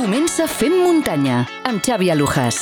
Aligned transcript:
Comença 0.00 0.46
Fem 0.48 0.72
Muntanya, 0.80 1.42
amb 1.68 1.82
Xavi 1.84 2.06
Alujas. 2.08 2.56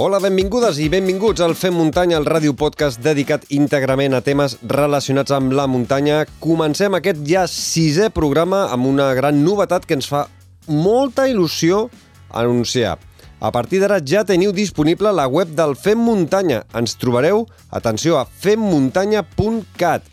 Hola, 0.00 0.22
benvingudes 0.24 0.80
i 0.80 0.88
benvinguts 0.88 1.44
al 1.44 1.52
Fem 1.52 1.76
Muntanya, 1.76 2.16
el 2.16 2.24
ràdio 2.24 2.56
podcast 2.56 3.04
dedicat 3.04 3.44
íntegrament 3.52 4.16
a 4.16 4.24
temes 4.24 4.56
relacionats 4.64 5.36
amb 5.36 5.52
la 5.52 5.68
muntanya. 5.68 6.24
Comencem 6.40 6.96
aquest 6.96 7.20
ja 7.28 7.44
sisè 7.44 8.08
programa 8.08 8.70
amb 8.72 8.88
una 8.88 9.12
gran 9.12 9.44
novetat 9.44 9.84
que 9.84 10.00
ens 10.00 10.08
fa 10.08 10.24
molta 10.72 11.28
il·lusió 11.28 11.90
anunciar. 12.32 12.96
A 13.42 13.50
partir 13.50 13.80
d'ara 13.82 13.96
ja 14.06 14.20
teniu 14.22 14.52
disponible 14.54 15.10
la 15.10 15.24
web 15.26 15.50
del 15.58 15.72
Fem 15.74 15.98
Muntanya. 15.98 16.60
Ens 16.78 16.92
trobareu, 16.94 17.40
atenció, 17.74 18.20
a 18.20 18.22
femmuntanya.cat. 18.22 20.04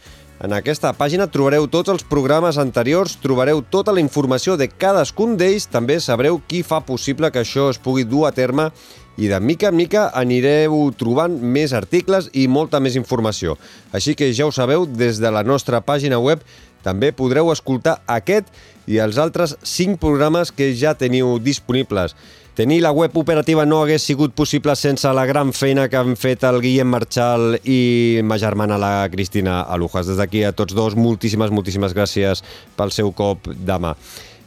En 0.41 0.55
aquesta 0.57 0.95
pàgina 0.97 1.27
trobareu 1.29 1.67
tots 1.69 1.93
els 1.93 2.01
programes 2.09 2.57
anteriors, 2.57 3.19
trobareu 3.21 3.61
tota 3.61 3.93
la 3.93 4.01
informació 4.01 4.55
de 4.57 4.65
cadascun 4.71 5.35
d'ells, 5.37 5.67
també 5.69 5.99
sabreu 6.01 6.39
qui 6.47 6.63
fa 6.65 6.79
possible 6.87 7.29
que 7.29 7.43
això 7.43 7.67
es 7.69 7.77
pugui 7.77 8.07
dur 8.09 8.25
a 8.25 8.33
terme 8.33 8.71
i 9.19 9.29
de 9.29 9.37
mica 9.43 9.69
en 9.69 9.77
mica 9.77 10.07
anireu 10.15 10.89
trobant 10.97 11.37
més 11.37 11.75
articles 11.77 12.31
i 12.33 12.47
molta 12.47 12.81
més 12.81 12.97
informació. 12.97 13.59
Així 13.93 14.17
que 14.17 14.33
ja 14.33 14.49
ho 14.49 14.55
sabeu, 14.55 14.87
des 14.89 15.21
de 15.21 15.29
la 15.29 15.45
nostra 15.45 15.83
pàgina 15.85 16.17
web 16.17 16.41
també 16.81 17.11
podreu 17.13 17.53
escoltar 17.53 17.99
aquest 18.07 18.49
i 18.89 18.97
els 18.97 19.21
altres 19.21 19.57
5 19.61 19.99
programes 20.01 20.49
que 20.49 20.73
ja 20.73 20.95
teniu 20.97 21.37
disponibles. 21.37 22.15
Tenir 22.59 22.81
la 22.81 22.91
web 22.91 23.15
operativa 23.15 23.63
no 23.63 23.77
hagués 23.79 24.03
sigut 24.03 24.33
possible 24.35 24.73
sense 24.75 25.07
la 25.15 25.23
gran 25.23 25.53
feina 25.55 25.85
que 25.87 25.95
han 25.95 26.17
fet 26.19 26.41
el 26.43 26.57
Guillem 26.59 26.89
Marchal 26.91 27.53
i 27.63 28.19
ma 28.19 28.35
germana, 28.35 28.75
la 28.75 29.07
Cristina 29.13 29.61
Alujas. 29.61 30.09
Des 30.11 30.19
d'aquí 30.19 30.41
a 30.43 30.51
tots 30.51 30.75
dos, 30.75 30.97
moltíssimes, 30.99 31.53
moltíssimes 31.55 31.95
gràcies 31.95 32.43
pel 32.75 32.91
seu 32.91 33.13
cop 33.15 33.47
de 33.47 33.77
mà. 33.79 33.93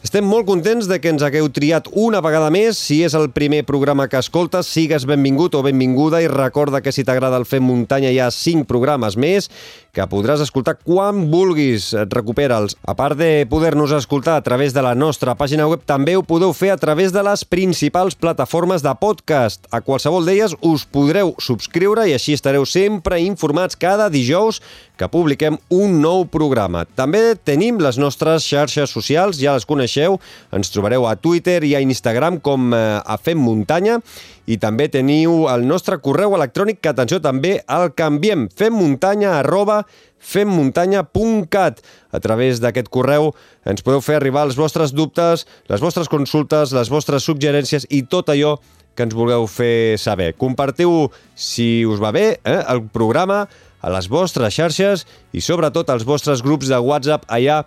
Estem 0.02 0.26
molt 0.26 0.48
contents 0.48 0.88
de 0.90 0.96
que 0.98 1.12
ens 1.12 1.22
hagueu 1.22 1.46
triat 1.54 1.86
una 1.94 2.18
vegada 2.26 2.48
més. 2.50 2.74
Si 2.74 2.96
és 3.06 3.14
el 3.14 3.28
primer 3.30 3.60
programa 3.68 4.08
que 4.10 4.18
escoltes, 4.18 4.66
sigues 4.66 5.06
benvingut 5.06 5.54
o 5.54 5.60
benvinguda 5.62 6.18
i 6.18 6.26
recorda 6.26 6.80
que 6.82 6.90
si 6.90 7.04
t'agrada 7.06 7.38
el 7.38 7.46
Fem 7.46 7.62
Muntanya 7.62 8.10
hi 8.10 8.18
ha 8.18 8.26
cinc 8.34 8.66
programes 8.66 9.14
més 9.14 9.46
que 9.94 10.02
podràs 10.10 10.42
escoltar 10.42 10.74
quan 10.82 11.28
vulguis. 11.30 11.92
Recupera'ls. 12.10 12.74
A 12.82 12.96
part 12.98 13.14
de 13.20 13.46
poder-nos 13.46 13.94
escoltar 13.94 14.34
a 14.40 14.42
través 14.42 14.74
de 14.74 14.82
la 14.82 14.96
nostra 14.98 15.36
pàgina 15.38 15.68
web, 15.70 15.86
també 15.86 16.16
ho 16.18 16.26
podeu 16.26 16.50
fer 16.50 16.72
a 16.74 16.80
través 16.82 17.14
de 17.14 17.22
les 17.22 17.46
principals 17.46 18.18
plataformes 18.18 18.82
de 18.82 18.96
podcast. 18.98 19.70
A 19.70 19.84
qualsevol 19.86 20.26
d'elles 20.26 20.58
us 20.66 20.82
podreu 20.82 21.36
subscriure 21.38 22.08
i 22.10 22.16
així 22.18 22.34
estareu 22.34 22.66
sempre 22.66 23.22
informats 23.22 23.78
cada 23.78 24.10
dijous 24.10 24.58
que 25.02 25.10
publiquem 25.10 25.56
un 25.74 25.96
nou 25.98 26.22
programa. 26.30 26.84
També 26.94 27.34
tenim 27.34 27.80
les 27.82 27.98
nostres 27.98 28.46
xarxes 28.46 28.92
socials, 28.94 29.40
ja 29.42 29.56
les 29.56 29.66
coneixeu, 29.66 30.20
ens 30.54 30.70
trobareu 30.70 31.08
a 31.10 31.16
Twitter 31.18 31.58
i 31.66 31.74
a 31.74 31.80
Instagram 31.82 32.38
com 32.44 32.70
eh, 32.70 32.78
a 33.02 33.16
Fem 33.18 33.40
Muntanya 33.42 33.98
i 34.46 34.58
també 34.62 34.86
teniu 34.90 35.48
el 35.50 35.66
nostre 35.66 35.98
correu 36.02 36.36
electrònic 36.36 36.78
que, 36.82 36.92
atenció, 36.92 37.18
també 37.22 37.56
el 37.66 37.90
canviem, 37.98 38.46
femmuntanya 38.50 39.36
arroba 39.40 39.82
femmuntanya.cat. 40.22 41.82
A 42.14 42.20
través 42.22 42.62
d'aquest 42.62 42.90
correu 42.94 43.32
ens 43.66 43.82
podeu 43.82 44.02
fer 44.02 44.20
arribar 44.20 44.46
els 44.46 44.58
vostres 44.58 44.94
dubtes, 44.94 45.46
les 45.70 45.82
vostres 45.82 46.10
consultes, 46.10 46.74
les 46.74 46.90
vostres 46.90 47.26
suggerències 47.26 47.88
i 47.90 48.04
tot 48.06 48.30
allò 48.30 48.56
que 48.94 49.06
ens 49.06 49.16
vulgueu 49.16 49.46
fer 49.48 49.98
saber. 49.98 50.32
Compartiu, 50.38 51.08
si 51.34 51.86
us 51.88 52.02
va 52.02 52.12
bé, 52.14 52.26
eh, 52.44 52.58
el 52.68 52.84
programa 52.92 53.46
a 53.82 53.92
les 53.92 54.08
vostres 54.08 54.54
xarxes 54.54 55.06
i 55.34 55.42
sobretot 55.42 55.90
als 55.90 56.06
vostres 56.08 56.42
grups 56.42 56.70
de 56.70 56.78
WhatsApp 56.78 57.26
allà 57.28 57.62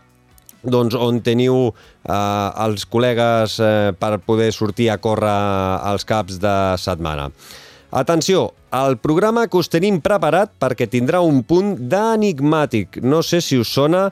doncs, 0.66 0.96
on 0.98 1.22
teniu 1.22 1.70
eh, 1.70 2.50
els 2.66 2.88
col·legues 2.90 3.60
eh, 3.62 3.94
per 4.00 4.18
poder 4.26 4.52
sortir 4.56 4.90
a 4.90 4.98
córrer 4.98 5.36
als 5.86 6.08
caps 6.08 6.40
de 6.42 6.56
setmana. 6.82 7.30
Atenció, 7.96 8.50
el 8.76 8.98
programa 9.00 9.46
que 9.48 9.60
us 9.62 9.70
tenim 9.72 10.02
preparat 10.04 10.56
perquè 10.60 10.90
tindrà 10.92 11.22
un 11.24 11.44
punt 11.48 11.76
d'enigmàtic. 11.92 13.00
No 13.06 13.22
sé 13.24 13.40
si 13.46 13.60
us 13.62 13.72
sona 13.72 14.10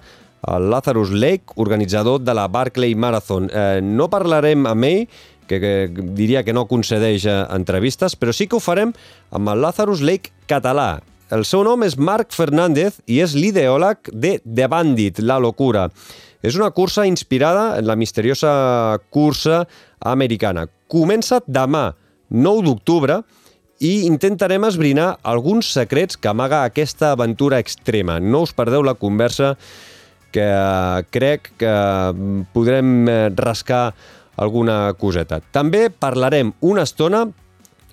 el 0.47 0.69
Lazarus 0.71 1.11
Lake, 1.11 1.55
organitzador 1.55 2.21
de 2.21 2.33
la 2.35 2.47
Barclay 2.47 2.95
Marathon. 2.95 3.49
Eh, 3.51 3.81
no 3.83 4.09
parlarem 4.11 4.67
amb 4.69 4.87
ell, 4.87 5.07
que, 5.47 5.59
que 5.59 5.73
diria 6.15 6.43
que 6.43 6.55
no 6.55 6.67
concedeix 6.69 7.25
eh, 7.27 7.39
entrevistes, 7.55 8.15
però 8.19 8.35
sí 8.35 8.47
que 8.47 8.59
ho 8.59 8.63
farem 8.63 8.93
amb 9.31 9.51
el 9.51 9.63
Lazarus 9.63 10.03
Lake 10.03 10.31
català. 10.47 11.01
El 11.31 11.45
seu 11.47 11.63
nom 11.63 11.83
és 11.85 11.95
Marc 11.95 12.33
Fernández 12.35 12.99
i 13.07 13.21
és 13.23 13.33
l'ideòleg 13.37 14.09
de 14.11 14.35
The 14.43 14.67
Bandit, 14.67 15.21
la 15.23 15.39
locura. 15.39 15.87
És 16.43 16.57
una 16.59 16.71
cursa 16.75 17.05
inspirada 17.07 17.77
en 17.79 17.87
la 17.87 17.95
misteriosa 17.95 18.99
cursa 19.09 19.63
americana. 19.99 20.67
Comença 20.91 21.39
demà, 21.47 21.93
9 22.29 22.65
d'octubre, 22.67 23.21
i 23.83 24.05
intentarem 24.07 24.63
esbrinar 24.67 25.17
alguns 25.23 25.71
secrets 25.73 26.19
que 26.19 26.29
amaga 26.29 26.63
aquesta 26.63 27.11
aventura 27.11 27.59
extrema. 27.63 28.19
No 28.19 28.43
us 28.43 28.53
perdeu 28.55 28.83
la 28.83 28.95
conversa 28.95 29.55
que 30.33 30.49
crec 31.13 31.51
que 31.61 31.73
podrem 32.53 33.07
rascar 33.37 33.93
alguna 34.35 34.93
coseta. 34.99 35.39
També 35.53 35.89
parlarem 35.89 36.53
una 36.61 36.83
estona 36.87 37.27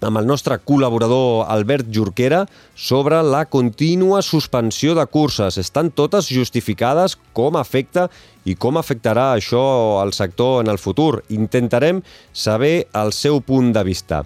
amb 0.06 0.20
el 0.20 0.28
nostre 0.28 0.56
col·laborador 0.64 1.46
Albert 1.52 1.90
Jorquera 1.92 2.44
sobre 2.74 3.20
la 3.22 3.44
contínua 3.50 4.22
suspensió 4.22 4.94
de 4.96 5.04
curses. 5.06 5.58
Estan 5.60 5.90
totes 5.90 6.30
justificades 6.32 7.18
com 7.36 7.58
afecta 7.60 8.08
i 8.44 8.56
com 8.56 8.80
afectarà 8.80 9.32
això 9.34 10.00
al 10.00 10.14
sector 10.16 10.62
en 10.64 10.72
el 10.72 10.80
futur. 10.80 11.22
Intentarem 11.28 12.00
saber 12.32 12.86
el 12.96 13.12
seu 13.12 13.40
punt 13.44 13.74
de 13.76 13.84
vista. 13.84 14.24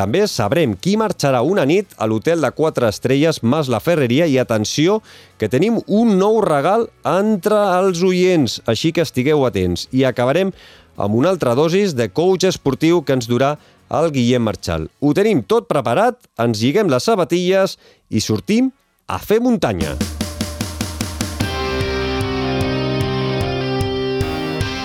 També 0.00 0.22
sabrem 0.30 0.72
qui 0.80 0.94
marxarà 0.96 1.42
una 1.44 1.66
nit 1.68 1.90
a 2.00 2.06
l'hotel 2.08 2.40
de 2.40 2.48
4 2.56 2.88
estrelles 2.88 3.42
Mas 3.42 3.68
la 3.68 3.82
Ferreria 3.84 4.24
i 4.24 4.38
atenció 4.40 5.02
que 5.36 5.50
tenim 5.52 5.76
un 5.86 6.14
nou 6.16 6.38
regal 6.40 6.86
entre 7.04 7.58
els 7.76 8.00
oients, 8.00 8.62
així 8.64 8.94
que 8.96 9.04
estigueu 9.04 9.44
atents. 9.44 9.90
I 9.92 10.06
acabarem 10.08 10.54
amb 10.96 11.18
una 11.18 11.28
altra 11.28 11.52
dosis 11.54 11.92
de 11.98 12.08
coach 12.08 12.48
esportiu 12.48 13.02
que 13.04 13.12
ens 13.18 13.28
durà 13.28 13.58
el 13.90 14.10
Guillem 14.14 14.46
Marchal. 14.46 14.88
Ho 15.00 15.12
tenim 15.16 15.42
tot 15.42 15.68
preparat, 15.70 16.18
ens 16.38 16.62
lliguem 16.62 16.90
les 16.92 17.04
sabatilles 17.04 17.76
i 18.08 18.22
sortim 18.22 18.70
a 19.10 19.18
fer 19.18 19.40
muntanya. 19.42 19.96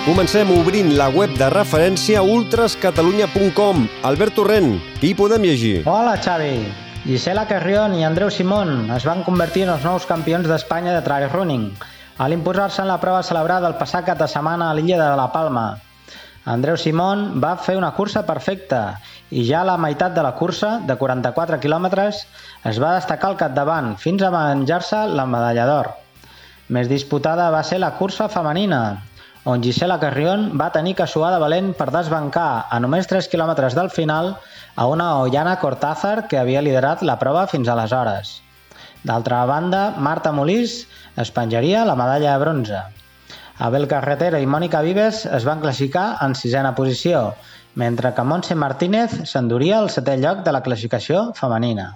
Comencem 0.06 0.52
obrint 0.54 0.92
la 0.94 1.08
web 1.10 1.32
de 1.34 1.48
referència 1.50 2.22
ultrascatalunya.com. 2.22 3.88
Albert 4.06 4.36
Torrent, 4.38 4.76
qui 5.02 5.16
podem 5.18 5.48
llegir? 5.48 5.80
Hola, 5.90 6.14
Xavi. 6.22 6.60
Gisela 7.06 7.48
Carrion 7.50 7.94
i 7.98 8.06
Andreu 8.06 8.30
Simón 8.34 8.92
es 8.94 9.06
van 9.06 9.24
convertir 9.26 9.66
en 9.66 9.74
els 9.76 9.84
nous 9.86 10.06
campions 10.10 10.46
d'Espanya 10.50 10.94
de 10.94 11.02
trail 11.06 11.26
running 11.34 11.68
a 12.18 12.30
l'imposar-se 12.30 12.82
en 12.82 12.88
la 12.90 13.00
prova 13.02 13.24
celebrada 13.28 13.68
el 13.70 13.76
passat 13.82 14.06
cap 14.08 14.18
de 14.22 14.28
setmana 14.30 14.70
a 14.70 14.78
l'illa 14.78 14.98
de 15.02 15.10
la 15.20 15.28
Palma. 15.34 15.66
Andreu 16.46 16.78
Simón 16.78 17.42
va 17.42 17.56
fer 17.58 17.74
una 17.78 17.90
cursa 17.98 18.22
perfecta 18.26 19.00
i 19.34 19.48
ja 19.48 19.64
a 19.64 19.68
la 19.72 19.80
meitat 19.82 20.14
de 20.14 20.22
la 20.22 20.36
cursa, 20.38 20.76
de 20.86 20.94
44 21.00 21.58
quilòmetres, 21.64 22.20
es 22.70 22.78
va 22.82 22.94
destacar 22.94 23.32
al 23.32 23.40
capdavant 23.40 23.96
fins 23.98 24.22
a 24.22 24.30
menjar-se 24.30 25.00
la 25.10 25.26
medalla 25.26 25.66
d'or. 25.66 25.90
Més 26.70 26.90
disputada 26.92 27.50
va 27.54 27.64
ser 27.66 27.80
la 27.82 27.96
cursa 27.98 28.30
femenina, 28.30 28.82
on 29.46 29.62
Gisela 29.62 30.00
Carrion 30.02 30.48
va 30.58 30.72
tenir 30.74 30.96
que 30.98 31.06
suar 31.06 31.32
de 31.34 31.42
valent 31.42 31.68
per 31.78 31.92
desbancar 31.94 32.66
a 32.70 32.80
només 32.82 33.10
3 33.10 33.30
quilòmetres 33.30 33.78
del 33.78 33.92
final 33.94 34.32
a 34.76 34.88
una 34.90 35.10
Ollana 35.22 35.58
Cortázar 35.62 36.28
que 36.30 36.40
havia 36.42 36.64
liderat 36.66 37.02
la 37.06 37.18
prova 37.22 37.46
fins 37.52 37.70
aleshores. 37.70 38.40
D'altra 39.06 39.44
banda, 39.46 39.84
Marta 39.98 40.34
Molís 40.34 40.80
es 41.22 41.34
penjaria 41.34 41.86
la 41.86 41.98
medalla 41.98 42.34
de 42.34 42.46
bronze. 42.46 42.80
Abel 43.58 43.88
Carretera 43.88 44.40
i 44.44 44.48
Mònica 44.52 44.82
Vives 44.84 45.22
es 45.26 45.46
van 45.48 45.62
classificar 45.64 46.08
en 46.26 46.34
sisena 46.36 46.74
posició, 46.76 47.22
mentre 47.80 48.12
que 48.16 48.24
Montse 48.28 48.56
Martínez 48.56 49.22
s'enduria 49.32 49.78
el 49.84 49.88
setè 49.94 50.18
lloc 50.20 50.42
de 50.44 50.52
la 50.52 50.62
classificació 50.66 51.30
femenina. 51.38 51.94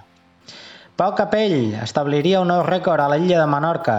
Pau 1.00 1.12
Capell 1.16 1.74
establiria 1.80 2.40
un 2.44 2.50
nou 2.52 2.62
rècord 2.64 3.00
a 3.00 3.08
l'illa 3.12 3.38
de 3.40 3.46
Menorca. 3.48 3.98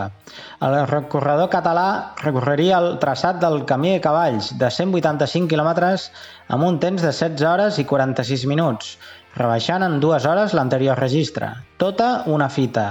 El 0.65 0.75
recorredor 0.89 1.49
català 1.53 1.85
recorreria 2.21 2.81
el 2.81 2.97
traçat 3.01 3.39
del 3.41 3.63
Camí 3.69 3.93
de 3.95 4.01
Cavalls 4.03 4.51
de 4.57 4.69
185 4.75 5.49
quilòmetres 5.53 6.09
amb 6.49 6.65
un 6.67 6.81
temps 6.83 7.01
de 7.01 7.13
16 7.13 7.47
hores 7.53 7.79
i 7.81 7.87
46 7.93 8.45
minuts, 8.53 8.97
rebaixant 9.37 9.85
en 9.85 10.01
dues 10.01 10.29
hores 10.29 10.57
l'anterior 10.57 11.01
registre. 11.01 11.53
Tota 11.81 12.11
una 12.25 12.49
fita. 12.49 12.89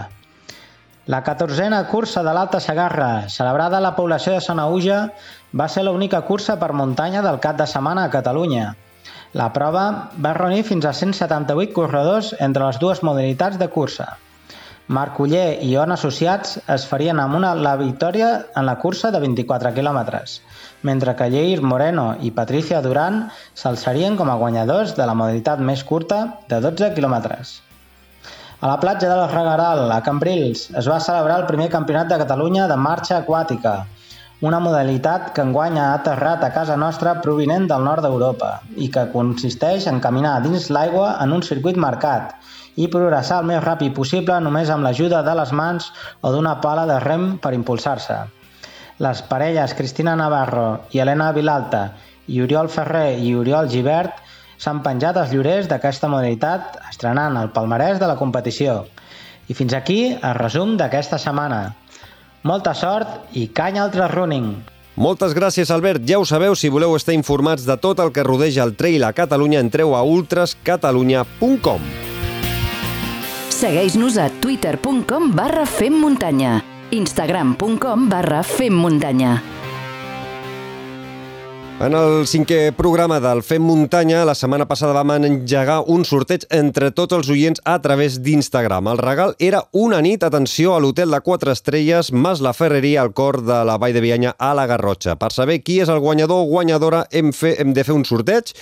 La 1.10 1.24
14a 1.26 1.78
cursa 1.90 2.20
de 2.22 2.32
l'Alta 2.36 2.60
Segarra, 2.62 3.28
celebrada 3.34 3.78
a 3.78 3.82
la 3.82 3.96
població 3.96 4.30
de 4.36 4.42
Sonauja, 4.44 4.98
va 5.60 5.66
ser 5.74 5.82
l'única 5.82 6.20
cursa 6.28 6.54
per 6.60 6.68
muntanya 6.80 7.22
del 7.24 7.40
cap 7.46 7.56
de 7.58 7.64
setmana 7.66 8.04
a 8.06 8.10
Catalunya. 8.12 8.66
La 9.40 9.48
prova 9.56 9.82
va 10.26 10.34
reunir 10.36 10.62
fins 10.68 10.84
a 10.86 10.92
178 10.94 11.74
corredors 11.78 12.28
entre 12.46 12.62
les 12.62 12.78
dues 12.78 13.02
modalitats 13.08 13.58
de 13.58 13.66
cursa. 13.76 14.06
Marc 14.98 15.18
Uller 15.24 15.48
i 15.66 15.72
On 15.84 15.94
Associats 15.96 16.60
es 16.76 16.84
farien 16.92 17.18
amb 17.22 17.38
una 17.40 17.50
la 17.58 17.72
victòria 17.80 18.28
en 18.60 18.68
la 18.70 18.76
cursa 18.84 19.10
de 19.10 19.22
24 19.24 19.72
quilòmetres, 19.80 20.36
mentre 20.90 21.16
que 21.18 21.30
Lleir 21.34 21.64
Moreno 21.72 22.06
i 22.20 22.30
Patricia 22.38 22.84
Duran 22.86 23.24
s'alçarien 23.64 24.20
com 24.20 24.30
a 24.30 24.38
guanyadors 24.44 24.94
de 25.00 25.10
la 25.10 25.18
modalitat 25.18 25.66
més 25.72 25.82
curta 25.90 26.20
de 26.54 26.62
12 26.68 26.92
quilòmetres. 27.00 27.56
A 28.60 28.68
la 28.68 28.76
platja 28.76 29.08
del 29.08 29.30
Regaral, 29.30 29.86
a 29.88 30.02
Cambrils, 30.04 30.66
es 30.76 30.88
va 30.90 30.98
celebrar 31.00 31.38
el 31.40 31.46
primer 31.48 31.70
campionat 31.72 32.10
de 32.10 32.18
Catalunya 32.20 32.66
de 32.68 32.76
marxa 32.76 33.14
aquàtica, 33.22 33.72
una 34.48 34.58
modalitat 34.60 35.30
que 35.32 35.40
enguany 35.46 35.78
ha 35.80 35.86
aterrat 35.94 36.44
a 36.44 36.50
casa 36.52 36.76
nostra 36.82 37.14
provinent 37.24 37.64
del 37.70 37.86
nord 37.88 38.04
d'Europa 38.04 38.50
i 38.76 38.90
que 38.92 39.06
consisteix 39.14 39.86
en 39.88 40.02
caminar 40.04 40.34
dins 40.44 40.68
l'aigua 40.76 41.14
en 41.24 41.32
un 41.38 41.46
circuit 41.48 41.80
marcat 41.86 42.36
i 42.76 42.90
progressar 42.92 43.40
el 43.40 43.48
més 43.48 43.64
ràpid 43.64 43.96
possible 43.96 44.36
només 44.44 44.68
amb 44.68 44.84
l'ajuda 44.84 45.22
de 45.24 45.38
les 45.40 45.56
mans 45.62 45.88
o 46.20 46.36
d'una 46.36 46.58
pala 46.60 46.84
de 46.92 47.00
rem 47.06 47.30
per 47.40 47.56
impulsar-se. 47.56 48.18
Les 49.00 49.24
parelles 49.32 49.72
Cristina 49.72 50.18
Navarro 50.20 50.68
i 50.92 51.00
Helena 51.00 51.32
Vilalta 51.32 51.86
i 52.28 52.44
Oriol 52.44 52.68
Ferrer 52.68 53.16
i 53.24 53.32
Oriol 53.40 53.72
Givert 53.72 54.20
s'han 54.60 54.82
penjat 54.84 55.16
els 55.16 55.32
llorers 55.32 55.68
d'aquesta 55.70 56.10
modalitat 56.12 56.76
estrenant 56.90 57.38
el 57.40 57.52
palmarès 57.54 58.00
de 58.00 58.08
la 58.10 58.18
competició. 58.20 58.84
I 59.48 59.56
fins 59.56 59.72
aquí 59.74 60.02
el 60.12 60.34
resum 60.36 60.76
d'aquesta 60.78 61.18
setmana. 61.18 61.62
Molta 62.46 62.74
sort 62.76 63.32
i 63.36 63.48
canya 63.48 63.88
al 63.88 64.12
running! 64.12 64.52
Moltes 65.00 65.32
gràcies, 65.32 65.70
Albert. 65.72 66.04
Ja 66.04 66.18
ho 66.20 66.26
sabeu, 66.28 66.54
si 66.54 66.68
voleu 66.68 66.94
estar 66.96 67.14
informats 67.16 67.64
de 67.64 67.76
tot 67.80 68.00
el 68.04 68.12
que 68.12 68.24
rodeja 68.26 68.64
el 68.66 68.74
trail 68.76 69.04
a 69.04 69.12
Catalunya, 69.16 69.60
entreu 69.60 69.94
a 69.96 70.02
ultrascatalunya.com. 70.04 71.86
Segueix-nos 73.60 74.18
a 74.18 74.28
twitter.com 74.40 75.32
barra 75.36 75.64
femmuntanya, 75.68 76.58
instagram.com 76.96 78.08
barra 78.08 78.42
femmuntanya. 78.42 79.59
En 81.80 81.94
el 81.96 82.26
cinquè 82.28 82.74
programa 82.76 83.16
del 83.24 83.38
Fem 83.40 83.62
Muntanya, 83.64 84.18
la 84.28 84.34
setmana 84.36 84.66
passada 84.68 84.92
vam 84.98 85.14
engegar 85.16 85.78
un 85.88 86.02
sorteig 86.04 86.42
entre 86.52 86.90
tots 86.92 87.16
els 87.16 87.30
oients 87.32 87.62
a 87.64 87.78
través 87.80 88.18
d'Instagram. 88.20 88.90
El 88.92 89.00
regal 89.00 89.32
era 89.40 89.62
una 89.72 90.02
nit, 90.04 90.20
atenció, 90.20 90.74
a 90.76 90.82
l'hotel 90.84 91.16
de 91.16 91.22
4 91.24 91.54
estrelles, 91.56 92.12
Mas 92.12 92.42
la 92.44 92.52
Ferreria, 92.52 93.00
al 93.00 93.14
cor 93.16 93.40
de 93.40 93.62
la 93.64 93.78
Vall 93.80 93.96
de 93.96 94.02
Bianya, 94.04 94.34
a 94.36 94.52
la 94.52 94.66
Garrotxa. 94.68 95.16
Per 95.16 95.32
saber 95.32 95.62
qui 95.64 95.78
és 95.80 95.88
el 95.88 96.02
guanyador 96.04 96.44
o 96.44 96.50
guanyadora 96.52 97.06
hem, 97.10 97.32
fe, 97.32 97.54
hem 97.56 97.72
de 97.72 97.86
fer 97.88 97.96
un 97.96 98.04
sorteig 98.04 98.52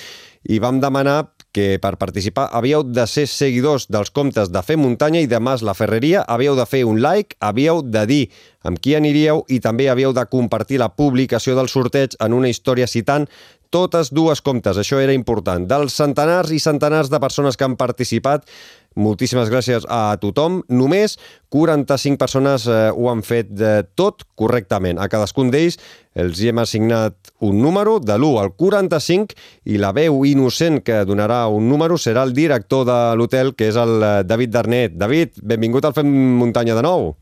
i 0.46 0.62
vam 0.62 0.78
demanar 0.78 1.24
que 1.52 1.78
per 1.82 1.96
participar 1.96 2.48
havíeu 2.52 2.84
de 2.84 3.06
ser 3.08 3.26
seguidors 3.30 3.88
dels 3.88 4.12
comptes 4.14 4.52
de 4.52 4.62
Fer 4.62 4.76
Muntanya 4.76 5.22
i 5.24 5.28
de 5.30 5.40
Mas 5.40 5.64
La 5.64 5.74
Ferreria, 5.74 6.24
havíeu 6.28 6.56
de 6.58 6.66
fer 6.68 6.84
un 6.84 7.00
like, 7.02 7.36
havíeu 7.40 7.82
de 7.82 8.04
dir 8.06 8.24
amb 8.68 8.80
qui 8.82 8.94
aniríeu 8.98 9.44
i 9.48 9.60
també 9.64 9.88
havíeu 9.88 10.12
de 10.12 10.26
compartir 10.28 10.80
la 10.82 10.90
publicació 10.92 11.56
del 11.56 11.70
sorteig 11.72 12.18
en 12.20 12.36
una 12.36 12.50
història 12.52 12.86
citant 12.86 13.28
totes 13.70 14.08
dues 14.16 14.40
comptes, 14.40 14.78
això 14.80 15.00
era 15.00 15.12
important. 15.12 15.66
Dels 15.68 15.96
centenars 15.96 16.52
i 16.56 16.60
centenars 16.62 17.10
de 17.12 17.20
persones 17.20 17.56
que 17.56 17.66
han 17.66 17.76
participat, 17.76 18.46
moltíssimes 18.96 19.50
gràcies 19.52 19.86
a 19.88 20.16
tothom. 20.20 20.62
Només 20.68 21.16
45 21.54 22.18
persones 22.20 22.66
eh, 22.68 22.88
ho 22.92 23.08
han 23.10 23.22
fet 23.26 23.50
de 23.54 23.82
tot 23.98 24.24
correctament. 24.38 24.98
A 24.98 25.08
cadascun 25.10 25.52
d'ells 25.52 25.78
els 26.18 26.40
hi 26.40 26.50
hem 26.50 26.58
assignat 26.62 27.32
un 27.46 27.60
número 27.62 27.98
de 28.02 28.16
l'1 28.18 28.40
al 28.42 28.52
45 28.58 29.36
i 29.70 29.78
la 29.78 29.92
veu 29.96 30.24
innocent 30.26 30.80
que 30.82 31.04
donarà 31.06 31.44
un 31.52 31.68
número 31.70 31.98
serà 32.00 32.24
el 32.26 32.34
director 32.34 32.84
de 32.88 32.98
l'hotel, 33.18 33.54
que 33.54 33.70
és 33.70 33.78
el 33.78 34.02
eh, 34.02 34.12
David 34.26 34.54
Darnet. 34.54 34.98
David, 34.98 35.38
benvingut 35.42 35.86
al 35.86 35.96
Fem 35.96 36.10
Muntanya 36.40 36.76
de 36.78 36.84
nou. 36.86 37.12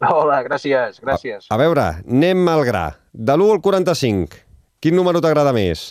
Hola, 0.00 0.40
gràcies, 0.40 1.00
gràcies. 1.04 1.48
A, 1.48 1.56
a 1.56 1.60
veure, 1.60 1.88
anem 2.08 2.46
al 2.48 2.64
gra. 2.64 2.86
De 3.12 3.34
l'1 3.36 3.56
al 3.56 3.64
45. 3.64 4.46
Quin 4.80 4.96
número 4.96 5.20
t'agrada 5.20 5.52
més? 5.52 5.90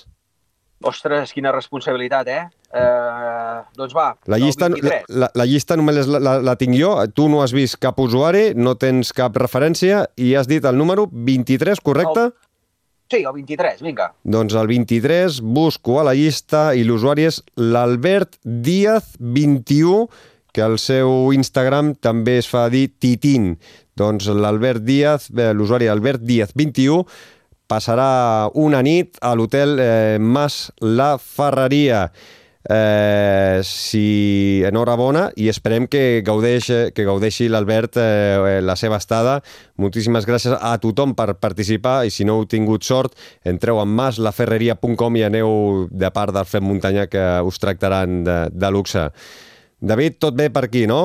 Ostres, 0.81 1.33
quina 1.35 1.51
responsabilitat, 1.53 2.29
eh? 2.31 2.45
Uh, 2.69 3.63
doncs 3.73 3.95
va, 3.97 4.11
la 4.29 4.37
llista, 4.37 4.67
la, 4.69 4.99
la, 5.09 5.29
la 5.33 5.45
llista 5.49 5.73
només 5.79 6.05
la, 6.05 6.19
la, 6.21 6.35
la 6.45 6.53
tinc 6.53 6.75
jo, 6.77 6.91
tu 7.17 7.25
no 7.25 7.39
has 7.41 7.49
vist 7.55 7.79
cap 7.81 7.97
usuari, 7.97 8.51
no 8.53 8.75
tens 8.77 9.09
cap 9.17 9.39
referència 9.41 10.03
i 10.21 10.35
has 10.37 10.45
dit 10.45 10.67
el 10.69 10.77
número 10.77 11.07
23, 11.09 11.81
correcte? 11.81 12.27
El... 12.29 12.35
Sí, 13.09 13.23
el 13.23 13.33
23, 13.33 13.81
vinga. 13.81 14.11
Doncs 14.21 14.53
el 14.53 14.69
23 14.69 15.39
busco 15.41 15.97
a 15.97 16.05
la 16.05 16.13
llista 16.13 16.75
i 16.77 16.85
l'usuari 16.85 17.25
és 17.25 17.41
l'Albert 17.57 18.37
Díaz 18.45 19.15
21, 19.17 20.05
que 20.53 20.61
al 20.61 20.77
seu 20.77 21.33
Instagram 21.33 21.95
també 21.97 22.37
es 22.43 22.49
fa 22.49 22.67
dir 22.69 22.91
Titín. 23.01 23.55
Doncs 23.97 24.29
l'Albert 24.29 24.85
Díaz, 24.85 25.31
l'usuari 25.57 25.89
Albert 25.89 26.21
Díaz 26.21 26.53
21, 26.53 27.01
passarà 27.69 28.49
una 28.53 28.83
nit 28.85 29.17
a 29.25 29.33
l'hotel 29.33 29.79
eh, 29.81 30.17
Mas 30.21 30.67
La 30.81 31.15
Ferreria. 31.17 32.11
Eh, 32.69 33.61
si 33.65 34.61
enhorabona 34.67 35.31
i 35.41 35.47
esperem 35.49 35.87
que, 35.89 36.21
gaudeix, 36.21 36.67
que 36.93 37.05
gaudeixi 37.07 37.47
l'Albert 37.49 37.97
eh, 37.97 38.59
la 38.61 38.75
seva 38.77 38.99
estada. 39.01 39.39
Moltíssimes 39.81 40.27
gràcies 40.29 40.53
a 40.53 40.75
tothom 40.81 41.15
per 41.17 41.33
participar 41.41 42.03
i 42.05 42.13
si 42.13 42.27
no 42.29 42.37
heu 42.37 42.45
tingut 42.45 42.85
sort, 42.85 43.17
entreu 43.41 43.81
a 43.81 43.87
maslaferreria.com 43.89 45.17
i 45.17 45.25
aneu 45.25 45.87
de 45.89 46.11
part 46.13 46.35
del 46.35 46.45
Fem 46.45 46.67
Muntanya 46.69 47.07
que 47.09 47.25
us 47.41 47.57
tractaran 47.57 48.21
de, 48.27 48.37
de 48.53 48.71
luxe. 48.71 49.07
David, 49.81 50.19
tot 50.21 50.37
bé 50.37 50.51
per 50.53 50.67
aquí, 50.67 50.85
no? 50.85 51.01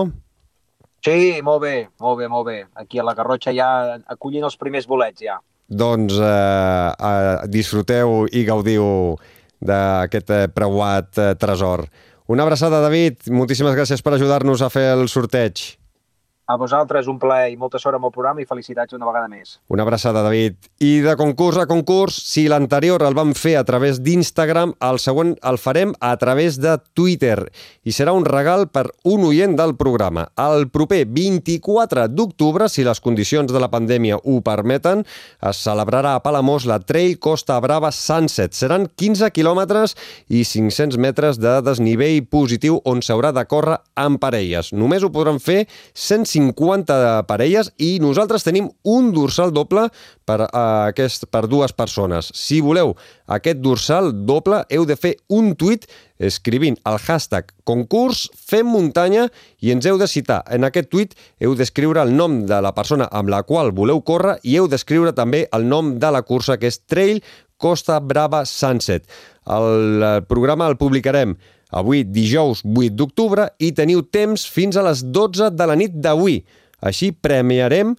Sí, 1.05 1.41
molt 1.45 1.65
bé, 1.65 1.75
molt 2.01 2.21
bé, 2.21 2.29
molt 2.29 2.49
bé. 2.49 2.61
Aquí 2.77 3.01
a 3.01 3.09
la 3.09 3.17
Garrotxa 3.17 3.57
ja 3.57 3.97
acollint 4.05 4.45
els 4.45 4.61
primers 4.61 4.89
bolets, 4.91 5.25
ja 5.25 5.41
doncs 5.69 6.19
eh, 6.21 6.93
eh, 6.93 7.49
disfruteu 7.49 8.27
i 8.33 8.45
gaudiu 8.45 9.17
d'aquest 9.67 10.35
eh, 10.35 10.43
preuat 10.53 11.19
eh, 11.19 11.31
tresor. 11.41 11.87
Una 12.31 12.45
abraçada, 12.47 12.81
David. 12.85 13.27
Moltíssimes 13.33 13.77
gràcies 13.77 14.05
per 14.05 14.15
ajudar-nos 14.17 14.65
a 14.65 14.71
fer 14.73 14.87
el 14.95 15.09
sorteig. 15.13 15.75
A 16.45 16.59
vosaltres 16.61 17.07
un 17.09 17.17
plaer 17.17 17.55
i 17.55 17.57
molta 17.57 17.79
sort 17.81 17.97
amb 17.97 18.05
el 18.05 18.13
programa 18.13 18.43
i 18.43 18.45
felicitats 18.45 18.93
una 18.93 19.07
vegada 19.09 19.31
més. 19.33 19.55
Una 19.73 19.81
abraçada, 19.87 20.21
David. 20.21 20.59
I 20.85 20.99
de 21.01 21.15
concurs 21.17 21.57
a 21.57 21.65
concurs, 21.65 22.19
si 22.21 22.43
l'anterior 22.53 23.01
el 23.07 23.15
vam 23.17 23.31
fer 23.33 23.55
a 23.57 23.63
través 23.65 24.03
d'Instagram, 24.05 24.75
el 24.85 25.01
següent 25.01 25.33
el 25.41 25.57
farem 25.57 25.95
a 26.05 26.11
través 26.21 26.59
de 26.61 26.75
Twitter. 26.93 27.47
I 27.89 27.95
serà 27.97 28.13
un 28.13 28.27
regal 28.29 28.67
per 28.69 28.91
un 29.09 29.25
oient 29.25 29.55
del 29.57 29.73
programa. 29.81 30.27
El 30.37 30.69
proper 30.69 31.07
24 31.09 32.05
d'octubre, 32.13 32.69
si 32.69 32.85
les 32.85 33.01
condicions 33.01 33.49
de 33.49 33.65
la 33.65 33.71
pandèmia 33.73 34.21
ho 34.21 34.37
permeten, 34.45 35.07
es 35.41 35.65
celebrarà 35.65 36.13
a 36.19 36.23
Palamós 36.27 36.69
la 36.69 36.77
Trail 36.85 37.17
Costa 37.25 37.57
Brava 37.65 37.89
Sunset. 37.89 38.53
Seran 38.53 38.91
15 38.93 39.33
quilòmetres 39.33 39.97
i 40.29 40.45
500 40.45 41.01
metres 41.01 41.41
de 41.41 41.57
desnivell 41.65 42.21
positiu 42.29 42.83
on 42.85 43.01
s'haurà 43.01 43.33
de 43.33 43.49
córrer 43.49 43.81
amb 43.97 44.21
parelles. 44.21 44.75
Només 44.77 45.01
ho 45.01 45.13
podran 45.15 45.41
fer 45.41 45.63
150 45.95 46.34
50 46.35 47.25
parelles 47.29 47.71
i 47.79 47.97
nosaltres 48.03 48.45
tenim 48.47 48.69
un 48.91 49.13
dorsal 49.15 49.53
doble 49.55 49.87
per, 50.27 50.41
uh, 50.47 50.89
aquest, 50.91 51.29
per 51.31 51.47
dues 51.51 51.75
persones. 51.77 52.31
Si 52.35 52.61
voleu 52.65 52.95
aquest 53.27 53.63
dorsal 53.65 54.13
doble, 54.27 54.65
heu 54.71 54.87
de 54.89 54.97
fer 54.99 55.15
un 55.33 55.55
tuit 55.59 55.87
escrivint 56.25 56.77
el 56.89 56.99
hashtag 57.03 57.51
concurs 57.67 58.29
Fem 58.39 58.69
Muntanya 58.71 59.29
i 59.61 59.73
ens 59.75 59.87
heu 59.87 59.99
de 60.01 60.09
citar. 60.11 60.43
En 60.51 60.67
aquest 60.67 60.91
tuit 60.93 61.15
heu 61.43 61.57
d'escriure 61.59 62.03
el 62.03 62.15
nom 62.17 62.43
de 62.49 62.61
la 62.65 62.75
persona 62.77 63.09
amb 63.13 63.33
la 63.33 63.43
qual 63.47 63.73
voleu 63.75 64.03
córrer 64.03 64.39
i 64.43 64.59
heu 64.59 64.69
d'escriure 64.71 65.15
també 65.17 65.47
el 65.53 65.67
nom 65.69 65.97
de 65.99 66.13
la 66.15 66.23
cursa, 66.23 66.59
que 66.59 66.71
és 66.71 66.81
Trail 66.87 67.23
Costa 67.57 68.01
Brava 68.01 68.45
Sunset. 68.45 69.07
El 69.45 70.25
programa 70.29 70.69
el 70.71 70.79
publicarem 70.81 71.37
avui 71.75 72.05
dijous 72.07 72.63
8 72.65 72.95
d'octubre 72.95 73.49
i 73.59 73.73
teniu 73.75 74.05
temps 74.07 74.47
fins 74.47 74.79
a 74.79 74.87
les 74.87 75.03
12 75.05 75.51
de 75.59 75.69
la 75.69 75.77
nit 75.79 75.95
d'avui. 75.95 76.43
Així 76.81 77.11
premiarem 77.13 77.95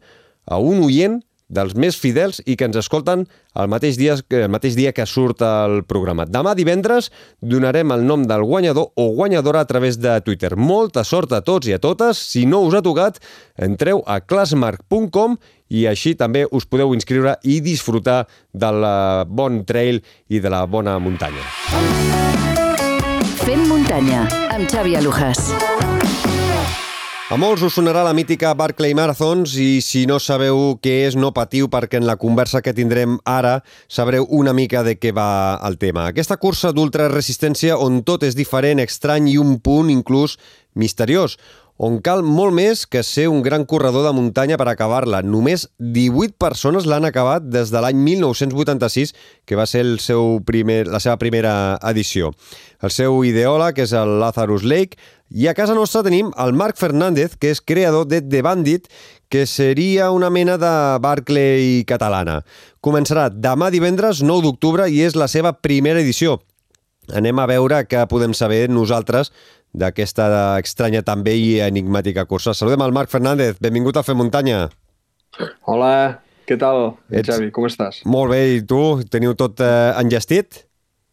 a 0.46 0.60
un 0.62 0.84
oient 0.86 1.20
dels 1.56 1.76
més 1.78 1.98
fidels 2.02 2.40
i 2.50 2.56
que 2.58 2.66
ens 2.66 2.78
escolten 2.80 3.26
el 3.56 3.70
mateix 3.70 4.00
dia, 4.00 4.16
el 4.18 4.50
mateix 4.52 4.76
dia 4.78 4.94
que 4.96 5.06
surt 5.06 5.44
el 5.46 5.84
programa. 5.88 6.26
Demà 6.26 6.56
divendres 6.58 7.12
donarem 7.42 7.94
el 7.94 8.06
nom 8.08 8.26
del 8.26 8.44
guanyador 8.44 8.92
o 8.96 9.10
guanyadora 9.14 9.62
a 9.62 9.70
través 9.70 10.00
de 10.02 10.18
Twitter. 10.26 10.56
Molta 10.58 11.04
sort 11.06 11.34
a 11.34 11.44
tots 11.46 11.70
i 11.70 11.76
a 11.76 11.80
totes. 11.80 12.18
Si 12.18 12.46
no 12.50 12.64
us 12.66 12.76
ha 12.76 12.84
tocat, 12.86 13.22
entreu 13.56 14.02
a 14.08 14.20
classmark.com 14.26 15.38
i 15.70 15.86
així 15.90 16.16
també 16.18 16.46
us 16.52 16.66
podeu 16.66 16.94
inscriure 16.94 17.38
i 17.44 17.60
disfrutar 17.62 18.24
del 18.54 18.86
bon 19.30 19.64
trail 19.66 20.02
i 20.30 20.42
de 20.42 20.54
la 20.54 20.66
bona 20.66 20.98
muntanya. 21.00 22.35
Fem 23.46 23.62
muntanya, 23.70 24.24
amb 24.50 24.66
Xavi 24.66 24.96
Alujas. 24.98 25.52
A 27.30 27.38
molts 27.38 27.62
us 27.68 27.76
sonarà 27.78 28.02
la 28.02 28.14
mítica 28.18 28.56
Barclay 28.58 28.96
Marathons 28.98 29.54
i 29.62 29.84
si 29.86 30.08
no 30.10 30.18
sabeu 30.18 30.80
què 30.82 30.96
és, 31.06 31.14
no 31.14 31.30
patiu 31.30 31.70
perquè 31.70 32.00
en 32.02 32.08
la 32.10 32.18
conversa 32.18 32.64
que 32.66 32.74
tindrem 32.74 33.20
ara 33.30 33.60
sabreu 33.86 34.26
una 34.34 34.54
mica 34.58 34.82
de 34.82 34.96
què 34.98 35.14
va 35.14 35.60
el 35.70 35.78
tema. 35.78 36.08
Aquesta 36.10 36.40
cursa 36.42 36.74
d'ultraresistència 36.74 37.78
on 37.78 38.02
tot 38.02 38.26
és 38.26 38.34
diferent, 38.34 38.82
estrany 38.82 39.30
i 39.36 39.38
un 39.38 39.60
punt 39.62 39.94
inclús 39.94 40.40
misteriós, 40.74 41.38
on 41.78 41.98
cal 42.00 42.24
molt 42.24 42.56
més 42.56 42.86
que 42.88 43.02
ser 43.04 43.28
un 43.28 43.42
gran 43.44 43.66
corredor 43.68 44.06
de 44.06 44.14
muntanya 44.16 44.58
per 44.58 44.68
acabar-la. 44.72 45.22
Només 45.26 45.68
18 45.80 46.38
persones 46.40 46.88
l'han 46.88 47.08
acabat 47.08 47.50
des 47.52 47.72
de 47.74 47.82
l'any 47.84 48.00
1986, 48.00 49.14
que 49.46 49.60
va 49.60 49.68
ser 49.68 49.84
el 49.84 50.00
seu 50.00 50.40
primer, 50.48 50.86
la 50.88 51.02
seva 51.04 51.18
primera 51.20 51.76
edició. 51.92 52.32
El 52.82 52.96
seu 52.96 53.20
ideòleg 53.28 53.84
és 53.84 53.92
el 53.98 54.18
Lazarus 54.22 54.64
Lake, 54.64 54.96
i 55.30 55.50
a 55.50 55.56
casa 55.58 55.74
nostra 55.74 56.04
tenim 56.06 56.30
el 56.40 56.54
Marc 56.54 56.78
Fernández, 56.78 57.36
que 57.36 57.50
és 57.52 57.60
creador 57.60 58.06
de 58.08 58.22
The 58.22 58.44
Bandit, 58.46 58.88
que 59.28 59.48
seria 59.50 60.12
una 60.12 60.30
mena 60.30 60.60
de 60.62 60.74
Barclay 61.02 61.84
catalana. 61.90 62.44
Començarà 62.80 63.28
demà 63.34 63.72
divendres 63.74 64.22
9 64.24 64.46
d'octubre 64.46 64.88
i 64.88 65.02
és 65.02 65.18
la 65.18 65.28
seva 65.28 65.56
primera 65.58 66.00
edició. 66.00 66.40
Anem 67.14 67.38
a 67.38 67.46
veure 67.50 67.84
què 67.86 68.06
podem 68.10 68.34
saber 68.34 68.66
nosaltres 68.70 69.32
d'aquesta 69.76 70.28
estranya 70.62 71.04
també 71.06 71.36
i 71.38 71.50
enigmàtica 71.66 72.26
cursa. 72.30 72.56
Saludem 72.56 72.84
al 72.86 72.96
Marc 72.96 73.12
Fernández, 73.12 73.60
benvingut 73.64 73.98
a 74.00 74.04
Fer 74.08 74.16
Muntanya. 74.18 74.68
Hola, 75.68 76.22
què 76.48 76.58
tal, 76.62 76.96
Ets... 77.12 77.28
Xavi, 77.30 77.52
com 77.56 77.68
estàs? 77.68 78.04
Molt 78.08 78.32
bé, 78.32 78.42
i 78.58 78.64
tu? 78.68 78.82
Teniu 79.12 79.36
tot 79.38 79.62
eh, 79.64 79.92
enllestit? 80.00 80.64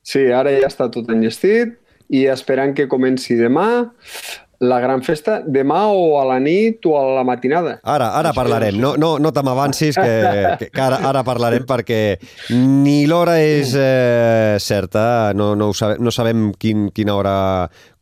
Sí, 0.07 0.27
ara 0.35 0.53
ja 0.55 0.69
està 0.69 0.89
tot 0.93 1.11
enllestit 1.15 1.79
i 2.13 2.27
esperant 2.31 2.75
que 2.77 2.89
comenci 2.91 3.39
demà 3.39 3.67
la 4.63 4.79
gran 4.81 5.03
festa 5.03 5.41
demà 5.43 5.81
o 5.91 6.21
a 6.21 6.25
la 6.29 6.39
nit 6.41 6.87
o 6.87 6.95
a 6.95 7.03
la 7.19 7.25
matinada. 7.27 7.75
Ara, 7.83 8.13
ara 8.19 8.33
parlarem. 8.37 8.79
No, 8.81 8.95
no, 8.97 9.17
no 9.19 9.33
te 9.35 9.43
m'avancis, 9.43 9.99
que, 9.99 10.13
que, 10.61 10.69
que 10.71 10.83
ara, 10.83 11.01
ara 11.09 11.25
parlarem 11.27 11.67
perquè 11.67 12.03
ni 12.55 13.03
l'hora 13.11 13.41
és 13.43 13.75
eh, 13.75 14.59
certa, 14.63 15.33
no, 15.35 15.53
no, 15.59 15.73
ho 15.73 15.77
sabem, 15.77 15.99
no 16.03 16.15
sabem 16.15 16.53
quin, 16.63 16.87
quina 16.95 17.17
hora 17.19 17.35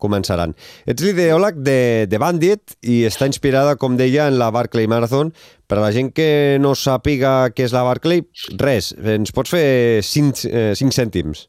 començaran. 0.01 0.53
Ets 0.85 1.05
l'ideòleg 1.05 1.63
de, 1.65 1.81
de 2.11 2.21
Bandit 2.21 2.77
i 2.85 3.03
està 3.09 3.29
inspirada, 3.31 3.79
com 3.81 3.97
deia, 3.97 4.29
en 4.29 4.37
la 4.41 4.51
Barclay 4.53 4.89
Marathon. 4.91 5.33
Per 5.71 5.79
a 5.79 5.85
la 5.85 5.93
gent 5.95 6.11
que 6.13 6.59
no 6.61 6.75
sàpiga 6.75 7.55
què 7.55 7.69
és 7.69 7.73
la 7.73 7.87
Barclay, 7.87 8.25
res, 8.61 8.93
ens 9.01 9.33
pots 9.33 9.55
fer 9.55 10.03
5, 10.05 10.45
eh, 10.51 10.71
5 10.77 10.97
cèntims. 10.97 11.47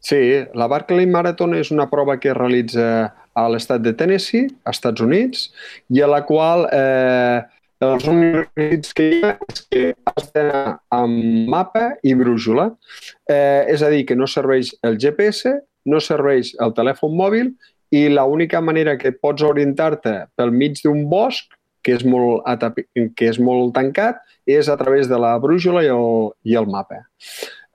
Sí, 0.00 0.18
la 0.54 0.68
Barclay 0.70 1.08
Marathon 1.10 1.56
és 1.58 1.72
una 1.74 1.88
prova 1.90 2.16
que 2.22 2.32
realitza 2.36 3.10
a 3.38 3.46
l'estat 3.52 3.84
de 3.84 3.94
Tennessee, 3.96 4.48
als 4.64 4.80
Estats 4.80 5.04
Units, 5.04 5.48
i 5.94 6.02
a 6.02 6.10
la 6.10 6.24
qual 6.26 6.66
eh, 6.74 7.40
els 7.86 8.06
únics 8.10 8.94
que 8.96 9.06
hi 9.06 9.18
ha 9.22 9.34
és 9.46 9.60
que 9.70 9.82
has 10.10 10.30
d'anar 10.34 10.78
amb 10.94 11.48
mapa 11.50 11.92
i 12.02 12.14
brújula. 12.18 12.72
Eh, 13.30 13.70
és 13.74 13.84
a 13.84 13.90
dir, 13.92 14.04
que 14.08 14.18
no 14.18 14.26
serveix 14.26 14.74
el 14.86 14.98
GPS, 14.98 15.54
no 15.88 16.00
serveix 16.02 16.54
el 16.64 16.74
telèfon 16.76 17.14
mòbil 17.16 17.52
i 17.94 18.08
l'única 18.12 18.60
manera 18.60 18.98
que 19.00 19.14
pots 19.14 19.44
orientar-te 19.46 20.26
pel 20.36 20.52
mig 20.52 20.82
d'un 20.82 21.06
bosc, 21.08 21.54
que 21.86 21.94
és, 21.94 22.04
molt 22.04 22.42
que 23.16 23.30
és 23.30 23.38
molt 23.40 23.72
tancat, 23.76 24.18
és 24.44 24.68
a 24.68 24.76
través 24.76 25.08
de 25.08 25.16
la 25.20 25.36
brújula 25.40 25.84
i 25.86 25.92
el, 25.94 26.32
i 26.44 26.58
el 26.58 26.66
mapa. 26.68 27.04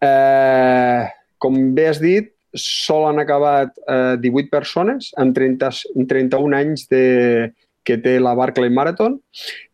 Eh, 0.04 1.08
com 1.40 1.58
bé 1.74 1.88
has 1.90 2.04
dit, 2.04 2.33
sol 2.54 3.08
han 3.10 3.20
acabat 3.20 3.74
eh, 3.88 4.16
18 4.22 4.50
persones 4.50 5.12
en, 5.18 5.34
30, 5.34 5.70
en 5.96 6.08
31 6.08 6.58
anys 6.58 6.88
de, 6.92 7.54
que 7.84 7.98
té 8.02 8.18
la 8.22 8.34
Barclay 8.38 8.72
Marathon 8.74 9.18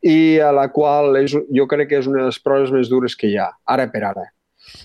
i 0.01 0.39
a 0.43 0.51
la 0.55 0.69
qual 0.73 1.17
és, 1.21 1.35
jo 1.35 1.67
crec 1.69 1.91
que 1.91 2.01
és 2.01 2.09
una 2.09 2.23
de 2.23 2.31
les 2.31 2.41
proves 2.43 2.73
més 2.73 2.89
dures 2.91 3.15
que 3.15 3.29
hi 3.29 3.37
ha, 3.37 3.51
ara 3.65 3.89
per 3.91 4.03
ara. 4.03 4.25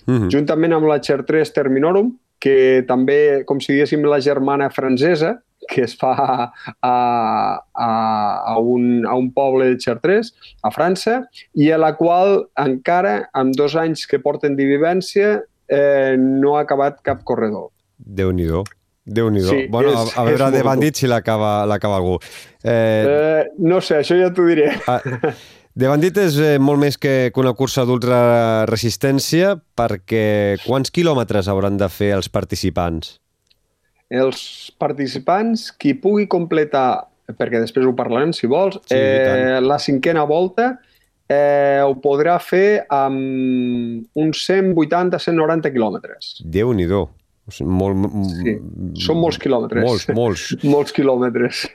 Mm 0.06 0.16
-hmm. 0.16 0.30
Juntament 0.32 0.72
amb 0.72 0.86
la 0.86 1.00
Cher 1.00 1.22
3 1.24 1.52
Terminorum, 1.52 2.14
que 2.38 2.84
també, 2.86 3.44
com 3.46 3.60
si 3.60 3.72
diguéssim, 3.72 4.04
la 4.04 4.20
germana 4.20 4.70
francesa, 4.70 5.40
que 5.68 5.82
es 5.82 5.96
fa 5.96 6.12
a, 6.82 6.94
a, 7.72 7.90
a, 8.52 8.58
un, 8.58 9.06
a 9.06 9.14
un 9.14 9.32
poble 9.32 9.64
de 9.64 9.78
Chartres, 9.78 10.34
a 10.62 10.70
França, 10.70 11.26
i 11.54 11.70
a 11.70 11.78
la 11.78 11.94
qual 11.96 12.48
encara, 12.56 13.30
amb 13.32 13.54
dos 13.56 13.76
anys 13.76 14.06
que 14.06 14.18
porten 14.18 14.56
de 14.56 14.64
vivència, 14.64 15.42
eh, 15.68 16.16
no 16.18 16.56
ha 16.56 16.60
acabat 16.60 17.00
cap 17.02 17.24
corredor 17.24 17.74
déu 18.04 18.32
nhi 18.32 18.49
déu 19.04 19.28
nhi 19.30 19.42
sí, 19.44 19.66
bueno, 19.68 19.92
és, 19.92 20.14
a, 20.14 20.23
a 20.23 20.25
veure 20.25 20.50
de 20.54 20.62
bandit 20.64 20.96
si 20.96 21.08
l'acaba 21.11 21.64
algú. 21.66 22.16
Eh, 22.62 22.70
eh, 22.70 23.42
no 23.58 23.80
sé, 23.84 24.00
això 24.00 24.16
ja 24.16 24.30
t'ho 24.32 24.46
diré. 24.49 24.70
Ah, 24.88 25.00
de 25.75 25.90
bandit 25.90 26.16
és 26.23 26.38
eh, 26.38 26.54
molt 26.62 26.80
més 26.80 26.96
que, 27.00 27.32
que 27.34 27.42
una 27.42 27.52
cursa 27.58 27.84
d'ultraresistència 27.84 29.56
perquè 29.76 30.56
quants 30.64 30.92
quilòmetres 30.94 31.50
hauran 31.50 31.76
de 31.80 31.88
fer 31.92 32.14
els 32.16 32.30
participants? 32.32 33.18
Els 34.14 34.40
participants, 34.78 35.73
qui 35.75 35.96
pugui 35.99 36.28
completar, 36.30 37.08
perquè 37.34 37.61
després 37.61 37.88
ho 37.88 37.94
parlarem 37.99 38.32
si 38.37 38.46
vols, 38.46 38.78
sí, 38.87 38.96
eh, 38.96 39.61
la 39.64 39.80
cinquena 39.82 40.23
volta 40.28 40.76
eh, 41.28 41.82
ho 41.82 41.96
podrà 42.04 42.38
fer 42.38 42.84
amb 42.92 44.06
uns 44.14 44.46
180-190 44.46 45.73
quilòmetres. 45.75 46.38
Déu-n'hi-do. 46.44 47.08
O 47.44 47.52
sigui, 47.52 47.68
molt, 47.76 48.06
sí. 48.38 48.54
Són 49.04 49.18
molts 49.20 49.36
quilòmetres. 49.42 49.84
Molts, 49.84 50.06
molts. 50.16 50.44
molts 50.74 50.94
quilòmetres. 50.96 51.66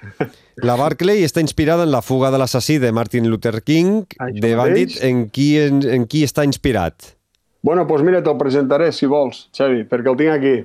La 0.66 0.76
Barclay 0.80 1.22
està 1.28 1.44
inspirada 1.46 1.86
en 1.86 1.94
la 1.94 2.02
fuga 2.02 2.32
de 2.34 2.40
l'assassí 2.42 2.80
de 2.82 2.90
Martin 2.96 3.30
Luther 3.30 3.60
King, 3.62 4.08
Això 4.18 4.42
de 4.42 4.56
Bandit. 4.58 4.98
En 5.06 5.28
qui, 5.30 5.52
en, 5.62 5.84
en 5.86 6.10
qui 6.10 6.24
està 6.26 6.48
inspirat? 6.48 7.14
Bueno, 7.62 7.86
doncs 7.86 8.06
mira, 8.08 8.24
te'l 8.26 8.40
presentaré, 8.40 8.90
si 8.96 9.08
vols, 9.12 9.46
Xavi, 9.56 9.84
perquè 9.92 10.10
el 10.10 10.20
tinc 10.20 10.34
aquí. 10.34 10.58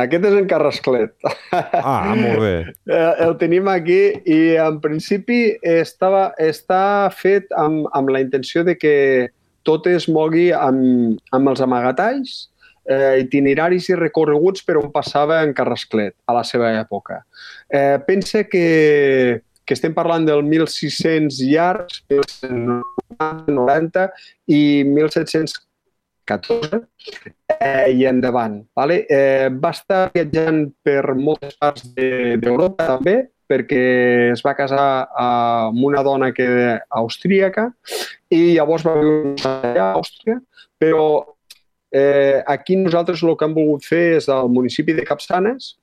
Aquest 0.00 0.24
és 0.26 0.34
en 0.40 0.48
Carrasclet. 0.50 1.12
Ah, 1.52 2.14
molt 2.18 2.40
bé. 2.42 2.54
Eh, 2.94 3.12
el 3.24 3.36
tenim 3.40 3.68
aquí 3.70 4.00
i 4.28 4.38
en 4.60 4.80
principi 4.82 5.54
estava, 5.64 6.26
està 6.40 7.10
fet 7.14 7.52
amb, 7.56 7.86
amb 7.96 8.10
la 8.12 8.20
intenció 8.24 8.64
de 8.66 8.74
que 8.76 8.94
tot 9.64 9.86
es 9.88 10.08
mogui 10.12 10.50
amb, 10.52 11.16
amb 11.32 11.52
els 11.52 11.62
amagatalls 11.64 12.34
eh, 12.84 13.20
itineraris 13.24 13.88
i 13.90 13.98
recorreguts 13.98 14.64
per 14.66 14.76
on 14.80 14.90
passava 14.94 15.42
en 15.44 15.54
Carrasclet 15.56 16.14
a 16.26 16.32
la 16.36 16.44
seva 16.46 16.72
època. 16.78 17.24
Eh, 17.68 17.98
pense 18.06 18.46
que, 18.48 19.42
que 19.64 19.74
estem 19.76 19.94
parlant 19.96 20.26
del 20.28 20.42
1.600 20.44 21.40
llargs, 21.50 22.02
1.990 22.12 24.08
i 24.52 24.84
1.714 24.84 26.82
eh, 27.58 27.92
i 27.92 28.04
endavant. 28.08 28.64
Vale? 28.76 29.04
Eh, 29.08 29.48
va 29.52 29.70
estar 29.74 30.10
viatjant 30.14 30.66
per 30.84 31.14
moltes 31.18 31.56
parts 31.60 31.88
d'Europa 31.94 32.82
de, 32.82 32.88
també, 32.88 33.16
perquè 33.48 34.32
es 34.32 34.42
va 34.44 34.54
casar 34.56 35.06
amb 35.20 35.82
una 35.84 36.02
dona 36.02 36.32
que 36.32 36.46
austríaca 36.96 37.68
i 38.32 38.54
llavors 38.56 38.86
va 38.86 38.94
viure 38.96 39.80
a 39.80 39.92
Àustria, 39.92 40.38
però 40.80 41.33
Eh, 41.94 42.42
aquí 42.46 42.74
nosaltres 42.76 43.22
el 43.22 43.36
que 43.38 43.46
hem 43.46 43.54
volgut 43.54 43.84
fer 43.86 44.16
és 44.16 44.26
al 44.32 44.48
municipi 44.50 44.96
de 44.96 45.04
Capçanes 45.06 45.76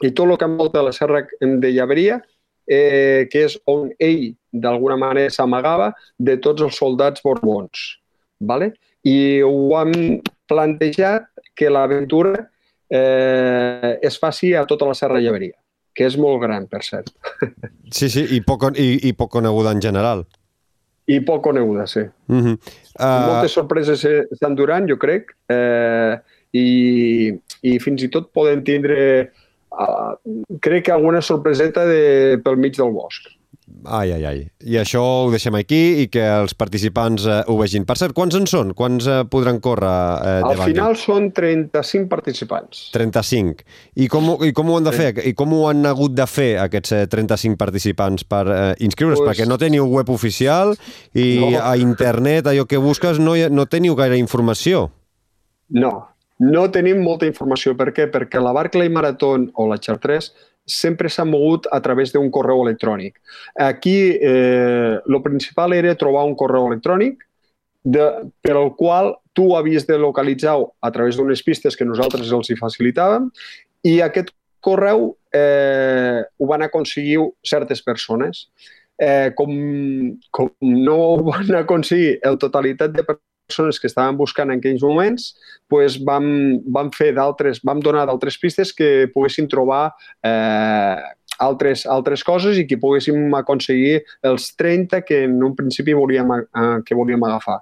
i 0.00 0.10
tot 0.10 0.24
el 0.24 0.38
que 0.40 0.48
envolta 0.48 0.82
la 0.82 0.92
serra 0.96 1.20
de 1.40 1.72
Llaveria, 1.72 2.22
eh, 2.66 3.28
que 3.30 3.44
és 3.44 3.58
on 3.68 3.90
ell 4.00 4.32
d'alguna 4.52 4.96
manera 4.96 5.32
s'amagava 5.34 5.90
de 6.16 6.38
tots 6.40 6.64
els 6.64 6.78
soldats 6.80 7.22
borbons. 7.24 7.84
Vale? 8.40 8.72
I 9.04 9.42
ho 9.44 9.74
hem 9.78 10.22
plantejat 10.48 11.28
que 11.54 11.68
l'aventura 11.70 12.48
eh, 12.88 13.98
es 14.02 14.16
faci 14.18 14.54
a 14.54 14.64
tota 14.66 14.88
la 14.88 14.96
serra 14.96 15.20
de 15.20 15.26
Llaveria, 15.26 15.58
que 15.94 16.08
és 16.08 16.16
molt 16.16 16.40
gran, 16.42 16.70
per 16.72 16.82
cert. 16.86 17.12
Sí, 17.94 18.08
sí, 18.08 18.24
i 18.34 18.40
poc, 18.42 18.70
i, 18.80 19.10
i 19.10 19.12
poc 19.12 19.30
coneguda 19.36 19.76
en 19.76 19.84
general. 19.84 20.24
I 21.06 21.20
poc 21.20 21.42
coneguda, 21.44 21.86
sí. 21.86 22.00
Uh 22.28 22.36
-huh. 22.36 22.56
uh... 22.98 23.26
Moltes 23.28 23.52
sorpreses 23.52 24.06
s'enduran, 24.40 24.88
jo 24.88 24.96
crec, 24.96 25.34
eh, 25.48 26.16
i, 26.52 27.34
i 27.62 27.78
fins 27.78 28.02
i 28.02 28.08
tot 28.08 28.30
poden 28.32 28.62
tindre, 28.64 29.30
uh, 29.70 30.14
crec 30.60 30.84
que 30.84 30.92
alguna 30.92 31.20
sorpreseta 31.20 31.84
de, 31.84 32.40
pel 32.44 32.56
mig 32.56 32.76
del 32.76 32.92
bosc. 32.92 33.28
Ai, 33.84 34.12
ai, 34.14 34.24
ai. 34.24 34.40
I 34.64 34.78
això 34.80 35.02
ho 35.02 35.30
deixem 35.32 35.56
aquí 35.58 35.80
i 36.02 36.06
que 36.12 36.22
els 36.22 36.54
participants 36.56 37.26
eh, 37.28 37.40
ho 37.48 37.56
vegin. 37.58 37.84
Per 37.88 37.96
cert, 38.00 38.14
quants 38.16 38.36
en 38.38 38.48
són? 38.50 38.72
Quants 38.76 39.08
eh, 39.10 39.18
podran 39.30 39.60
córrer? 39.64 39.90
Eh, 40.24 40.36
Al 40.48 40.62
final 40.62 40.96
són 41.00 41.30
35 41.36 42.08
participants. 42.12 42.86
35. 42.94 43.66
I 44.00 44.08
com, 44.12 44.32
I 44.44 44.54
com 44.56 44.70
ho 44.70 44.78
han 44.78 44.88
de 44.88 44.94
fer? 44.96 45.10
I 45.24 45.34
com 45.38 45.52
ho 45.56 45.64
han 45.68 45.84
hagut 45.90 46.16
de 46.16 46.26
fer 46.30 46.50
aquests 46.64 46.96
35 47.12 47.52
eh, 47.54 47.60
participants 47.60 48.26
per 48.28 48.44
eh, 48.48 48.64
inscriure's? 48.86 49.20
Pues... 49.20 49.30
Perquè 49.34 49.48
no 49.50 49.60
teniu 49.60 49.86
web 49.90 50.10
oficial 50.14 50.74
i 51.12 51.28
no. 51.42 51.52
a 51.60 51.76
internet, 51.80 52.48
allò 52.50 52.68
que 52.70 52.80
busques, 52.80 53.20
no, 53.20 53.36
no 53.50 53.68
teniu 53.70 53.96
gaire 53.98 54.18
informació. 54.20 54.88
No, 55.74 55.92
no 56.40 56.64
tenim 56.72 57.00
molta 57.04 57.28
informació. 57.28 57.76
Per 57.78 57.92
què? 57.96 58.08
Perquè 58.12 58.42
la 58.42 58.54
Barclay 58.56 58.90
Marathon 58.92 59.50
o 59.54 59.68
la 59.70 59.78
Chartres 59.82 60.32
sempre 60.66 61.10
s'ha 61.10 61.24
mogut 61.28 61.68
a 61.72 61.80
través 61.84 62.12
d'un 62.12 62.30
correu 62.30 62.62
electrònic. 62.64 63.18
Aquí 63.60 64.16
eh, 64.16 64.98
el 64.98 65.22
principal 65.22 65.74
era 65.76 65.94
trobar 65.94 66.24
un 66.24 66.34
correu 66.34 66.66
electrònic 66.70 67.24
de, 67.84 68.06
per 68.40 68.56
al 68.56 68.72
qual 68.76 69.14
tu 69.36 69.54
havies 69.56 69.86
de 69.86 69.98
localitzar 69.98 70.56
a 70.80 70.90
través 70.90 71.16
d'unes 71.16 71.42
pistes 71.44 71.76
que 71.76 71.84
nosaltres 71.84 72.32
els 72.32 72.50
hi 72.50 72.56
facilitàvem 72.56 73.28
i 73.84 74.00
aquest 74.00 74.32
correu 74.64 75.10
eh, 75.34 76.24
ho 76.24 76.48
van 76.48 76.64
aconseguir 76.64 77.20
certes 77.44 77.82
persones. 77.84 78.48
Eh, 78.94 79.32
com, 79.34 79.50
com 80.30 80.52
no 80.62 80.96
ho 80.96 81.22
van 81.26 81.50
aconseguir 81.58 82.20
el 82.22 82.38
totalitat 82.38 82.92
de 82.94 83.02
persones 83.02 83.33
que 83.48 83.86
estaven 83.86 84.16
buscant 84.16 84.50
en 84.50 84.58
aquells 84.58 84.82
moments, 84.82 85.34
pues 85.68 85.98
vam, 86.04 86.60
vam 86.72 86.90
fer 86.92 87.12
d'altres, 87.14 87.60
vam 87.64 87.80
donar 87.80 88.06
d'altres 88.06 88.38
pistes 88.40 88.72
que 88.72 89.08
poguessin 89.12 89.48
trobar 89.48 89.92
eh, 90.24 90.96
altres, 91.38 91.84
altres 91.86 92.24
coses 92.24 92.58
i 92.58 92.66
que 92.66 92.78
poguéssim 92.80 93.34
aconseguir 93.34 94.02
els 94.22 94.54
30 94.56 95.02
que 95.04 95.24
en 95.28 95.42
un 95.42 95.54
principi 95.54 95.92
volíem, 95.92 96.30
eh, 96.32 96.80
que 96.86 96.94
volíem 96.94 97.22
agafar. 97.24 97.60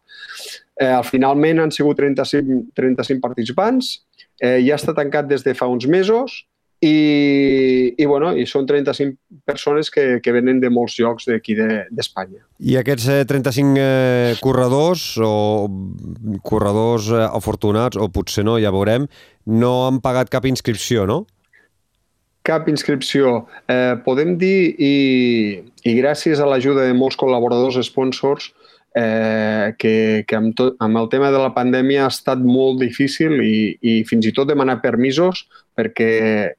Eh, 0.80 1.02
finalment 1.04 1.60
han 1.60 1.70
sigut 1.70 1.96
35, 1.98 2.72
35 2.74 3.20
participants, 3.20 4.04
eh, 4.40 4.60
ja 4.62 4.76
està 4.76 4.94
tancat 4.94 5.26
des 5.26 5.42
de 5.42 5.54
fa 5.54 5.66
uns 5.66 5.86
mesos 5.86 6.44
i, 6.82 7.94
i, 7.94 8.06
bueno, 8.10 8.32
i 8.34 8.42
són 8.50 8.66
35 8.66 9.14
persones 9.46 9.90
que, 9.94 10.18
que 10.22 10.32
venen 10.34 10.58
de 10.62 10.70
molts 10.72 10.96
llocs 10.98 11.28
d'aquí 11.30 11.54
d'Espanya. 11.54 12.42
I 12.58 12.74
aquests 12.80 13.06
eh, 13.06 13.20
35 13.30 13.78
eh, 13.78 14.32
corredors 14.42 15.04
o 15.22 15.68
corredors 16.42 17.12
eh, 17.14 17.22
afortunats, 17.28 18.00
o 18.00 18.08
potser 18.10 18.42
no, 18.48 18.56
ja 18.58 18.74
veurem, 18.74 19.06
no 19.46 19.72
han 19.86 20.02
pagat 20.02 20.32
cap 20.32 20.48
inscripció, 20.50 21.06
no? 21.06 21.22
Cap 22.42 22.66
inscripció. 22.66 23.44
Eh, 23.70 23.94
podem 24.02 24.34
dir, 24.40 24.74
i, 24.74 24.94
i 25.86 25.96
gràcies 26.00 26.42
a 26.42 26.50
l'ajuda 26.50 26.88
de 26.88 26.98
molts 26.98 27.20
col·laboradors 27.20 27.78
sponsors, 27.86 28.50
eh, 28.98 29.70
que, 29.78 30.24
que 30.26 30.36
amb, 30.36 30.50
tot, 30.58 30.74
amb 30.82 30.98
el 30.98 31.06
tema 31.14 31.30
de 31.30 31.46
la 31.46 31.54
pandèmia 31.54 32.08
ha 32.08 32.12
estat 32.12 32.42
molt 32.42 32.82
difícil 32.82 33.38
i, 33.38 33.76
i 33.78 34.00
fins 34.08 34.26
i 34.26 34.34
tot 34.34 34.50
demanar 34.50 34.80
permisos 34.82 35.46
perquè 35.76 36.10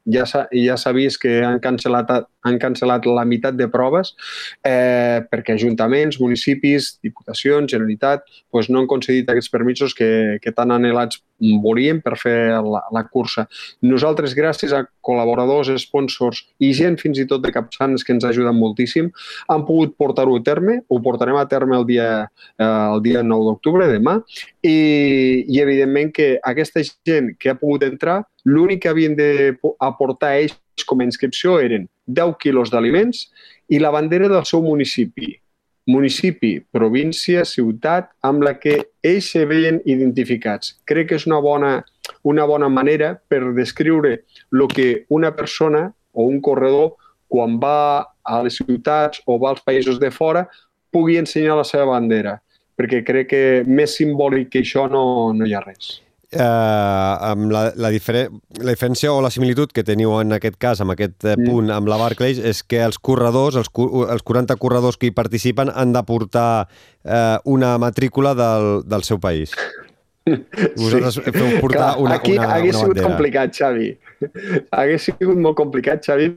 ja 0.10 0.25
s'ha 0.29 0.46
ja 0.51 0.93
vist 0.96 1.22
que 1.22 1.41
han 1.46 1.60
cancel·lat, 1.63 2.12
han 2.43 2.60
cancel·lat 2.60 3.05
la 3.08 3.25
meitat 3.25 3.58
de 3.58 3.67
proves 3.72 4.13
eh, 4.65 5.22
perquè 5.29 5.55
ajuntaments, 5.58 6.20
municipis, 6.22 6.98
diputacions, 7.03 7.72
Generalitat 7.72 8.25
pues 8.51 8.70
no 8.70 8.82
han 8.82 8.89
concedit 8.89 9.29
aquests 9.29 9.51
permisos 9.53 9.93
que, 9.98 10.39
que 10.41 10.51
tan 10.51 10.74
anhelats 10.74 11.22
volíem 11.63 12.00
per 12.01 12.15
fer 12.20 12.38
la, 12.63 12.84
la 12.93 13.03
cursa. 13.10 13.46
Nosaltres, 13.84 14.36
gràcies 14.38 14.74
a 14.75 14.84
col·laboradors, 15.03 15.72
sponsors 15.82 16.43
i 16.63 16.72
gent 16.77 16.98
fins 17.01 17.20
i 17.20 17.27
tot 17.29 17.43
de 17.43 17.51
Capçanes 17.53 18.05
que 18.05 18.13
ens 18.15 18.25
ajuden 18.27 18.55
moltíssim, 18.55 19.10
han 19.51 19.65
pogut 19.67 19.98
portar-ho 20.00 20.38
a 20.39 20.43
terme, 20.46 20.79
ho 20.88 21.00
portarem 21.03 21.39
a 21.39 21.48
terme 21.50 21.77
el 21.77 21.88
dia, 21.89 22.10
eh, 22.58 22.65
el 22.65 23.03
dia 23.05 23.24
9 23.25 23.50
d'octubre, 23.50 23.89
demà, 23.91 24.20
i, 24.62 24.77
i 25.48 25.60
evidentment 25.63 26.13
que 26.15 26.38
aquesta 26.43 26.84
gent 26.84 27.34
que 27.39 27.51
ha 27.51 27.60
pogut 27.60 27.84
entrar 27.88 28.22
l'únic 28.46 28.84
que 28.84 28.92
havien 28.92 29.16
d'aportar 29.16 30.36
ells 30.42 30.86
com 30.88 31.02
a 31.02 31.08
inscripció 31.08 31.60
eren 31.62 31.88
10 32.08 32.36
quilos 32.42 32.72
d'aliments 32.74 33.28
i 33.70 33.80
la 33.80 33.92
bandera 33.94 34.28
del 34.32 34.46
seu 34.46 34.64
municipi. 34.66 35.34
Municipi, 35.88 36.62
província, 36.72 37.44
ciutat, 37.44 38.10
amb 38.24 38.44
la 38.44 38.54
que 38.60 38.78
ells 39.04 39.32
se 39.34 39.44
veien 39.46 39.82
identificats. 39.86 40.78
Crec 40.88 41.10
que 41.10 41.20
és 41.20 41.28
una 41.28 41.42
bona, 41.44 41.74
una 42.24 42.46
bona 42.48 42.70
manera 42.72 43.18
per 43.28 43.52
descriure 43.56 44.22
el 44.54 44.68
que 44.72 45.06
una 45.10 45.34
persona 45.36 45.90
o 46.14 46.28
un 46.30 46.40
corredor, 46.42 46.96
quan 47.28 47.58
va 47.60 48.14
a 48.24 48.40
les 48.46 48.62
ciutats 48.62 49.20
o 49.26 49.40
va 49.42 49.52
als 49.52 49.66
països 49.66 50.00
de 50.00 50.12
fora, 50.12 50.46
pugui 50.94 51.18
ensenyar 51.20 51.58
la 51.58 51.68
seva 51.68 51.90
bandera, 51.92 52.38
perquè 52.78 53.02
crec 53.04 53.30
que 53.34 53.44
més 53.68 53.98
simbòlic 53.98 54.54
que 54.54 54.64
això 54.64 54.88
no, 54.88 55.34
no 55.34 55.46
hi 55.46 55.56
ha 55.58 55.64
res 55.66 55.98
eh, 56.34 57.30
amb 57.30 57.52
la, 57.54 57.63
la, 57.75 57.92
difere 57.94 58.25
la 58.60 58.74
diferència 58.74 59.13
o 59.13 59.22
la 59.24 59.32
similitud 59.34 59.72
que 59.74 59.86
teniu 59.88 60.16
en 60.20 60.36
aquest 60.38 60.58
cas, 60.62 60.82
amb 60.84 60.96
aquest 60.96 61.28
eh, 61.30 61.38
punt 61.40 61.72
amb 61.74 61.90
la 61.92 62.00
Barclays, 62.02 62.42
és 62.42 62.63
que 62.68 62.82
els 62.84 63.00
corredors, 63.00 63.58
els, 63.60 63.72
els 64.10 64.25
40 64.25 64.58
corredors 64.62 65.00
que 65.00 65.10
hi 65.10 65.16
participen 65.16 65.72
han 65.74 65.96
de 65.96 66.04
portar 66.08 66.68
eh, 67.04 67.38
una 67.46 67.77
matrícula 67.81 68.36
del, 68.38 68.84
del 68.90 69.07
seu 69.07 69.22
país. 69.24 69.55
Vosaltres 70.79 71.20
sí. 71.20 71.25
feu 71.36 71.60
portar 71.60 71.94
Clar, 71.94 71.98
una, 72.00 72.16
aquí 72.16 72.38
una, 72.38 72.53
hagués 72.55 72.77
una 72.77 72.86
sigut 72.88 73.03
complicat, 73.03 73.55
Xavi. 73.57 73.92
Hagués 74.72 75.10
sigut 75.10 75.40
molt 75.40 75.57
complicat, 75.60 76.03
Xavi, 76.05 76.29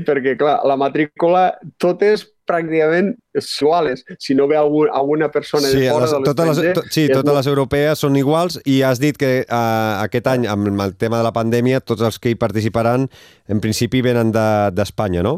perquè, 0.00 0.36
clar, 0.40 0.60
la 0.68 0.76
matrícula 0.80 1.50
totes 1.82 2.24
pràcticament 2.48 3.12
suales. 3.38 4.02
Si 4.20 4.34
no 4.34 4.46
ve 4.50 4.56
algun, 4.58 4.88
alguna 4.92 5.30
persona 5.32 5.68
sí, 5.68 5.80
de 5.80 5.90
fora 5.90 6.06
les, 6.06 6.14
de 6.14 6.30
totes 6.30 6.50
les, 6.50 6.74
to, 6.76 6.84
Sí, 6.90 7.06
totes 7.08 7.28
molt... 7.30 7.38
les 7.38 7.50
europees 7.52 8.04
són 8.04 8.16
iguals 8.18 8.58
i 8.64 8.80
has 8.86 9.02
dit 9.02 9.18
que 9.18 9.32
uh, 9.44 10.02
aquest 10.02 10.30
any, 10.32 10.48
amb 10.50 10.72
el 10.72 10.96
tema 10.98 11.20
de 11.20 11.26
la 11.28 11.34
pandèmia, 11.34 11.80
tots 11.80 12.02
els 12.06 12.18
que 12.18 12.32
hi 12.32 12.38
participaran, 12.40 13.08
en 13.48 13.62
principi 13.62 14.02
venen 14.04 14.32
d'Espanya, 14.34 15.22
de, 15.22 15.28
no? 15.28 15.36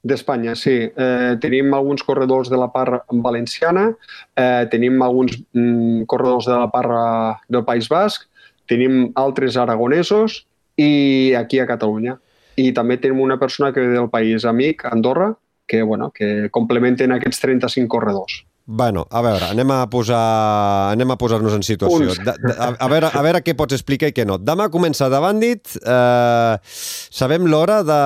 D'Espanya, 0.00 0.54
sí. 0.56 0.76
Eh, 0.88 1.32
tenim 1.42 1.74
alguns 1.76 2.02
corredors 2.06 2.48
de 2.48 2.56
la 2.56 2.70
part 2.72 3.04
valenciana, 3.24 3.90
eh, 4.32 4.64
tenim 4.72 5.02
alguns 5.04 5.36
mm, 5.52 6.06
corredors 6.08 6.48
de 6.48 6.56
la 6.56 6.70
part 6.72 7.42
del 7.52 7.66
País 7.68 7.90
Basc, 7.92 8.24
tenim 8.70 9.10
altres 9.18 9.58
aragonesos 9.60 10.44
i 10.80 11.34
aquí 11.36 11.60
a 11.60 11.68
Catalunya. 11.68 12.16
I 12.56 12.72
també 12.76 12.98
tenim 12.98 13.20
una 13.20 13.38
persona 13.38 13.72
que 13.72 13.84
ve 13.84 13.94
del 13.94 14.10
país 14.10 14.44
amic, 14.44 14.84
Andorra, 14.90 15.34
que, 15.66 15.82
bueno, 15.82 16.10
que 16.10 16.48
complementen 16.50 17.12
aquests 17.14 17.40
35 17.44 17.88
corredors. 17.88 18.44
Bueno, 18.72 19.02
a 19.10 19.18
veure, 19.18 19.48
anem 19.50 19.70
a 19.74 19.80
posar 19.90 20.92
anem 20.92 21.10
a 21.10 21.16
posar-nos 21.18 21.56
en 21.56 21.64
situació. 21.66 22.12
De, 22.14 22.34
de, 22.38 22.52
a, 22.54 22.68
a, 22.78 22.88
veure, 22.92 23.08
a 23.10 23.22
veure 23.24 23.40
què 23.42 23.56
pots 23.58 23.74
explicar 23.74 24.12
i 24.12 24.14
què 24.14 24.22
no. 24.28 24.36
Demà 24.38 24.68
comença 24.70 25.08
de 25.10 25.18
Bandit, 25.18 25.72
eh, 25.80 26.60
sabem 26.62 27.48
l'hora 27.50 27.80
de, 27.82 27.98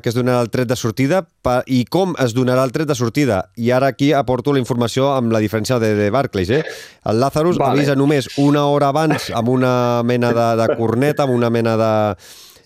que 0.00 0.08
es 0.08 0.16
donarà 0.16 0.40
el 0.46 0.48
tret 0.54 0.70
de 0.70 0.78
sortida 0.80 1.20
pa, 1.44 1.58
i 1.68 1.82
com 1.84 2.16
es 2.22 2.32
donarà 2.32 2.64
el 2.64 2.72
tret 2.72 2.88
de 2.88 2.96
sortida. 2.96 3.42
I 3.60 3.74
ara 3.76 3.92
aquí 3.92 4.14
aporto 4.16 4.56
la 4.56 4.62
informació 4.62 5.10
amb 5.18 5.36
la 5.36 5.42
diferència 5.44 5.76
de, 5.82 5.92
de 5.98 6.08
Barclays. 6.14 6.54
Eh? 6.62 6.64
El 7.12 7.20
Lazarus 7.20 7.60
vale. 7.60 7.76
avisa 7.76 7.98
només 7.98 8.30
una 8.40 8.64
hora 8.72 8.88
abans 8.94 9.28
amb 9.36 9.52
una 9.52 10.00
mena 10.00 10.32
de, 10.32 10.48
de 10.62 10.72
corneta, 10.80 11.28
amb 11.28 11.36
una 11.36 11.52
mena 11.52 11.76
de 11.76 11.92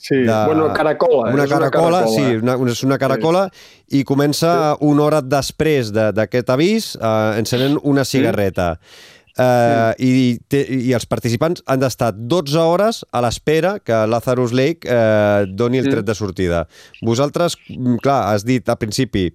Sí, 0.00 0.16
de... 0.16 0.44
bueno, 0.46 0.72
caracola. 0.72 1.30
Una 1.30 1.46
caracola, 1.46 1.98
una 1.98 2.06
caracola. 2.06 2.06
sí, 2.08 2.36
una, 2.40 2.56
és 2.72 2.82
una 2.86 2.96
caracola, 2.96 3.42
sí. 3.52 4.00
i 4.00 4.04
comença 4.08 4.52
sí. 4.72 4.86
una 4.88 5.04
hora 5.04 5.20
després 5.20 5.90
d'aquest 5.92 6.46
de, 6.48 6.54
avís 6.54 6.94
eh, 6.96 7.40
encenent 7.42 7.76
una 7.84 8.06
cigarreta. 8.08 8.72
Sí. 8.80 8.96
Uh, 9.40 9.92
sí. 9.94 10.06
i, 10.08 10.22
te, 10.50 10.58
I 10.88 10.90
els 10.96 11.06
participants 11.08 11.62
han 11.70 11.80
d'estar 11.80 12.10
12 12.16 12.58
hores 12.60 13.02
a 13.12 13.22
l'espera 13.24 13.76
que 13.78 14.00
Lazarus 14.10 14.52
Lake 14.56 14.88
uh, 14.88 15.44
doni 15.46 15.80
el 15.80 15.88
tret 15.92 16.08
de 16.08 16.16
sortida. 16.16 16.64
Vosaltres, 17.04 17.58
mm, 17.68 18.00
clar, 18.02 18.22
has 18.32 18.44
dit 18.48 18.68
al 18.68 18.80
principi 18.80 19.28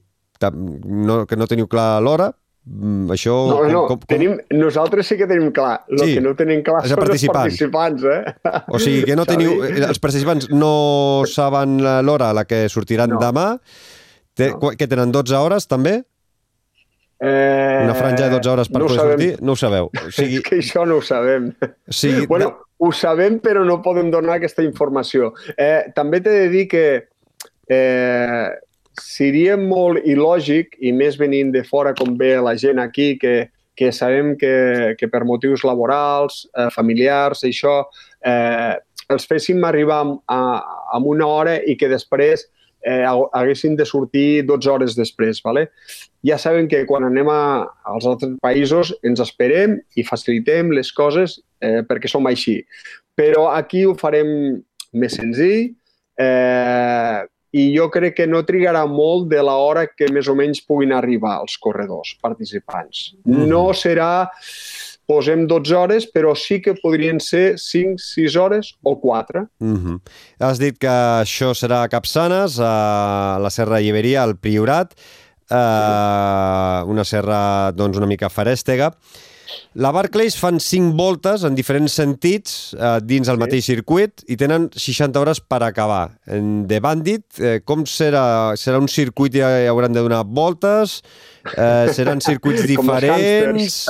no, 0.52 1.24
que 1.30 1.38
no 1.40 1.48
teniu 1.48 1.70
clar 1.72 2.02
l'hora, 2.04 2.34
això... 3.14 3.34
No, 3.50 3.60
no, 3.70 3.84
com, 3.86 4.00
com... 4.00 4.08
Tenim, 4.10 4.40
nosaltres 4.58 5.06
sí 5.12 5.18
que 5.20 5.28
tenim 5.30 5.52
clar. 5.54 5.84
El 5.92 6.02
sí, 6.02 6.16
que 6.18 6.24
no 6.26 6.34
tenim 6.38 6.64
clar 6.66 6.82
són 6.88 6.98
participants. 6.98 7.60
els 7.60 7.62
participants, 7.62 8.06
eh? 8.10 8.64
O 8.74 8.82
sigui, 8.82 9.04
que 9.06 9.18
no 9.18 9.28
teniu... 9.30 9.60
Eh, 9.68 9.84
els 9.86 10.02
participants 10.02 10.50
no 10.54 10.74
saben 11.30 11.78
l'hora 12.08 12.32
a 12.34 12.38
la 12.38 12.46
que 12.50 12.66
sortiran 12.74 13.14
no. 13.14 13.22
demà. 13.22 13.52
Té, 14.36 14.50
no. 14.56 14.74
Que 14.76 14.90
tenen 14.90 15.14
12 15.14 15.38
hores, 15.38 15.70
també? 15.70 16.00
Eh, 17.20 17.82
Una 17.86 17.96
franja 17.96 18.26
de 18.28 18.36
12 18.36 18.50
hores 18.52 18.70
per 18.74 18.82
no 18.82 18.90
poder 18.90 19.00
sortir? 19.00 19.32
No 19.46 19.54
ho 19.54 19.60
sabeu. 19.62 19.92
O 19.94 20.12
sigui... 20.18 20.42
És 20.42 20.50
que 20.50 20.60
això 20.60 20.90
no 20.90 21.00
ho 21.00 21.06
sabem. 21.06 21.52
O 21.62 21.96
sigui, 21.96 22.26
bueno, 22.32 22.50
no... 22.50 22.88
ho 22.88 22.92
sabem, 22.92 23.40
però 23.46 23.64
no 23.68 23.82
podem 23.86 24.10
donar 24.14 24.40
aquesta 24.40 24.66
informació. 24.66 25.36
Eh, 25.54 25.92
també 25.96 26.24
t'he 26.26 26.34
de 26.42 26.50
dir 26.52 26.66
que 26.72 26.86
eh, 27.70 28.48
seria 29.02 29.58
molt 29.58 30.06
il·lògic, 30.06 30.78
i 30.80 30.92
més 30.96 31.20
venint 31.20 31.52
de 31.54 31.64
fora 31.68 31.94
com 31.98 32.16
ve 32.18 32.36
la 32.42 32.56
gent 32.60 32.80
aquí, 32.80 33.16
que, 33.22 33.50
que 33.76 33.92
sabem 33.92 34.36
que, 34.40 34.96
que 35.00 35.10
per 35.12 35.26
motius 35.28 35.66
laborals, 35.68 36.46
eh, 36.56 36.70
familiars, 36.74 37.44
això, 37.48 37.82
eh, 38.26 38.76
els 39.12 39.28
féssim 39.30 39.64
arribar 39.64 40.02
a, 40.32 40.42
a 40.94 41.00
una 41.04 41.28
hora 41.28 41.60
i 41.62 41.76
que 41.78 41.90
després 41.92 42.48
eh, 42.86 43.04
haguessin 43.06 43.76
de 43.76 43.86
sortir 43.86 44.46
12 44.46 44.70
hores 44.70 44.96
després. 44.96 45.42
¿vale? 45.44 45.68
Ja 46.26 46.38
sabem 46.38 46.70
que 46.72 46.86
quan 46.86 47.06
anem 47.08 47.30
a, 47.30 47.66
als 47.92 48.06
altres 48.06 48.38
països 48.42 48.94
ens 49.04 49.22
esperem 49.22 49.80
i 49.98 50.06
facilitem 50.06 50.72
les 50.74 50.92
coses 50.94 51.40
eh, 51.62 51.82
perquè 51.88 52.12
som 52.12 52.26
així. 52.30 52.62
Però 53.18 53.50
aquí 53.52 53.86
ho 53.86 53.96
farem 53.98 54.62
més 54.96 55.18
senzill, 55.18 55.74
eh, 56.22 57.26
i 57.56 57.70
jo 57.72 57.88
crec 57.94 58.18
que 58.18 58.28
no 58.28 58.44
trigarà 58.44 58.84
molt 58.90 59.30
de 59.32 59.40
l'hora 59.46 59.86
que 59.88 60.10
més 60.12 60.28
o 60.28 60.36
menys 60.36 60.60
puguin 60.68 60.92
arribar 60.96 61.38
els 61.44 61.56
corredors 61.62 62.16
participants. 62.24 63.14
Mm. 63.24 63.46
No 63.52 63.70
serà, 63.78 64.28
posem 65.08 65.46
12 65.48 65.78
hores, 65.78 66.08
però 66.12 66.34
sí 66.36 66.60
que 66.66 66.76
podrien 66.82 67.22
ser 67.24 67.60
5, 67.62 68.02
6 68.02 68.38
hores 68.42 68.74
o 68.84 68.98
4. 69.00 69.46
Mm 69.60 69.78
-hmm. 69.78 70.00
Has 70.40 70.60
dit 70.60 70.78
que 70.78 70.90
això 71.22 71.54
serà 71.54 71.84
a 71.84 71.90
Capçanes, 71.90 72.60
a 72.60 73.38
la 73.40 73.50
Serra 73.50 73.80
Iberia, 73.82 74.24
al 74.24 74.36
Priorat, 74.36 74.94
eh, 75.50 76.82
una 76.88 77.04
serra 77.04 77.72
doncs, 77.72 77.98
una 77.98 78.08
mica 78.08 78.30
farèstega. 78.30 78.92
La 79.76 79.92
Barclays 79.92 80.38
fan 80.40 80.60
5 80.60 80.96
voltes 80.98 81.44
en 81.44 81.56
diferents 81.56 81.94
sentits 81.94 82.74
eh, 82.74 83.00
dins 83.04 83.28
el 83.28 83.36
Sí. 83.38 83.42
mateix 83.44 83.66
circuit 83.66 84.24
i 84.28 84.38
tenen 84.38 84.70
60 84.74 85.20
hores 85.20 85.40
per 85.42 85.62
acabar. 85.64 86.18
En 86.28 86.66
The 86.68 86.80
Bandit, 86.80 87.26
eh, 87.40 87.60
com 87.64 87.84
serà? 87.86 88.54
Serà 88.58 88.80
un 88.80 88.88
circuit 88.88 89.36
i 89.36 89.42
hauran 89.42 89.94
de 89.94 90.02
donar 90.02 90.24
voltes? 90.26 91.02
Eh, 91.54 91.88
seran 91.94 92.22
circuits 92.26 92.64
diferents? 92.66 93.86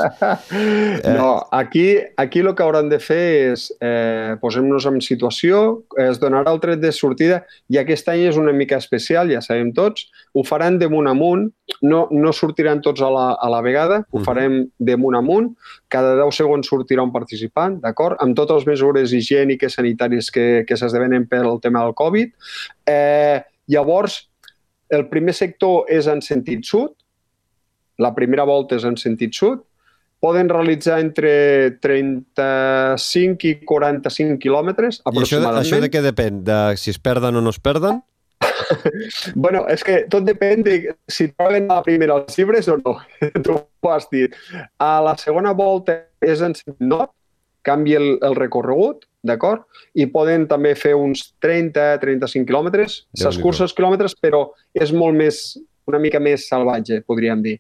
No, 1.15 1.47
aquí, 1.51 1.97
aquí 2.17 2.39
el 2.39 2.53
que 2.55 2.63
hauran 2.63 2.89
de 2.91 2.99
fer 2.99 3.53
és 3.53 3.67
eh, 3.79 4.35
posem-nos 4.41 4.85
en 4.89 4.99
situació, 5.03 5.61
es 6.01 6.19
donarà 6.19 6.51
el 6.51 6.59
tret 6.63 6.81
de 6.83 6.91
sortida 6.95 7.41
i 7.71 7.79
aquest 7.79 8.09
any 8.11 8.25
és 8.27 8.39
una 8.39 8.51
mica 8.55 8.75
especial, 8.81 9.31
ja 9.31 9.39
sabem 9.45 9.71
tots, 9.75 10.09
ho 10.35 10.43
faran 10.43 10.79
de 10.81 10.89
munt 10.91 11.07
amunt, 11.11 11.47
no, 11.81 12.05
no 12.11 12.33
sortiran 12.35 12.81
tots 12.83 13.01
a 13.05 13.09
la, 13.13 13.25
a 13.39 13.49
la 13.51 13.61
vegada, 13.65 14.01
ho 14.11 14.19
Mhm. 14.19 14.25
farem 14.25 14.59
de 14.79 14.97
munt 14.97 15.15
amunt, 15.15 15.53
cada 15.87 16.15
10 16.19 16.35
segons 16.35 16.67
sortirà 16.67 17.03
un 17.03 17.11
participant, 17.13 17.79
d'acord? 17.81 18.17
Amb 18.19 18.35
totes 18.35 18.63
les 18.63 18.67
mesures 18.73 19.13
higièniques 19.13 19.73
sanitàries 19.79 20.31
que, 20.31 20.65
que 20.67 20.75
s'esdevenen 20.77 21.27
pel 21.27 21.59
tema 21.61 21.83
del 21.85 21.93
Covid. 21.95 22.31
Eh, 22.85 23.41
llavors, 23.67 24.27
el 24.89 25.07
primer 25.09 25.33
sector 25.33 25.85
és 25.89 26.07
en 26.07 26.21
sentit 26.21 26.63
sud, 26.67 26.91
la 28.01 28.13
primera 28.15 28.45
volta 28.47 28.77
és 28.79 28.85
en 28.87 28.97
sentit 28.99 29.35
sud, 29.35 29.63
poden 30.23 30.49
realitzar 30.49 30.99
entre 31.03 31.77
35 31.83 33.45
i 33.45 33.53
45 33.67 34.39
quilòmetres, 34.41 34.97
I 34.97 34.99
això, 34.99 35.11
aproximadament. 35.11 35.61
això 35.61 35.81
de 35.83 35.91
què 35.93 36.01
depèn? 36.05 36.43
De 36.47 36.59
si 36.81 36.93
es 36.95 36.99
perden 36.99 37.37
o 37.37 37.43
no 37.45 37.53
es 37.53 37.61
perden? 37.61 38.01
Bueno, 39.35 39.63
és 39.71 39.83
que 39.85 40.03
tot 40.11 40.25
depèn 40.25 40.63
de 40.65 40.77
si 41.11 41.27
troben 41.33 41.69
a 41.69 41.79
la 41.79 41.83
primera 41.85 42.17
els 42.19 42.37
llibres 42.37 42.67
o 42.71 42.77
no. 42.79 42.97
tu 43.45 43.55
ho 43.55 43.91
has 43.91 44.07
dit. 44.11 44.33
A 44.81 44.99
la 45.05 45.15
segona 45.21 45.53
volta 45.53 45.99
és 46.23 46.41
en 46.41 46.55
sentit 46.57 46.81
nord, 46.81 47.11
canvia 47.65 47.99
el, 48.01 48.15
el 48.25 48.35
recorregut, 48.37 49.05
d'acord? 49.25 49.65
I 49.97 50.07
poden 50.13 50.45
també 50.49 50.75
fer 50.77 50.93
uns 50.97 51.31
30-35 51.43 52.45
quilòmetres. 52.49 52.99
S'escurça 53.17 53.65
els 53.65 53.73
quilòmetres, 53.77 54.17
però 54.21 54.47
és 54.77 54.93
molt 54.93 55.17
més, 55.17 55.57
una 55.87 55.99
mica 56.01 56.19
més 56.19 56.47
salvatge, 56.49 57.01
podríem 57.05 57.41
dir. 57.45 57.59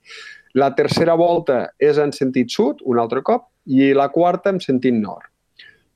La 0.55 0.71
tercera 0.75 1.15
volta 1.19 1.65
és 1.79 1.97
en 1.99 2.13
sentit 2.15 2.51
sud, 2.53 2.81
un 2.85 2.99
altre 3.01 3.21
cop, 3.25 3.49
i 3.65 3.91
la 3.97 4.09
quarta 4.13 4.53
en 4.53 4.61
sentit 4.63 4.95
nord. 4.95 5.27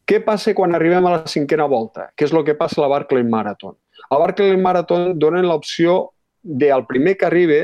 Què 0.10 0.20
passa 0.26 0.56
quan 0.58 0.74
arribem 0.74 1.06
a 1.06 1.12
la 1.14 1.26
cinquena 1.30 1.68
volta? 1.70 2.08
Què 2.18 2.26
és 2.26 2.34
el 2.34 2.44
que 2.46 2.58
passa 2.58 2.80
a 2.80 2.86
la 2.86 2.90
Barclay 2.96 3.24
Marathon? 3.24 3.76
A 4.10 4.18
Barclay 4.18 4.58
Marathon 4.58 5.12
donen 5.22 5.46
l'opció 5.46 6.10
de 6.42 6.72
al 6.74 6.88
primer 6.90 7.16
que 7.18 7.28
arribe 7.28 7.60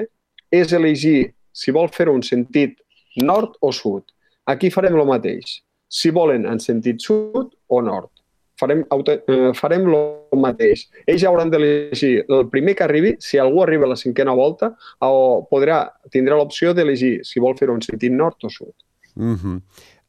és 0.53 0.73
elegir 0.77 1.33
si 1.51 1.73
vol 1.73 1.89
fer 1.89 2.07
un 2.11 2.21
sentit 2.23 2.77
nord 3.17 3.55
o 3.61 3.71
sud. 3.73 4.03
Aquí 4.45 4.69
farem 4.69 4.95
el 4.99 5.07
mateix. 5.09 5.61
Si 5.89 6.11
volen 6.13 6.45
en 6.45 6.61
sentit 6.61 7.01
sud 7.01 7.55
o 7.67 7.81
nord. 7.81 8.11
Farem, 8.59 8.85
auto, 8.89 9.11
eh, 9.11 9.51
farem 9.53 9.87
el 9.91 10.39
mateix. 10.39 10.85
Ells 11.11 11.25
hauran 11.27 11.49
d'elegir 11.51 12.23
el 12.29 12.47
primer 12.49 12.75
que 12.75 12.85
arribi, 12.85 13.15
si 13.19 13.37
algú 13.37 13.63
arriba 13.63 13.85
a 13.85 13.91
la 13.91 13.99
cinquena 13.99 14.31
volta, 14.31 14.71
o 15.03 15.43
podrà, 15.51 15.81
tindrà 16.11 16.37
l'opció 16.39 16.73
d'elegir 16.73 17.19
si 17.27 17.43
vol 17.43 17.57
fer 17.59 17.69
un 17.69 17.81
sentit 17.83 18.15
nord 18.15 18.47
o 18.47 18.49
sud. 18.49 18.73
Mm 19.15 19.35
-hmm. 19.35 19.61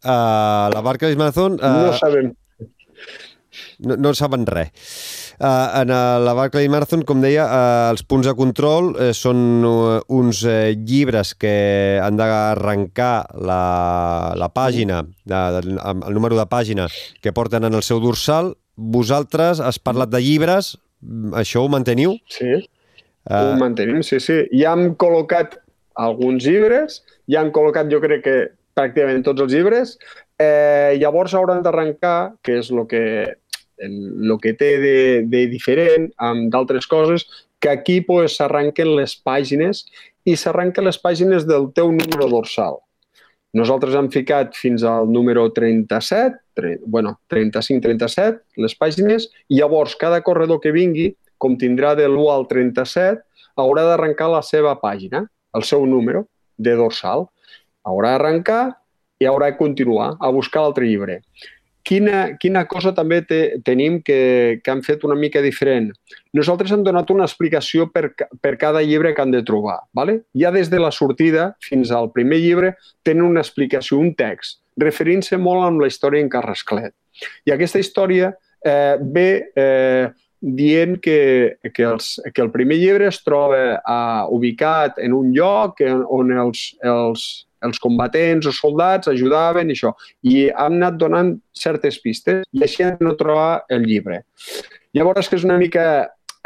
uh, 0.04 0.70
la 0.74 0.82
Barclays 0.82 1.16
Marathon... 1.16 1.54
Uh, 1.54 1.86
No 1.86 1.92
sabem. 1.92 2.34
No, 3.84 3.96
no 3.96 4.12
saben 4.16 4.46
res. 4.48 4.70
Uh, 5.36 5.82
en 5.82 5.92
uh, 5.92 6.18
la 6.22 6.34
Barclay 6.36 6.68
Marathon, 6.72 7.04
com 7.08 7.20
deia, 7.24 7.44
uh, 7.44 7.90
els 7.92 8.04
punts 8.08 8.28
de 8.28 8.34
control 8.38 8.92
uh, 8.94 9.10
són 9.16 9.64
uh, 9.66 9.98
uns 10.12 10.44
uh, 10.46 10.72
llibres 10.76 11.34
que 11.36 11.56
han 12.02 12.16
d'arrencar 12.20 13.26
la, 13.36 13.60
la 14.38 14.48
pàgina, 14.54 15.02
de, 15.24 15.42
de, 15.56 15.76
amb 15.82 16.06
el 16.08 16.16
número 16.16 16.38
de 16.38 16.46
pàgina 16.48 16.88
que 17.20 17.34
porten 17.36 17.68
en 17.68 17.76
el 17.76 17.84
seu 17.84 18.00
dorsal. 18.00 18.54
Vosaltres 18.76 19.60
has 19.64 19.80
parlat 19.80 20.12
de 20.12 20.20
llibres, 20.20 20.74
això 21.36 21.64
ho 21.64 21.70
manteniu? 21.72 22.16
Sí. 22.32 22.58
Ho 22.60 22.72
Uh, 23.26 23.56
mantenim, 23.58 24.04
sí, 24.06 24.20
sí. 24.22 24.44
Ja 24.54 24.76
hem 24.76 24.92
col·locat 24.94 25.56
alguns 25.98 26.44
llibres, 26.46 27.00
ja 27.26 27.40
han 27.42 27.50
col·locat 27.50 27.90
jo 27.90 27.98
crec 27.98 28.22
que 28.22 28.36
pràcticament 28.76 29.24
tots 29.26 29.42
els 29.42 29.50
llibres, 29.50 29.96
eh, 30.38 30.94
llavors 31.00 31.34
hauran 31.34 31.64
d'arrencar, 31.64 32.36
que 32.44 32.60
és 32.60 32.70
el 32.70 32.84
que, 32.86 33.02
el, 33.82 34.32
que 34.42 34.54
té 34.56 34.70
de, 34.82 34.96
de 35.28 35.46
diferent 35.50 36.10
amb 36.22 36.50
d'altres 36.52 36.86
coses, 36.86 37.26
que 37.60 37.70
aquí 37.72 38.00
pues, 38.04 38.36
s'arranquen 38.38 38.94
les 38.96 39.16
pàgines 39.16 39.84
i 40.26 40.36
s'arranquen 40.36 40.86
les 40.86 40.98
pàgines 41.00 41.46
del 41.48 41.70
teu 41.76 41.92
número 41.92 42.28
dorsal. 42.32 42.80
Nosaltres 43.56 43.94
hem 43.96 44.10
ficat 44.12 44.56
fins 44.58 44.82
al 44.84 45.08
número 45.08 45.46
37, 45.54 46.34
tre, 46.56 46.74
bueno, 46.84 47.14
35-37, 47.32 48.42
les 48.60 48.74
pàgines, 48.76 49.30
i 49.48 49.62
llavors 49.62 49.96
cada 49.96 50.20
corredor 50.26 50.60
que 50.60 50.74
vingui 50.74 51.14
com 51.38 51.56
tindrà 51.60 51.94
de 51.96 52.06
l'1 52.08 52.26
al 52.32 52.46
37, 52.50 53.22
haurà 53.60 53.84
d'arrencar 53.88 54.28
la 54.32 54.42
seva 54.44 54.74
pàgina, 54.80 55.24
el 55.56 55.64
seu 55.64 55.86
número 55.88 56.26
de 56.58 56.74
dorsal. 56.76 57.26
Haurà 57.86 58.16
d'arrencar 58.16 58.62
i 59.20 59.28
haurà 59.28 59.52
de 59.52 59.58
continuar 59.60 60.14
a 60.20 60.30
buscar 60.32 60.64
l'altre 60.64 60.88
llibre. 60.88 61.20
Quina, 61.86 62.34
quina 62.42 62.64
cosa 62.66 62.90
també 62.90 63.20
te, 63.22 63.40
tenim 63.62 64.00
que, 64.02 64.58
que 64.58 64.72
han 64.72 64.82
fet 64.82 65.04
una 65.06 65.14
mica 65.14 65.38
diferent? 65.44 65.92
Nosaltres 66.34 66.72
hem 66.74 66.82
donat 66.82 67.12
una 67.14 67.26
explicació 67.28 67.86
per, 67.94 68.08
per 68.42 68.56
cada 68.58 68.82
llibre 68.82 69.14
que 69.14 69.22
han 69.22 69.30
de 69.30 69.44
trobar. 69.46 69.78
¿vale? 69.94 70.20
Ja 70.34 70.50
des 70.50 70.70
de 70.72 70.82
la 70.82 70.90
sortida 70.90 71.52
fins 71.62 71.94
al 71.94 72.10
primer 72.10 72.40
llibre 72.42 72.74
tenen 73.06 73.28
una 73.28 73.44
explicació, 73.44 74.00
un 74.02 74.16
text, 74.18 74.58
referint-se 74.82 75.38
molt 75.38 75.68
amb 75.68 75.84
la 75.84 75.90
història 75.92 76.26
en 76.26 76.32
Carrasclet. 76.32 76.96
I 77.46 77.54
aquesta 77.54 77.78
història 77.80 78.34
eh, 78.66 78.98
ve 79.00 79.28
eh, 79.54 80.10
dient 80.40 80.98
que, 81.00 81.58
que, 81.72 81.84
els, 81.84 82.16
que 82.34 82.42
el 82.42 82.50
primer 82.54 82.76
llibre 82.78 83.08
es 83.08 83.22
troba 83.24 83.78
uh, 83.80 84.26
ubicat 84.34 85.00
en 85.02 85.14
un 85.16 85.32
lloc 85.34 85.80
on 85.82 86.32
els, 86.36 86.68
els, 86.84 87.45
els 87.64 87.80
combatents 87.82 88.48
o 88.48 88.52
soldats 88.54 89.08
ajudaven 89.12 89.70
i 89.70 89.76
això. 89.76 89.94
I 90.22 90.48
han 90.50 90.80
anat 90.80 90.98
donant 91.00 91.36
certes 91.56 92.00
pistes 92.02 92.44
i 92.52 92.64
així 92.66 92.84
han 92.84 93.00
de 93.00 93.14
trobar 93.18 93.64
el 93.72 93.86
llibre. 93.88 94.22
Llavors, 94.96 95.28
que 95.28 95.38
és 95.38 95.44
una 95.44 95.58
mica 95.60 95.86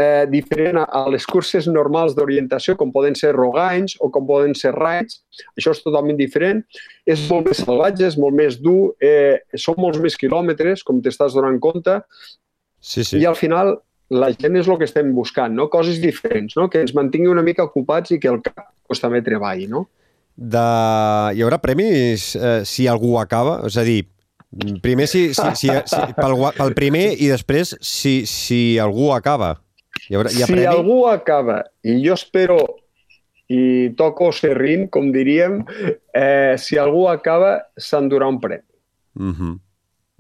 eh, 0.01 0.27
diferent 0.31 0.81
a, 0.81 0.87
a 0.87 1.05
les 1.13 1.27
curses 1.29 1.69
normals 1.71 2.17
d'orientació, 2.17 2.77
com 2.79 2.93
poden 2.95 3.17
ser 3.19 3.35
roganys 3.37 3.97
o 4.01 4.11
com 4.15 4.27
poden 4.29 4.57
ser 4.59 4.73
raids. 4.77 5.21
Això 5.59 5.75
és 5.77 5.83
totalment 5.85 6.19
diferent. 6.19 6.65
És 7.07 7.27
molt 7.29 7.51
més 7.51 7.63
salvatge, 7.63 8.09
és 8.09 8.19
molt 8.21 8.37
més 8.39 8.59
dur, 8.63 8.95
eh, 9.03 9.43
són 9.55 9.79
molts 9.83 10.01
més 10.03 10.17
quilòmetres, 10.21 10.85
com 10.87 11.03
t'estàs 11.05 11.37
donant 11.37 11.61
compte, 11.63 12.01
sí, 12.81 13.05
sí. 13.05 13.21
i 13.21 13.29
al 13.29 13.39
final 13.39 13.77
la 14.11 14.33
gent 14.35 14.59
és 14.59 14.67
el 14.67 14.79
que 14.79 14.89
estem 14.89 15.13
buscant, 15.15 15.55
no? 15.55 15.69
coses 15.71 16.01
diferents, 16.03 16.57
no? 16.59 16.67
que 16.71 16.83
ens 16.83 16.97
mantingui 16.97 17.31
una 17.31 17.47
mica 17.47 17.67
ocupats 17.69 18.11
i 18.11 18.19
que 18.19 18.31
el 18.31 18.41
cap 18.43 18.73
pues, 18.89 19.03
també 19.03 19.23
treballi. 19.23 19.69
No? 19.71 19.87
De... 20.41 20.67
Hi 21.37 21.43
haurà 21.45 21.59
premis 21.61 22.33
eh, 22.37 22.63
si 22.65 22.89
algú 22.89 23.19
acaba? 23.21 23.59
És 23.69 23.77
a 23.77 23.85
dir, 23.85 24.01
primer 24.81 25.07
si, 25.11 25.29
si, 25.37 25.49
si, 25.55 25.69
si, 25.69 26.01
pel, 26.17 26.37
pel 26.57 26.73
primer 26.77 27.11
i 27.21 27.29
després 27.29 27.75
si, 27.85 28.23
si 28.25 28.79
algú 28.81 29.11
acaba. 29.13 29.59
Hi 30.09 30.17
haurà, 30.17 30.33
hi 30.33 30.41
ha 30.41 30.49
si 30.49 30.55
premi? 30.55 30.69
algú 30.71 31.03
acaba, 31.11 31.61
i 31.85 31.99
jo 32.01 32.17
espero 32.17 32.61
i 33.51 33.91
toco 33.99 34.31
serrín, 34.33 34.87
com 34.95 35.11
diríem, 35.13 35.61
eh, 36.15 36.55
si 36.57 36.79
algú 36.79 37.09
acaba, 37.11 37.59
s'endurà 37.77 38.29
un 38.31 38.39
premi. 38.41 38.65
Mm 39.19 39.35
-hmm. 39.35 39.59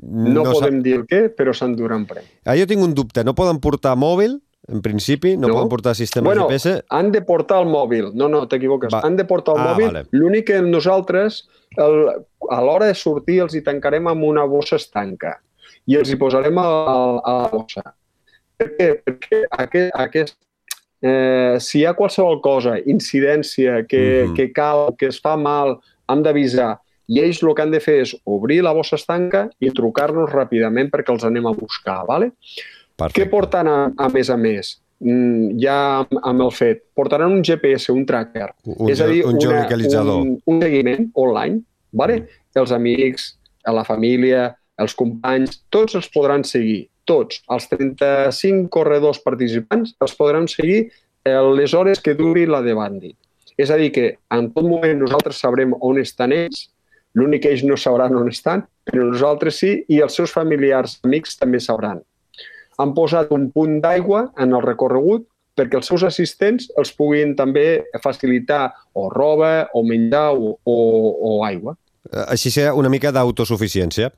No, 0.03 0.43
no 0.43 0.53
podem 0.53 0.81
dir 0.83 0.95
el 0.97 1.07
què, 1.07 1.29
però 1.37 1.53
s'endurà 1.53 1.97
un 1.97 2.07
premi. 2.07 2.27
Ah, 2.45 2.57
jo 2.57 2.67
tinc 2.67 2.83
un 2.83 2.95
dubte. 2.95 3.25
No 3.25 3.35
poden 3.35 3.61
portar 3.61 3.97
mòbil, 3.97 4.41
en 4.69 4.81
principi? 4.83 5.37
No, 5.37 5.49
No. 5.49 5.55
poden 5.55 5.69
portar 5.69 5.95
sistema 5.95 6.27
Bueno, 6.27 6.47
GPS? 6.49 6.85
Han 6.91 7.11
de 7.13 7.23
portar 7.23 7.61
el 7.63 7.69
mòbil. 7.69 8.13
No, 8.15 8.29
no, 8.29 8.47
t'equivoques. 8.47 8.93
Han 8.95 9.17
de 9.17 9.25
portar 9.25 9.55
el 9.57 9.61
Ah, 9.61 9.73
mòbil. 9.75 9.87
vale. 9.87 10.07
L'únic 10.13 10.47
que 10.47 10.61
nosaltres, 10.63 11.49
el, 11.77 12.09
a 12.51 12.61
l'hora 12.61 12.87
de 12.87 12.95
sortir, 12.95 13.41
els 13.41 13.55
hi 13.55 13.63
tancarem 13.63 14.07
amb 14.07 14.23
una 14.25 14.45
bossa 14.45 14.77
estanca 14.77 15.39
i 15.87 15.97
els 15.97 16.11
hi 16.11 16.17
posarem 16.17 16.57
a, 16.59 16.63
a, 16.63 17.21
a 17.25 17.33
la 17.43 17.49
bossa. 17.49 17.83
Per 18.57 18.69
què? 18.77 19.03
Perquè 19.03 19.45
aquest, 19.51 19.93
aquest, 19.95 20.37
eh, 21.03 21.57
si 21.59 21.81
hi 21.81 21.87
ha 21.87 21.95
qualsevol 21.95 22.41
cosa, 22.43 22.77
incidència, 22.79 23.87
que, 23.89 24.27
Mhm. 24.29 24.35
que 24.37 24.53
cal, 24.53 24.95
que 24.99 25.07
es 25.07 25.21
fa 25.21 25.37
mal, 25.37 25.79
hem 26.09 26.23
d'avisar. 26.23 26.79
I 27.09 27.19
ells 27.25 27.43
el 27.43 27.55
que 27.55 27.63
han 27.63 27.71
de 27.73 27.81
fer 27.81 28.03
és 28.03 28.15
obrir 28.25 28.63
la 28.63 28.73
bossa 28.73 28.95
estanca 28.95 29.49
i 29.59 29.71
trucar-nos 29.71 30.31
ràpidament 30.31 30.91
perquè 30.91 31.11
els 31.13 31.25
anem 31.25 31.47
a 31.47 31.53
buscar. 31.53 32.05
¿vale? 32.07 32.33
Perfecte. 33.01 33.25
Què 33.25 33.31
porten 33.33 33.69
a, 33.71 33.79
a 33.97 34.09
més 34.13 34.31
a 34.31 34.37
més? 34.41 34.75
Mm, 35.01 35.57
ja 35.63 35.77
amb, 36.05 36.43
el 36.45 36.53
fet, 36.53 36.83
portaran 36.97 37.33
un 37.33 37.45
GPS, 37.47 37.89
un 37.93 38.05
tracker, 38.09 38.51
Un, 38.69 38.91
és 38.93 39.01
a 39.01 39.09
dir, 39.09 39.23
un 39.25 39.39
una, 39.41 39.63
un, 40.13 40.35
un 40.45 40.61
seguiment 40.61 41.07
online, 41.17 41.63
vale? 41.97 42.19
els 42.61 42.73
amics, 42.77 43.31
la 43.65 43.85
família, 43.87 44.51
els 44.81 44.97
companys, 44.99 45.63
tots 45.73 45.97
els 45.97 46.09
podran 46.13 46.45
seguir, 46.45 46.91
tots. 47.09 47.41
Els 47.49 47.69
35 47.71 48.69
corredors 48.75 49.23
participants 49.25 49.95
els 50.05 50.17
podran 50.19 50.49
seguir 50.51 50.83
eh, 51.25 51.39
les 51.57 51.73
hores 51.73 52.03
que 52.05 52.17
duri 52.19 52.45
la 52.51 52.61
de 52.67 52.75
Bandit. 52.77 53.17
És 53.61 53.73
a 53.73 53.79
dir, 53.81 53.91
que 53.95 54.07
en 54.35 54.51
tot 54.53 54.67
moment 54.69 55.01
nosaltres 55.01 55.41
sabrem 55.41 55.73
on 55.81 56.01
estan 56.03 56.35
ells, 56.37 56.69
L'únic 57.19 57.43
que 57.43 57.51
ells 57.51 57.65
no 57.67 57.75
sabran 57.81 58.15
on 58.15 58.29
estan, 58.31 58.63
però 58.87 59.09
nosaltres 59.09 59.59
sí, 59.63 59.73
i 59.91 59.99
els 60.05 60.15
seus 60.15 60.31
familiars 60.31 60.99
amics 61.07 61.35
també 61.41 61.59
sabran. 61.63 61.99
Han 62.81 62.95
posat 62.97 63.33
un 63.37 63.51
punt 63.55 63.79
d'aigua 63.85 64.31
en 64.41 64.57
el 64.57 64.65
recorregut 64.65 65.27
perquè 65.59 65.77
els 65.81 65.91
seus 65.91 66.05
assistents 66.07 66.71
els 66.81 66.93
puguin 66.97 67.35
també 67.37 67.83
facilitar 68.03 68.71
o 68.97 69.09
roba, 69.13 69.69
o 69.77 69.83
menjar, 69.85 70.31
o, 70.33 70.55
o, 70.65 70.77
o 71.31 71.33
aigua. 71.45 71.77
Eh, 72.09 72.25
Així 72.33 72.53
serà 72.55 72.73
una 72.79 72.93
mica 72.93 73.13
d'autosuficiència 73.13 74.11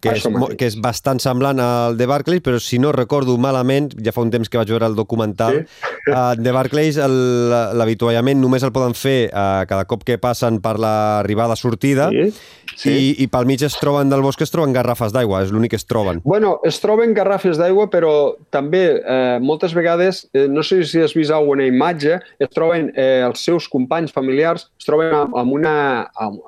que 0.00 0.14
és, 0.16 0.26
que 0.58 0.68
és 0.70 0.76
bastant 0.80 1.20
semblant 1.22 1.60
al 1.62 1.98
de 1.98 2.08
Barclays, 2.08 2.42
però 2.44 2.60
si 2.62 2.80
no 2.82 2.92
recordo 2.96 3.36
malament, 3.40 3.90
ja 4.00 4.14
fa 4.16 4.24
un 4.24 4.32
temps 4.32 4.48
que 4.48 4.60
vaig 4.60 4.72
veure 4.72 4.88
el 4.88 4.96
documental, 4.98 5.62
sí. 5.66 5.90
uh, 6.12 6.32
de 6.38 6.54
Barclays 6.56 7.00
l'avituallament 7.00 8.40
només 8.40 8.64
el 8.66 8.72
poden 8.74 8.96
fer 8.96 9.18
uh, 9.28 9.62
cada 9.70 9.86
cop 9.90 10.04
que 10.08 10.18
passen 10.20 10.60
per 10.64 10.78
l'arribada-sortida 10.80 12.10
Sí, 12.10 12.32
sí. 12.76 12.90
i, 12.90 13.08
i 13.24 13.26
pel 13.30 13.48
mig 13.48 13.62
es 13.66 13.76
troben 13.80 14.10
del 14.10 14.22
bosc 14.24 14.40
es 14.44 14.52
troben 14.52 14.72
garrafes 14.72 15.12
d'aigua, 15.12 15.42
és 15.44 15.52
l'únic 15.52 15.74
que 15.74 15.80
es 15.80 15.86
troben. 15.88 16.22
Bueno, 16.24 16.56
es 16.66 16.80
troben 16.82 17.12
garrafes 17.16 17.58
d'aigua, 17.60 17.88
però 17.92 18.12
també 18.54 18.84
eh, 19.00 19.36
moltes 19.42 19.74
vegades, 19.76 20.24
eh, 20.32 20.46
no 20.48 20.64
sé 20.66 20.80
si 20.88 21.02
has 21.02 21.14
vist 21.16 21.34
alguna 21.34 21.66
imatge, 21.68 22.20
es 22.40 22.52
troben 22.54 22.88
eh, 22.94 23.20
els 23.26 23.44
seus 23.44 23.68
companys 23.68 24.14
familiars, 24.16 24.70
es 24.80 24.88
troben 24.88 25.14
amb, 25.24 25.36
amb 25.42 25.60
una... 25.60 25.76
Amb, 26.16 26.40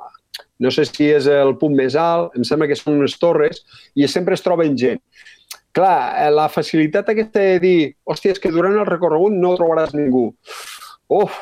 no 0.62 0.70
sé 0.75 0.87
si 0.88 1.11
és 1.11 1.27
el 1.31 1.57
punt 1.61 1.75
més 1.77 1.96
alt, 1.98 2.37
em 2.38 2.46
sembla 2.46 2.68
que 2.70 2.79
són 2.79 3.01
unes 3.01 3.18
torres, 3.20 3.64
i 3.98 4.09
sempre 4.09 4.38
es 4.38 4.44
troben 4.44 4.77
gent. 4.79 5.03
Clar, 5.72 5.96
eh, 6.20 6.31
la 6.33 6.48
facilitat 6.53 7.09
aquesta 7.11 7.42
de 7.42 7.59
dir, 7.62 7.79
hòstia, 8.05 8.37
és 8.37 8.40
que 8.42 8.53
durant 8.53 8.77
el 8.77 8.88
recorregut 8.88 9.35
no 9.35 9.57
trobaràs 9.59 9.96
ningú. 9.96 10.31
Uf, 11.12 11.35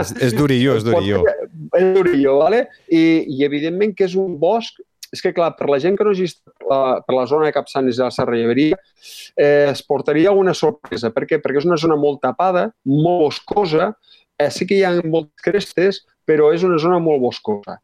És, 0.00 0.14
és 0.28 0.34
durillo, 0.36 0.76
és 0.78 0.84
durillo. 0.88 1.22
és 1.76 1.88
durillo, 1.96 2.38
¿vale? 2.40 2.66
I, 2.88 3.24
I 3.36 3.44
evidentment 3.44 3.94
que 3.96 4.06
és 4.08 4.14
un 4.16 4.38
bosc 4.40 4.80
és 5.12 5.22
que, 5.24 5.32
clar, 5.32 5.54
per 5.56 5.68
la 5.70 5.78
gent 5.80 5.96
que 5.96 6.04
no 6.04 6.12
hagi 6.12 6.26
estat 6.28 6.52
per 6.52 6.68
la, 6.68 6.80
per 7.04 7.14
la 7.16 7.24
zona 7.30 7.48
de 7.48 7.54
Capçanes 7.56 7.96
i 7.96 8.02
la 8.02 8.10
Serra 8.12 8.36
Lleveria, 8.36 8.76
eh, 9.40 9.70
es 9.70 9.80
portaria 9.86 10.28
alguna 10.28 10.52
sorpresa. 10.56 11.08
Per 11.14 11.24
què? 11.24 11.38
Perquè 11.40 11.62
és 11.62 11.68
una 11.68 11.78
zona 11.80 11.96
molt 11.96 12.20
tapada, 12.24 12.66
molt 12.84 13.24
boscosa, 13.24 13.94
eh, 14.36 14.50
sí 14.52 14.68
que 14.68 14.76
hi 14.76 14.84
ha 14.84 14.92
moltes 15.00 15.46
crestes, 15.46 16.02
però 16.28 16.50
és 16.52 16.64
una 16.66 16.76
zona 16.82 17.00
molt 17.00 17.22
boscosa. 17.24 17.78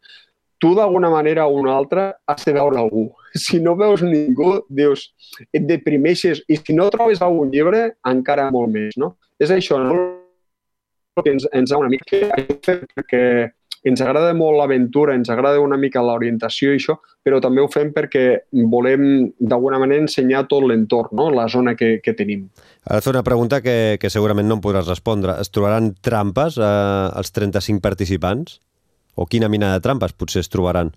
Tu, 0.64 0.70
d'alguna 0.72 1.10
manera 1.12 1.44
o 1.44 1.58
una 1.60 1.74
altra, 1.76 2.06
has 2.24 2.44
de 2.48 2.54
veure 2.56 2.78
algú. 2.80 3.10
Si 3.36 3.58
no 3.60 3.74
veus 3.76 4.00
ningú, 4.00 4.62
dius, 4.72 5.10
et 5.52 5.66
deprimeixes. 5.68 6.40
I 6.48 6.56
si 6.56 6.72
no 6.72 6.86
trobes 6.88 7.20
algun 7.20 7.50
llibre, 7.52 7.82
encara 8.08 8.46
molt 8.54 8.72
més, 8.72 8.96
no? 8.96 9.18
És 9.36 9.52
això, 9.52 9.76
no? 9.82 9.98
que 11.20 11.34
ens, 11.34 11.44
ens 11.52 11.70
ha 11.70 11.78
una 11.78 11.92
mica 11.92 12.32
perquè 12.64 13.20
ens 13.84 14.00
agrada 14.00 14.32
molt 14.32 14.56
l'aventura, 14.56 15.12
ens 15.14 15.28
agrada 15.28 15.60
una 15.60 15.76
mica 15.76 16.02
l'orientació 16.02 16.72
i 16.72 16.80
això, 16.80 16.96
però 17.22 17.42
també 17.44 17.60
ho 17.60 17.68
fem 17.68 17.92
perquè 17.92 18.24
volem 18.72 19.28
d'alguna 19.36 19.78
manera 19.82 20.06
ensenyar 20.06 20.46
tot 20.48 20.64
l'entorn, 20.64 21.12
no? 21.20 21.28
la 21.30 21.44
zona 21.52 21.76
que, 21.76 21.98
que 22.00 22.16
tenim. 22.16 22.48
Ara 22.88 23.04
fa 23.04 23.12
una 23.12 23.26
pregunta 23.26 23.60
que, 23.60 23.98
que 24.00 24.10
segurament 24.10 24.48
no 24.48 24.56
em 24.56 24.64
podràs 24.64 24.88
respondre. 24.88 25.36
Es 25.44 25.52
trobaran 25.52 25.92
trampes 26.00 26.56
eh, 26.56 26.70
els 27.20 27.36
35 27.36 27.84
participants? 27.84 28.62
O 29.14 29.26
quina 29.30 29.48
mina 29.48 29.72
de 29.74 29.80
trampes 29.84 30.12
potser 30.12 30.40
es 30.44 30.48
trobaran? 30.50 30.90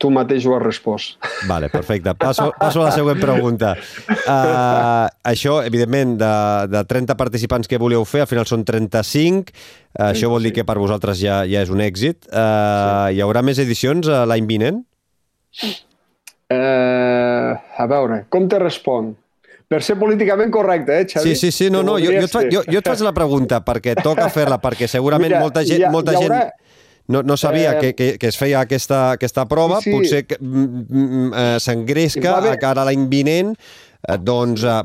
Tu 0.00 0.08
mateix 0.08 0.46
ho 0.48 0.54
has 0.56 0.62
respost. 0.64 1.18
Vale, 1.46 1.68
perfecte. 1.68 2.14
Passo, 2.22 2.46
passo 2.58 2.80
a 2.80 2.86
la 2.86 2.92
següent 2.94 3.20
pregunta. 3.20 3.74
Uh, 4.08 5.04
això, 5.28 5.58
evidentment, 5.68 6.14
de, 6.22 6.30
de 6.72 6.80
30 6.88 7.16
participants 7.20 7.68
que 7.68 7.76
volíeu 7.78 8.06
fer, 8.08 8.22
al 8.24 8.30
final 8.30 8.48
són 8.48 8.64
35. 8.64 9.52
Uh, 9.92 10.06
això 10.08 10.30
vol 10.32 10.48
dir 10.48 10.54
que 10.56 10.64
per 10.64 10.78
vosaltres 10.80 11.20
ja, 11.20 11.42
ja 11.44 11.60
és 11.66 11.68
un 11.74 11.84
èxit. 11.84 12.24
Uh, 12.32 13.12
Hi 13.12 13.20
haurà 13.20 13.42
més 13.44 13.60
edicions 13.60 14.08
uh, 14.08 14.22
l'any 14.30 14.48
vinent? 14.48 14.80
Eh, 16.50 17.50
a 17.78 17.86
veure, 17.86 18.24
com 18.32 18.48
te 18.50 18.58
respon? 18.58 19.12
Per 19.70 19.78
ser 19.86 19.94
políticament 20.00 20.50
correcte, 20.50 20.96
eh, 20.98 21.06
Xavi? 21.06 21.28
Sí, 21.28 21.36
sí, 21.38 21.50
sí, 21.54 21.68
no, 21.70 21.84
no, 21.86 21.94
jo, 22.02 22.10
jo, 22.10 22.24
et 22.24 22.32
fa, 22.32 22.40
jo, 22.50 22.64
jo 22.66 22.80
et 22.80 22.88
faig 22.90 23.04
la 23.06 23.12
pregunta 23.14 23.60
perquè 23.62 23.94
toca 24.02 24.26
fer-la, 24.32 24.58
perquè 24.58 24.88
segurament 24.90 25.30
Mira, 25.30 25.44
molta 25.44 25.62
gent, 25.62 25.78
hi 25.78 25.84
ha- 25.86 25.92
molta 25.94 26.16
hi 26.16 26.18
haurà- 26.24 26.40
gent 26.48 26.56
no, 27.10 27.22
no 27.26 27.36
sabia 27.36 27.74
Eh, 27.74 27.80
que, 27.80 27.94
que, 27.94 28.08
que 28.18 28.28
es 28.30 28.38
feia 28.38 28.60
aquesta, 28.62 29.12
aquesta 29.18 29.46
prova, 29.50 29.80
Sí, 29.82 29.90
sí. 29.90 29.96
potser 29.96 30.24
que, 30.26 30.38
mm, 30.40 30.84
mm, 30.88 31.32
eh, 31.34 31.56
s'engresca 31.60 32.36
Va 32.38 32.52
a 32.52 32.58
cara 32.60 32.84
l'any 32.86 33.08
vinent, 33.10 33.54
eh, 34.06 34.16
doncs, 34.18 34.62
eh, 34.64 34.82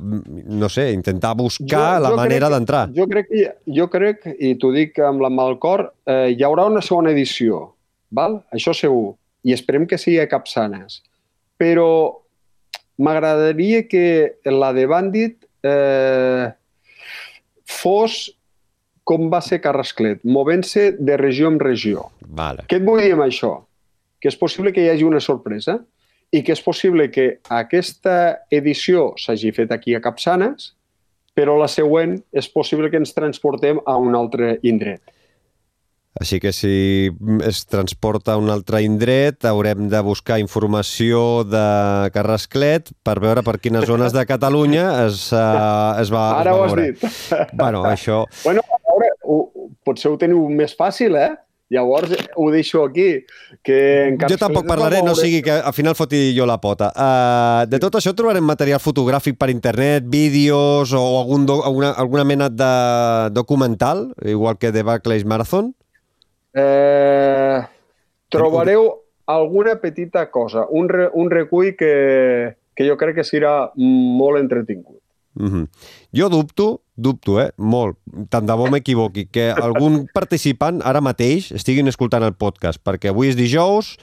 no 0.62 0.70
sé, 0.70 0.90
intentar 0.94 1.36
buscar 1.38 2.02
la 2.02 2.16
manera 2.18 2.50
d'entrar. 2.50 2.90
Jo 2.96 3.08
crec, 3.08 3.30
jo 3.78 3.88
crec, 3.94 4.26
i 4.40 4.56
t'ho 4.58 4.74
dic 4.74 5.00
amb 5.00 5.22
la 5.22 5.30
mà 5.30 5.46
al 5.46 5.60
cor, 5.62 5.92
eh, 6.06 6.34
hi 6.34 6.44
haurà 6.44 6.66
una 6.66 6.82
segona 6.82 7.14
edició, 7.14 7.76
val? 8.10 8.42
això 8.52 8.74
segur, 8.74 9.16
i 9.46 9.54
esperem 9.54 9.86
que 9.86 9.98
sigui 10.02 10.20
a 10.20 10.28
Capçanes. 10.28 11.04
Però 11.62 12.22
m'agradaria 12.98 13.86
que 13.88 14.40
la 14.50 14.74
de 14.74 14.86
Bandit 14.88 15.46
eh, 15.64 16.50
fos 17.66 18.36
com 19.06 19.30
va 19.30 19.40
ser 19.46 19.62
Carrasclet, 19.62 20.24
movent-se 20.26 20.92
de 20.98 21.18
regió 21.22 21.52
en 21.54 21.60
regió. 21.62 22.08
Vale. 22.26 22.66
Què 22.68 22.80
et 22.82 22.86
vull 22.88 23.04
dir 23.06 23.14
amb 23.16 23.28
això? 23.28 23.54
Que 24.20 24.32
és 24.32 24.38
possible 24.40 24.74
que 24.74 24.82
hi 24.82 24.90
hagi 24.90 25.06
una 25.06 25.22
sorpresa 25.22 25.78
i 26.34 26.42
que 26.44 26.56
és 26.56 26.62
possible 26.66 27.12
que 27.14 27.28
aquesta 27.54 28.42
edició 28.50 29.12
s'hagi 29.22 29.54
fet 29.54 29.72
aquí 29.72 29.94
a 29.94 30.02
Capçanes, 30.02 30.74
però 31.38 31.58
la 31.60 31.70
següent 31.70 32.18
és 32.34 32.48
possible 32.50 32.90
que 32.90 32.98
ens 32.98 33.14
transportem 33.14 33.82
a 33.86 33.98
un 34.02 34.18
altre 34.18 34.56
indret. 34.66 35.04
Així 36.16 36.40
que 36.40 36.54
si 36.56 37.12
es 37.44 37.66
transporta 37.68 38.34
a 38.34 38.40
un 38.40 38.48
altre 38.50 38.80
indret 38.86 39.44
haurem 39.44 39.90
de 39.92 40.00
buscar 40.00 40.38
informació 40.40 41.44
de 41.44 41.64
Carrasclet 42.16 42.94
per 43.04 43.18
veure 43.20 43.44
per 43.44 43.58
quines 43.60 43.84
zones 43.84 44.16
de 44.16 44.24
Catalunya 44.26 44.86
es, 45.10 45.26
uh, 45.36 46.00
es 46.00 46.14
va, 46.16 46.40
Ara 46.40 46.54
es 46.54 46.56
ho 46.56 46.62
va 46.62 46.70
has 46.70 46.72
moure. 46.72 46.86
dit. 46.88 47.52
Bueno, 47.60 47.84
això... 47.92 48.22
Bueno, 48.46 48.64
ho, 48.64 48.80
potser 49.86 50.12
ho 50.12 50.18
teniu 50.18 50.48
més 50.50 50.76
fàcil, 50.78 51.16
eh? 51.16 51.34
Llavors 51.74 52.12
ho 52.38 52.52
deixo 52.54 52.84
aquí. 52.86 53.26
Que 53.66 54.14
Jo 54.30 54.38
tampoc 54.38 54.68
parlaré, 54.70 55.02
no 55.02 55.16
sigui 55.18 55.42
que 55.46 55.56
al 55.56 55.74
final 55.74 55.96
foti 55.98 56.30
jo 56.38 56.46
la 56.46 56.60
pota. 56.62 56.92
Uh, 56.94 57.66
de 57.70 57.80
tot 57.82 57.98
això 57.98 58.14
trobarem 58.14 58.46
material 58.46 58.82
fotogràfic 58.84 59.40
per 59.42 59.50
internet, 59.50 60.06
vídeos 60.06 60.94
o 60.94 61.02
algun 61.24 61.48
do, 61.50 61.62
alguna, 61.66 61.96
alguna 61.98 62.28
mena 62.28 62.52
de 62.54 62.70
documental, 63.34 64.12
igual 64.22 64.60
que 64.62 64.72
de 64.72 64.86
Barclays 64.86 65.26
Marathon? 65.26 65.74
Eh, 66.56 67.58
trobareu 68.30 68.86
alguna 69.26 69.76
petita 69.82 70.30
cosa, 70.32 70.68
un, 70.70 70.88
re, 70.88 71.10
un 71.14 71.32
recull 71.34 71.74
que, 71.76 72.56
que 72.78 72.88
jo 72.88 72.96
crec 72.96 73.18
que 73.18 73.26
serà 73.26 73.72
molt 73.76 74.40
entretingut. 74.40 75.02
Mm 75.36 75.50
-hmm. 75.50 75.68
Jo 76.14 76.30
dubto, 76.30 76.85
dubto, 76.96 77.40
eh, 77.42 77.50
molt, 77.58 77.98
tant 78.30 78.46
de 78.48 78.56
bo 78.56 78.68
m'equivoqui, 78.72 79.28
que 79.32 79.50
algun 79.52 80.06
participant 80.14 80.82
ara 80.84 81.02
mateix 81.04 81.52
estiguin 81.56 81.88
escoltant 81.92 82.24
el 82.24 82.34
podcast, 82.40 82.80
perquè 82.84 83.10
avui 83.12 83.30
és 83.30 83.36
dijous, 83.36 83.96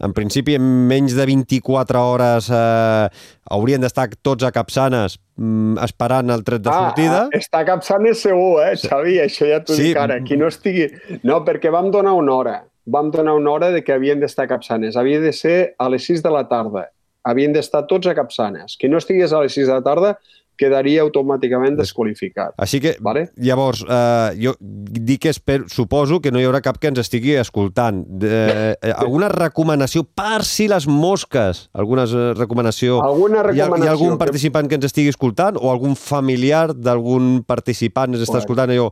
en 0.00 0.12
principi 0.14 0.54
en 0.54 0.62
menys 0.86 1.16
de 1.18 1.24
24 1.26 2.00
hores 2.12 2.48
eh, 2.54 3.08
haurien 3.50 3.82
d'estar 3.82 4.08
tots 4.22 4.44
a 4.46 4.52
Capçanes 4.54 5.16
mm, 5.36 5.78
esperant 5.82 6.30
el 6.30 6.44
tret 6.46 6.62
de 6.62 6.70
sortida. 6.70 7.24
Ah, 7.26 7.38
està 7.40 7.64
capçant 7.66 8.06
és 8.06 8.22
segur, 8.22 8.60
eh, 8.62 8.76
Xavi? 8.78 9.16
Això 9.24 9.48
ja 9.50 9.58
t'ho 9.64 9.74
Sí. 9.74 9.88
dic 9.88 9.96
ara. 9.98 10.20
Qui 10.22 10.36
no 10.38 10.46
estigui... 10.46 10.86
No, 11.24 11.40
perquè 11.44 11.72
vam 11.74 11.90
donar 11.90 12.12
una 12.14 12.32
hora. 12.36 12.56
Vam 12.86 13.10
donar 13.10 13.34
una 13.36 13.50
hora 13.50 13.72
de 13.74 13.82
que 13.84 13.92
havien 13.92 14.20
d'estar 14.22 14.46
a 14.46 14.52
Capçanes. 14.54 14.94
Havia 14.96 15.18
de 15.20 15.32
ser 15.32 15.74
a 15.78 15.88
les 15.90 16.06
6 16.06 16.22
de 16.22 16.30
la 16.30 16.46
tarda. 16.48 16.86
Havien 17.26 17.52
d'estar 17.52 17.82
tots 17.90 18.06
a 18.06 18.14
Capçanes. 18.14 18.78
Qui 18.78 18.88
no 18.88 19.02
estigués 19.02 19.32
a 19.34 19.42
les 19.42 19.52
6 19.52 19.66
de 19.66 19.74
la 19.74 19.82
tarda 19.82 20.14
quedaria 20.58 21.02
automàticament 21.04 21.76
desqualificat. 21.78 22.52
Així 22.58 22.80
que, 22.82 22.96
Vale. 23.00 23.28
llavors, 23.36 23.84
eh, 23.88 24.34
jo 24.42 24.54
dic 24.60 25.22
que 25.22 25.30
espero, 25.30 25.68
suposo 25.70 26.20
que 26.20 26.32
no 26.34 26.40
hi 26.40 26.44
haurà 26.48 26.60
cap 26.60 26.78
que 26.82 26.88
ens 26.90 26.98
estigui 26.98 27.36
escoltant. 27.38 28.02
Eh, 28.22 28.74
eh, 28.82 28.92
alguna 28.96 29.28
recomanació 29.30 30.02
per 30.04 30.42
si 30.44 30.66
les 30.68 30.86
mosques? 30.88 31.68
Alguna 31.72 32.04
eh, 32.04 32.34
recomanació? 32.34 33.00
Alguna 33.04 33.38
Hi 33.38 33.46
ha, 33.46 33.52
hi 33.52 33.60
recomanació 33.62 33.88
ha 33.88 33.92
algun 33.96 34.10
que- 34.16 34.24
participant 34.24 34.68
que 34.68 34.74
ens 34.74 34.84
estigui 34.90 35.08
escoltant 35.14 35.56
o 35.60 35.70
algun 35.70 35.94
familiar 35.96 36.74
d'algun 36.74 37.44
participant 37.46 38.12
ens 38.14 38.26
està 38.28 38.38
escoltant 38.42 38.70
allò? 38.74 38.90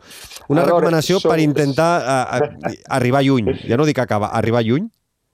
Una 0.48 0.62
veure, 0.62 0.72
recomanació 0.76 1.18
som- 1.20 1.30
per 1.32 1.40
intentar 1.40 1.92
eh, 2.06 2.50
eh, 2.70 2.76
arribar 2.88 3.22
lluny. 3.26 3.52
Ja 3.66 3.76
no 3.76 3.84
dic 3.84 3.98
acabar, 3.98 4.30
arribar 4.32 4.62
lluny? 4.62 4.86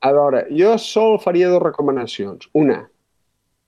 A 0.03 0.11
veure, 0.11 0.47
jo 0.51 0.73
sol 0.79 1.18
faria 1.23 1.49
dues 1.49 1.62
recomanacions. 1.62 2.49
Una, 2.59 2.88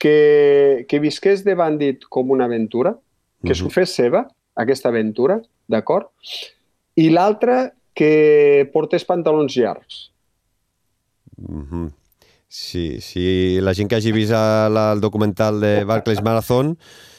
que, 0.05 0.85
que 0.89 1.01
visqués 1.01 1.41
de 1.47 1.55
Bandit 1.57 2.05
com 2.13 2.29
una 2.35 2.45
aventura, 2.45 2.99
que 3.45 3.55
s'ho 3.57 3.71
Mhm. 3.71 3.73
fes 3.73 3.95
seva, 3.97 4.27
aquesta 4.55 4.91
aventura, 4.93 5.39
d'acord? 5.69 6.11
I 7.01 7.09
l'altra, 7.11 7.73
que 7.95 8.69
portés 8.75 9.05
pantalons 9.09 9.57
llargs. 9.57 10.11
Mhm. 11.39 11.91
Sí, 12.49 13.01
sí, 13.01 13.59
la 13.61 13.73
gent 13.75 13.89
que 13.91 13.97
hagi 13.97 14.13
vist 14.15 14.31
el, 14.37 14.77
el 14.77 15.01
documental 15.01 15.61
de 15.61 15.83
Barclays 15.85 16.23
Marathon 16.23 16.77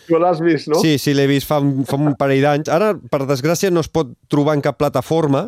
Tu 0.07 0.19
l'has 0.21 0.39
vist, 0.39 0.67
no? 0.69 0.75
Sí, 0.79 0.97
sí, 1.01 1.13
l'he 1.17 1.25
vist 1.27 1.47
fa 1.49 1.57
un, 1.59 1.83
fa 1.89 1.97
un 1.97 2.13
parell 2.15 2.43
d'anys. 2.45 2.69
Ara, 2.69 2.91
per 2.93 3.23
desgràcia, 3.25 3.71
no 3.73 3.81
es 3.81 3.89
pot 3.89 4.11
trobar 4.29 4.53
en 4.55 4.61
cap 4.61 4.77
plataforma, 4.77 5.47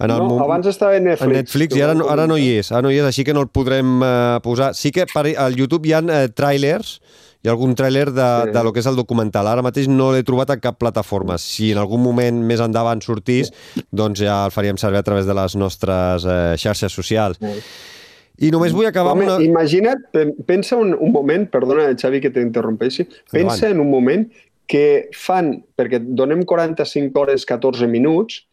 En 0.00 0.10
el 0.10 0.18
no, 0.18 0.28
mom- 0.30 0.42
abans 0.42 0.66
estava 0.66 0.96
a 0.96 1.00
Netflix. 1.00 1.22
a 1.30 1.40
Netflix 1.42 1.76
i 1.76 1.82
ara, 1.84 1.94
no- 1.94 2.08
ara 2.08 2.26
no 2.26 2.36
hi 2.40 2.46
és, 2.58 2.70
ara 2.72 2.82
no 2.82 2.90
hi 2.90 2.96
és, 2.98 3.04
així 3.04 3.24
que 3.24 3.34
no 3.36 3.42
el 3.44 3.48
podrem 3.52 4.00
eh, 4.02 4.38
posar. 4.42 4.72
Sí 4.74 4.90
que 4.90 5.04
per, 5.12 5.26
al 5.36 5.54
YouTube 5.56 5.86
hi 5.86 5.92
ha 5.92 6.00
eh, 6.00 6.28
trailers, 6.32 7.00
hi 7.42 7.48
ha 7.48 7.52
algun 7.52 7.74
tràiler 7.76 8.06
de, 8.12 8.28
Sí. 8.46 8.50
de 8.52 8.62
lo 8.64 8.72
que 8.72 8.80
és 8.80 8.86
el 8.88 8.96
documental. 8.96 9.46
Ara 9.48 9.62
mateix 9.64 9.88
no 9.88 10.10
l'he 10.12 10.22
trobat 10.24 10.50
a 10.50 10.58
cap 10.60 10.78
plataforma. 10.80 11.38
Si 11.38 11.70
en 11.72 11.78
algun 11.78 12.02
moment 12.02 12.42
més 12.44 12.60
endavant 12.60 13.00
sortís, 13.04 13.52
doncs 13.92 14.20
ja 14.20 14.42
el 14.48 14.50
faríem 14.52 14.76
servir 14.80 14.98
a 15.00 15.06
través 15.06 15.26
de 15.28 15.34
les 15.34 15.56
nostres 15.56 16.24
eh, 16.24 16.54
xarxes 16.60 16.92
socials. 16.92 17.38
I 18.40 18.48
només 18.50 18.72
vull 18.72 18.86
acabar 18.88 19.12
Home, 19.12 19.26
amb 19.28 19.36
una... 19.36 19.44
imagina't, 19.44 20.06
pen- 20.12 20.32
pensa 20.48 20.76
un, 20.80 20.94
un 20.96 21.12
moment, 21.12 21.44
perdona 21.52 21.90
Xavi 21.92 22.22
que 22.24 22.30
t'interrompeixi, 22.32 23.04
pensa 23.30 23.66
Endavant. 23.66 23.74
en 23.74 23.80
un 23.84 23.90
moment 23.90 24.22
que 24.70 25.08
fan, 25.12 25.58
perquè 25.76 25.98
donem 26.00 26.44
45 26.48 27.20
hores 27.20 27.44
14 27.44 27.88
minuts, 27.90 28.46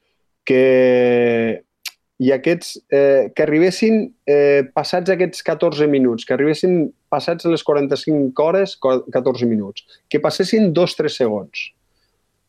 que 0.47 1.63
i 2.17 2.31
aquests, 2.33 2.79
eh, 2.89 3.27
que 3.35 3.43
arribessin 3.45 3.99
eh, 4.25 4.63
passats 4.73 5.11
aquests 5.13 5.43
14 5.45 5.85
minuts, 5.91 6.25
que 6.25 6.33
arribessin 6.33 6.87
passats 7.13 7.45
les 7.45 7.61
45 7.67 8.41
hores 8.41 8.73
co- 8.81 9.03
14 9.13 9.45
minuts, 9.45 9.83
que 10.09 10.17
passessin 10.23 10.71
2-3 10.73 11.13
segons. 11.13 11.67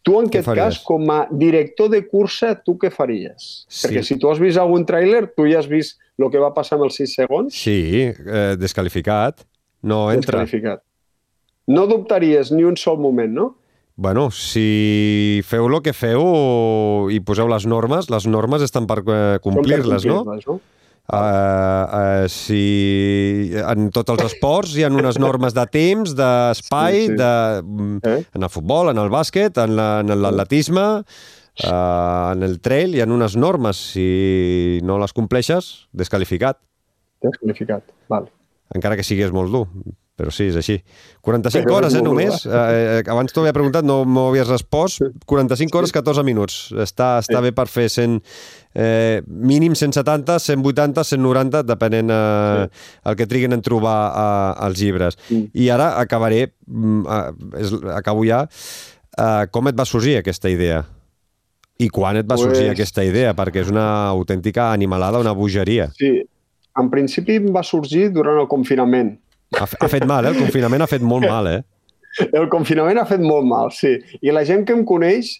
Tu, 0.06 0.14
en 0.16 0.30
Què 0.30 0.38
aquest 0.40 0.46
faries? 0.48 0.78
cas, 0.78 0.78
com 0.88 1.04
a 1.12 1.18
director 1.36 1.90
de 1.92 2.00
cursa, 2.08 2.54
tu 2.64 2.78
què 2.80 2.88
faries? 2.94 3.66
Sí. 3.68 3.82
Perquè 3.90 4.06
si 4.06 4.16
tu 4.16 4.30
has 4.30 4.40
vist 4.40 4.56
algun 4.62 4.86
tràiler, 4.88 5.26
tu 5.36 5.44
ja 5.50 5.58
has 5.60 5.68
vist 5.68 5.98
el 6.18 6.30
que 6.32 6.40
va 6.40 6.54
passar 6.56 6.78
amb 6.78 6.86
els 6.88 6.96
6 6.96 7.12
segons, 7.20 7.52
Sí, 7.54 8.08
eh, 8.08 8.54
descalificat. 8.56 9.44
No 9.82 10.06
entra. 10.10 10.40
desqualificat. 10.40 10.80
No 11.68 11.84
dubtaries 11.86 12.48
ni 12.56 12.64
un 12.64 12.78
sol 12.80 12.96
moment, 12.98 13.34
no? 13.36 13.50
Bueno, 13.98 14.28
si 14.30 15.40
feu 15.42 15.66
el 15.66 15.80
que 15.82 15.90
feu 15.90 17.08
i 17.10 17.18
poseu 17.26 17.48
les 17.50 17.64
normes, 17.66 18.06
les 18.14 18.28
normes 18.30 18.62
estan 18.62 18.86
per 18.86 19.00
eh, 19.02 19.38
complir-les, 19.42 20.04
no? 20.06 20.20
Uh, 21.08 21.16
uh, 21.16 22.28
si 22.30 23.48
en 23.58 23.88
tots 23.96 24.12
els 24.12 24.22
esports 24.28 24.74
hi 24.76 24.84
ha 24.86 24.90
unes 24.92 25.18
normes 25.18 25.54
de 25.56 25.64
temps, 25.72 26.12
d'espai, 26.14 26.98
Sí, 27.00 27.06
sí. 27.08 27.16
de, 27.18 27.32
Eh? 28.12 28.22
en 28.36 28.42
el 28.46 28.50
futbol, 28.52 28.90
en 28.92 28.98
el 29.02 29.08
bàsquet, 29.10 29.56
en 29.64 29.74
la- 29.74 30.00
en 30.04 30.14
l'atletisme, 30.22 30.84
uh, 31.64 32.32
en 32.36 32.42
el 32.44 32.60
trail, 32.60 32.94
hi 32.94 33.00
ha 33.00 33.06
unes 33.08 33.34
normes. 33.36 33.76
Si 33.94 34.78
no 34.84 34.98
les 35.00 35.12
compleixes, 35.12 35.88
desqualificat, 35.92 36.58
Desqualificat. 37.20 37.82
Val. 38.08 38.28
encara 38.76 38.94
que 38.94 39.02
siguis 39.02 39.32
molt 39.32 39.50
dur. 39.50 39.66
Però 40.18 40.32
sí, 40.34 40.48
és 40.50 40.56
així. 40.58 40.74
45 41.22 41.62
Però 41.68 41.76
hores, 41.78 41.94
eh, 41.94 42.02
només. 42.02 42.40
Eh, 42.44 42.50
eh, 42.50 43.02
abans 43.06 43.30
t'ho 43.32 43.44
havia 43.44 43.52
preguntat, 43.54 43.86
no 43.86 44.00
m'ho 44.04 44.24
havies 44.32 44.48
respost. 44.50 45.04
45 45.30 45.78
hores, 45.78 45.92
14 45.94 46.24
minuts. 46.26 46.72
Està, 46.74 47.20
està 47.22 47.38
Sí. 47.38 47.42
bé 47.44 47.52
per 47.54 47.68
fer 47.70 47.86
100, 47.88 48.18
eh, 48.74 49.22
mínim 49.26 49.76
170, 49.78 50.40
180, 50.42 51.04
190, 51.04 51.62
depenent 51.62 52.10
eh, 52.10 52.68
el 53.04 53.16
que 53.16 53.26
triguin 53.30 53.52
en 53.54 53.62
trobar 53.62 53.96
eh, 54.10 54.66
els 54.66 54.80
llibres. 54.82 55.18
Mm. 55.30 55.44
I 55.54 55.68
ara 55.70 55.92
acabaré, 56.00 56.52
mm, 56.66 57.06
eh, 57.06 57.60
és, 57.62 57.72
acabo 57.94 58.24
ja, 58.26 58.42
eh, 59.16 59.46
com 59.52 59.68
et 59.68 59.78
va 59.78 59.84
sorgir 59.86 60.16
aquesta 60.18 60.50
idea? 60.50 60.84
I 61.78 61.88
quan 61.94 62.16
et 62.16 62.26
va 62.26 62.34
Pues- 62.34 62.42
sorgir 62.48 62.70
aquesta 62.72 63.04
idea? 63.04 63.36
Perquè 63.38 63.60
és 63.62 63.70
una 63.70 64.08
autèntica 64.10 64.72
animalada, 64.72 65.20
una 65.20 65.30
bogeria. 65.32 65.92
Sí. 65.96 66.24
En 66.76 66.90
principi 66.90 67.36
em 67.36 67.52
va 67.54 67.62
sorgir 67.62 68.12
durant 68.12 68.38
el 68.40 68.46
confinament. 68.48 69.16
Ha, 69.56 69.64
ha 69.64 69.88
fet 69.88 70.04
mal, 70.08 70.26
eh? 70.26 70.34
El 70.34 70.42
confinament 70.44 70.84
ha 70.84 70.90
fet 70.90 71.04
molt 71.04 71.28
mal, 71.28 71.48
eh? 71.48 71.60
El 72.26 72.48
confinament 72.52 72.98
ha 73.00 73.06
fet 73.08 73.22
molt 73.22 73.46
mal, 73.48 73.70
sí. 73.72 73.94
I 74.20 74.32
la 74.34 74.44
gent 74.48 74.64
que 74.68 74.74
em 74.76 74.84
coneix, 74.88 75.30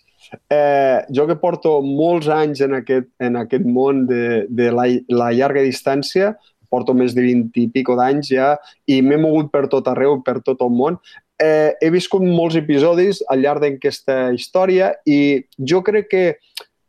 eh, 0.53 1.05
jo 1.15 1.27
que 1.29 1.39
porto 1.41 1.79
molts 1.85 2.29
anys 2.33 2.63
en 2.65 2.77
aquest, 2.79 3.09
en 3.25 3.39
aquest 3.41 3.67
món 3.67 4.07
de, 4.09 4.47
de 4.49 4.71
la, 4.75 4.87
la 5.13 5.33
llarga 5.37 5.65
distància, 5.65 6.35
porto 6.69 6.93
més 6.95 7.15
de 7.17 7.25
20 7.25 7.63
i 7.63 7.69
pico 7.73 7.97
d'anys 7.97 8.33
ja, 8.35 8.53
i 8.89 9.01
m'he 9.05 9.17
mogut 9.21 9.49
per 9.53 9.67
tot 9.73 9.89
arreu, 9.89 10.19
per 10.25 10.39
tot 10.45 10.61
el 10.65 10.73
món, 10.75 10.99
eh, 11.41 11.73
he 11.81 11.91
viscut 11.95 12.25
molts 12.25 12.59
episodis 12.61 13.23
al 13.33 13.45
llarg 13.45 13.65
d'aquesta 13.65 14.29
història 14.37 14.93
i 15.09 15.41
jo 15.59 15.81
crec 15.87 16.11
que 16.13 16.25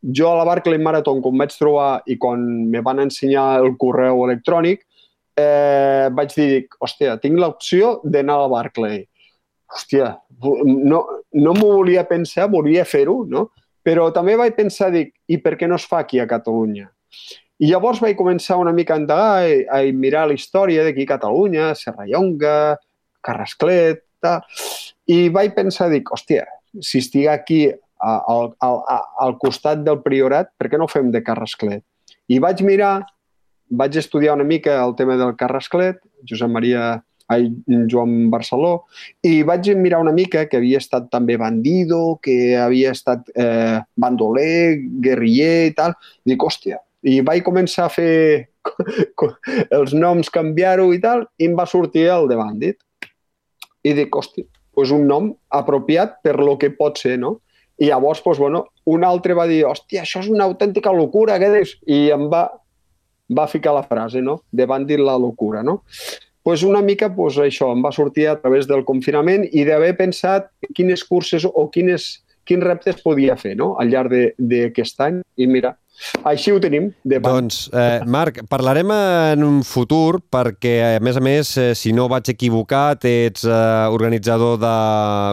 jo 0.02 0.30
a 0.30 0.38
la 0.40 0.46
Barclay 0.48 0.80
Marathon, 0.80 1.22
quan 1.22 1.40
vaig 1.40 1.56
trobar 1.56 1.90
i 2.08 2.16
quan 2.18 2.44
me 2.72 2.84
van 2.84 3.02
ensenyar 3.04 3.60
el 3.60 3.76
correu 3.80 4.24
electrònic, 4.28 4.86
eh, 5.40 6.10
vaig 6.16 6.36
dir, 6.36 6.68
hòstia, 6.84 7.18
tinc 7.24 7.40
l'opció 7.40 8.00
d'anar 8.04 8.38
a 8.38 8.44
la 8.44 8.52
Barclay. 8.52 9.04
Hòstia, 9.70 10.14
no, 10.42 11.02
no 11.34 11.56
m'ho 11.58 11.74
volia 11.80 12.06
pensar, 12.10 12.50
volia 12.52 12.86
fer-ho, 12.90 13.22
no? 13.30 13.50
Però 13.86 14.10
també 14.14 14.36
vaig 14.40 14.56
pensar, 14.58 14.90
dic, 14.94 15.14
i 15.30 15.38
per 15.42 15.56
què 15.60 15.70
no 15.70 15.78
es 15.80 15.86
fa 15.88 16.04
aquí 16.04 16.20
a 16.20 16.28
Catalunya? 16.30 16.90
I 17.60 17.72
llavors 17.72 18.00
vaig 18.00 18.16
començar 18.20 18.60
una 18.60 18.72
mica 18.76 18.96
a 18.96 19.02
indagar 19.02 19.48
i 19.48 19.64
a 19.68 19.82
mirar 19.96 20.28
la 20.30 20.36
història 20.38 20.86
d'aquí 20.86 21.04
a 21.04 21.14
Catalunya, 21.16 21.74
Serrallonga, 21.76 22.78
Carrasclet, 23.26 24.06
tal. 24.24 24.44
i 25.10 25.28
vaig 25.34 25.56
pensar, 25.56 25.90
dic, 25.92 26.08
hòstia, 26.12 26.46
si 26.80 27.02
estic 27.04 27.28
aquí 27.28 27.62
a, 27.70 28.14
al, 28.32 28.54
al, 28.64 28.82
al 29.26 29.38
costat 29.42 29.84
del 29.84 30.00
Priorat, 30.06 30.54
per 30.58 30.70
què 30.70 30.80
no 30.80 30.88
ho 30.88 30.92
fem 30.92 31.12
de 31.12 31.24
Carrasclet? 31.26 31.84
I 32.30 32.40
vaig 32.40 32.62
mirar, 32.64 33.02
vaig 33.70 33.96
estudiar 34.02 34.36
una 34.36 34.48
mica 34.48 34.80
el 34.84 34.96
tema 34.98 35.18
del 35.18 35.36
Carrasclet, 35.38 36.02
Josep 36.28 36.50
Maria 36.50 37.04
ai, 37.30 37.48
Joan 37.90 38.30
Barceló, 38.34 38.86
i 39.22 39.44
vaig 39.46 39.70
mirar 39.78 40.02
una 40.02 40.14
mica 40.16 40.48
que 40.50 40.58
havia 40.58 40.82
estat 40.82 41.12
també 41.14 41.38
bandido, 41.38 42.18
que 42.26 42.58
havia 42.58 42.94
estat 42.96 43.30
eh, 43.38 43.80
bandoler, 43.96 44.80
guerriller 45.06 45.70
i 45.70 45.76
tal. 45.78 45.94
I 46.26 46.34
dic, 46.34 46.46
hòstia, 46.46 46.80
i 47.06 47.20
vaig 47.26 47.44
començar 47.46 47.86
a 47.86 47.94
fer 47.94 48.50
els 49.78 49.94
noms, 49.94 50.32
canviar-ho 50.34 50.90
i 50.94 51.02
tal, 51.04 51.28
i 51.38 51.52
em 51.52 51.58
va 51.58 51.70
sortir 51.70 52.08
el 52.10 52.26
de 52.32 52.40
bandit. 52.40 52.82
I 53.86 53.94
dic, 53.96 54.10
hòstia, 54.10 54.50
doncs 54.76 54.96
un 54.96 55.06
nom 55.08 55.30
apropiat 55.54 56.18
per 56.26 56.40
lo 56.42 56.58
que 56.58 56.74
pot 56.74 56.98
ser, 56.98 57.20
no? 57.22 57.38
I 57.80 57.92
llavors, 57.94 58.24
doncs, 58.26 58.42
bueno, 58.42 58.66
un 58.92 59.06
altre 59.08 59.38
va 59.38 59.46
dir, 59.48 59.62
hòstia, 59.70 60.02
això 60.04 60.26
és 60.26 60.34
una 60.34 60.50
autèntica 60.50 60.92
locura, 60.92 61.38
què 61.40 61.54
dius? 61.54 61.78
I 61.88 62.10
em 62.16 62.26
va, 62.32 62.48
va 63.30 63.48
ficar 63.48 63.76
la 63.76 63.84
frase, 63.84 64.22
no? 64.22 64.42
De 64.52 64.66
bandit 64.66 65.00
la 65.00 65.18
locura, 65.18 65.64
no? 65.64 65.84
pues 66.50 66.64
una 66.64 66.82
mica 66.82 67.12
pues, 67.14 67.38
això 67.38 67.68
em 67.76 67.84
va 67.86 67.92
sortir 67.94 68.30
a 68.30 68.40
través 68.40 68.66
del 68.66 68.86
confinament 68.88 69.44
i 69.52 69.66
d'haver 69.68 69.92
pensat 70.00 70.48
quines 70.74 71.04
curses 71.06 71.46
o 71.46 71.68
quines, 71.70 72.24
quins 72.48 72.66
reptes 72.66 73.04
podia 73.04 73.36
fer 73.38 73.56
no? 73.60 73.76
al 73.78 73.92
llarg 73.92 74.16
d'aquest 74.40 75.04
any. 75.06 75.20
I 75.38 75.46
mira, 75.46 75.76
així 76.26 76.50
ho 76.50 76.60
tenim. 76.64 76.90
De 77.04 77.20
Doncs, 77.22 77.68
eh, 77.70 78.02
Marc, 78.08 78.42
parlarem 78.50 78.90
en 78.96 79.46
un 79.46 79.62
futur 79.68 80.22
perquè, 80.32 80.76
a 80.96 81.04
més 81.04 81.20
a 81.20 81.24
més, 81.24 81.52
eh, 81.58 81.74
si 81.76 81.94
no 81.94 82.08
vaig 82.10 82.32
equivocat, 82.34 83.06
ets 83.06 83.46
eh, 83.46 83.88
organitzador 83.94 84.58
de 84.64 84.76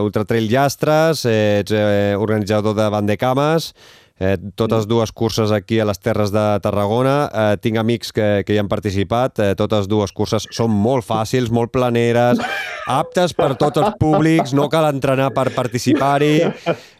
Ultra 0.04 0.26
Trail 0.28 0.50
Llastres, 0.50 1.24
ets 1.30 1.72
eh, 1.72 2.14
organitzador 2.18 2.76
de 2.76 2.90
Vandecames, 2.92 3.72
eh, 4.18 4.36
totes 4.56 4.86
dues 4.88 5.12
curses 5.12 5.52
aquí 5.52 5.80
a 5.80 5.86
les 5.88 5.98
Terres 6.00 6.32
de 6.32 6.44
Tarragona. 6.64 7.16
Eh, 7.32 7.56
tinc 7.62 7.78
amics 7.80 8.12
que, 8.12 8.42
que 8.46 8.54
hi 8.56 8.58
han 8.62 8.68
participat. 8.68 9.38
Eh, 9.40 9.54
totes 9.58 9.88
dues 9.88 10.12
curses 10.16 10.48
són 10.54 10.70
molt 10.72 11.04
fàcils, 11.06 11.50
molt 11.52 11.72
planeres, 11.74 12.40
aptes 12.86 13.34
per 13.36 13.54
tots 13.60 13.82
els 13.82 13.96
públics, 14.00 14.54
no 14.56 14.68
cal 14.72 14.88
entrenar 14.92 15.32
per 15.36 15.50
participar-hi. 15.56 16.36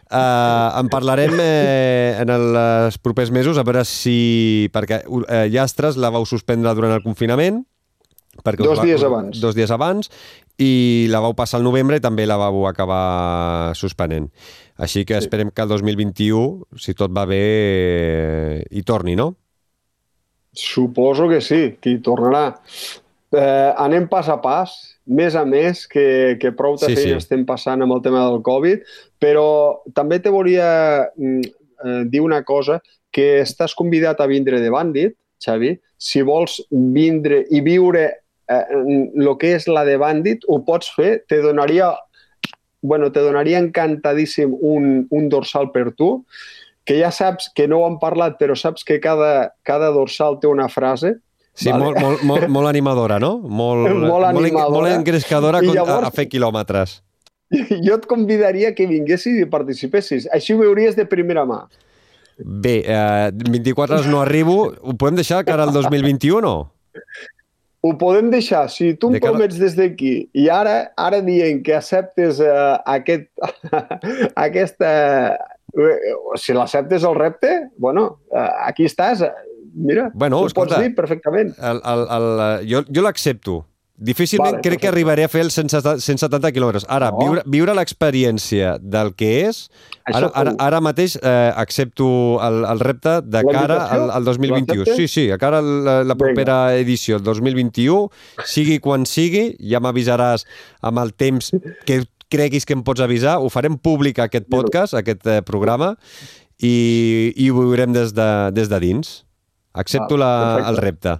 Uh, 0.07 0.71
en 0.79 0.87
parlarem 0.87 1.33
eh, 1.43 2.15
en 2.21 2.29
el- 2.31 2.55
els 2.55 2.95
propers 3.03 3.27
mesos 3.35 3.57
a 3.59 3.63
veure 3.67 3.81
si... 3.83 4.69
perquè 4.71 5.01
eh, 5.03 5.49
Llastres 5.51 5.97
la 5.99 6.07
vau 6.15 6.23
suspendre 6.23 6.71
durant 6.77 6.93
el 6.95 7.03
confinament 7.03 7.65
perquè 8.43 8.63
Dos 8.63 8.79
va- 8.79 8.85
dies 8.85 9.03
abans. 9.03 9.39
dos 9.41 9.55
dies 9.55 9.71
abans 9.71 10.09
i 10.57 11.07
la 11.09 11.19
vau 11.19 11.33
passar 11.35 11.57
al 11.59 11.63
novembre 11.63 11.97
i 11.97 12.01
també 12.03 12.25
la 12.25 12.37
vau 12.37 12.65
acabar 12.67 13.73
suspenent 13.75 14.29
així 14.77 15.05
que 15.05 15.13
Sí. 15.15 15.25
esperem 15.25 15.49
que 15.51 15.61
el 15.61 15.69
2021 15.69 16.65
si 16.77 16.93
tot 16.93 17.11
va 17.15 17.25
bé 17.25 18.63
hi 18.69 18.83
torni, 18.83 19.15
no? 19.15 19.35
Suposo 20.53 21.27
que 21.29 21.41
sí, 21.41 21.77
que 21.79 21.91
hi 21.91 21.99
tornarà. 22.01 22.55
Eh, 23.31 23.73
anem 23.77 24.07
pas 24.09 24.29
a 24.31 24.37
pas, 24.41 24.71
més 25.05 25.35
a 25.35 25.43
més, 25.45 25.83
que, 25.87 26.37
que 26.39 26.51
prou 26.55 26.77
de 26.79 26.87
Sí, 26.87 26.95
sí, 26.95 27.01
feina 27.03 27.19
sí. 27.19 27.25
estem 27.25 27.43
passant 27.45 27.81
amb 27.83 27.93
el 27.93 28.01
tema 28.01 28.23
del 28.29 28.41
Covid, 28.41 28.81
però 29.19 29.81
també 29.93 30.19
te 30.23 30.31
volia 30.33 31.09
mm, 31.15 31.41
eh, 31.83 32.03
dir 32.09 32.21
una 32.23 32.41
cosa, 32.47 32.79
que 33.11 33.41
estàs 33.43 33.75
convidat 33.75 34.19
a 34.21 34.27
vindre 34.27 34.59
de 34.61 34.69
Bandit, 34.73 35.13
Xavi, 35.43 35.75
si 35.97 36.21
vols 36.25 36.61
vindre 36.71 37.43
i 37.51 37.61
viure 37.61 38.07
eh, 38.49 38.63
el 38.73 39.31
que 39.39 39.55
és 39.55 39.67
la 39.67 39.83
de 39.85 39.97
Bandit, 40.01 40.43
ho 40.47 40.61
pots 40.65 40.89
fer, 40.95 41.23
te 41.27 41.41
donaria 41.43 41.93
bueno, 42.81 43.11
te 43.11 43.19
donaria 43.19 43.57
encantadíssim 43.59 44.53
un, 44.61 45.07
un 45.09 45.29
dorsal 45.29 45.71
per 45.73 45.91
tu, 45.97 46.23
que 46.85 46.99
ja 47.01 47.09
saps 47.11 47.49
que 47.55 47.65
no 47.67 47.79
ho 47.81 47.87
hem 47.89 47.97
parlat, 47.99 48.37
però 48.39 48.55
saps 48.55 48.85
que 48.87 48.99
cada, 49.03 49.49
cada 49.67 49.89
dorsal 49.91 50.37
té 50.39 50.47
una 50.47 50.69
frase. 50.69 51.15
Sí, 51.57 51.71
Vale. 51.71 51.83
molt, 51.83 51.97
molt, 51.99 52.21
molt, 52.23 52.47
molt 52.59 52.69
animadora, 52.69 53.17
no? 53.19 53.39
Molt, 53.41 53.89
Molt 53.91 54.29
animadora. 54.29 54.69
molt 54.77 54.93
engrescadora 54.93 55.59
I 55.63 55.67
con- 55.67 55.73
a, 55.77 55.81
llavors- 55.81 56.07
a 56.07 56.11
fer 56.15 56.27
quilòmetres. 56.29 57.01
Jo 57.87 57.97
et 57.97 58.05
convidaria 58.07 58.73
que 58.75 58.85
vinguessis 58.87 59.41
i 59.41 59.49
participessis. 59.49 60.29
Així 60.31 60.53
ho 60.53 60.61
veuries 60.61 60.95
de 60.95 61.05
primera 61.09 61.43
mà. 61.49 61.63
Bé, 62.37 62.83
eh, 62.85 63.31
24 63.33 63.95
hores 63.97 64.07
no 64.07 64.21
arribo. 64.21 64.67
Ho 64.83 64.93
podem 64.95 65.15
deixar 65.17 65.43
cara 65.47 65.63
al 65.65 65.73
2021 65.73 66.37
o 66.37 66.41
no? 66.45 66.55
Ho 67.85 67.93
podem 67.97 68.31
deixar. 68.33 68.65
Si 68.73 68.93
tu 68.97 69.11
em 69.11 69.17
De 69.17 69.21
promets 69.21 69.57
des 69.61 69.75
d'aquí 69.77 70.29
i 70.33 70.47
ara 70.49 70.89
ara 70.97 71.21
dient 71.21 71.61
que 71.63 71.75
acceptes 71.77 72.41
uh, 72.41 72.79
aquest, 72.85 73.29
aquesta... 74.47 74.89
eh, 75.77 76.15
si 76.41 76.55
l'acceptes 76.57 77.05
el 77.05 77.15
repte, 77.15 77.51
bueno, 77.77 78.07
uh, 78.33 78.49
aquí 78.65 78.87
estàs. 78.89 79.21
Mira, 79.77 80.07
Bueno, 80.15 80.39
ho 80.41 80.47
escolta. 80.47 80.73
pots 80.75 80.87
dir 80.87 80.95
perfectament. 80.97 81.51
El, 81.61 81.81
el, 81.85 82.05
el, 82.17 82.29
jo 82.65 82.81
jo 82.89 83.03
l'accepto. 83.05 83.59
Difícilment 83.97 84.59
Vale, 84.59 84.61
crec 84.61 84.83
que 84.83 84.89
arribaré 84.91 85.23
a 85.25 85.29
fer 85.31 85.41
els 85.41 85.55
170 85.57 86.03
170 86.05 86.51
quilòmetres. 86.53 86.83
Ara, 86.87 87.09
No. 87.09 87.17
viure, 87.17 87.41
viure 87.49 87.73
l'experiència 87.73 88.75
del 88.77 89.15
que 89.17 89.47
és, 89.47 89.63
ara, 90.05 90.29
ara, 90.37 90.53
ara 90.61 90.81
mateix 90.85 91.15
eh, 91.17 91.51
accepto 91.57 92.37
el, 92.45 92.59
el 92.69 92.79
repte 92.79 93.21
de 93.25 93.41
cara 93.49 93.79
al, 93.89 94.11
al 94.11 94.23
2021. 94.23 94.83
L'acceptes? 94.85 94.95
Sí, 95.01 95.07
sí, 95.07 95.31
a 95.33 95.39
cara 95.41 95.63
a 95.63 95.65
la, 95.65 95.97
la 96.05 96.15
propera 96.15 96.75
edició, 96.77 97.17
el 97.17 97.23
2021, 97.25 98.11
sigui 98.45 98.77
quan 98.79 99.09
sigui, 99.09 99.55
ja 99.57 99.81
m'avisaràs 99.81 100.45
amb 100.85 101.01
el 101.01 101.15
temps 101.17 101.49
que 101.89 102.03
creguis 102.29 102.67
que 102.69 102.77
em 102.77 102.83
pots 102.85 103.01
avisar, 103.01 103.39
ho 103.41 103.49
farem 103.49 103.79
públic 103.81 104.19
aquest 104.19 104.45
podcast, 104.51 104.93
aquest 104.93 105.25
eh, 105.25 105.41
programa, 105.41 105.95
i, 106.61 107.33
i 107.35 107.49
ho 107.49 107.57
veurem 107.65 107.93
des 107.97 108.13
de, 108.13 108.51
des 108.53 108.69
de 108.69 108.79
dins. 108.79 109.23
Accepto 109.73 110.17
Val, 110.17 110.61
la, 110.61 110.69
el 110.69 110.77
repte. 110.77 111.17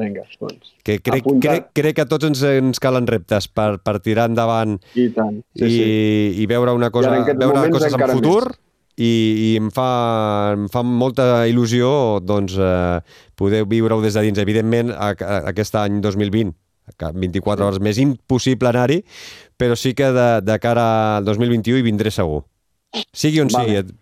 Vinga, 0.00 0.24
doncs. 0.40 0.72
Que 0.86 0.98
crec, 1.04 1.28
crec, 1.42 1.68
crec 1.76 1.98
que 1.98 2.06
a 2.06 2.08
tots 2.08 2.26
ens, 2.30 2.42
ens 2.48 2.80
calen 2.82 3.06
reptes 3.10 3.50
per, 3.52 3.74
per 3.84 3.98
tirar 4.04 4.30
endavant 4.30 4.78
I 4.98 5.10
tant. 5.16 5.38
Sí, 5.54 5.66
i, 5.66 5.70
sí. 5.76 6.42
i 6.42 6.48
veure 6.50 6.74
una 6.76 6.90
cosa, 6.94 7.12
I 7.20 7.36
veure 7.36 7.68
coses 7.74 7.94
en 7.94 8.06
futur 8.16 8.42
i, 9.00 9.10
i 9.10 9.50
em, 9.56 9.70
fa, 9.72 9.90
em 10.56 10.66
fa 10.72 10.82
molta 10.84 11.46
il·lusió 11.48 12.20
doncs, 12.24 12.56
eh, 12.60 12.98
poder 13.38 13.64
viure-ho 13.68 14.02
des 14.04 14.16
de 14.16 14.24
dins. 14.26 14.40
Evidentment, 14.42 14.92
a, 14.92 15.12
a, 15.14 15.38
aquest 15.52 15.78
any 15.80 16.00
2020, 16.04 16.52
que 17.00 17.12
24 17.14 17.68
hores 17.68 17.80
més 17.84 18.00
impossible 18.02 18.70
anar-hi, 18.72 19.00
però 19.60 19.76
sí 19.78 19.94
que 19.96 20.10
de, 20.16 20.28
de 20.44 20.58
cara 20.60 20.86
al 21.18 21.28
2021 21.28 21.80
hi 21.80 21.86
vindré 21.86 22.12
segur. 22.14 22.42
Sigui 23.14 23.40
on 23.44 23.52
Vale. 23.54 23.82
sigui. 23.82 23.98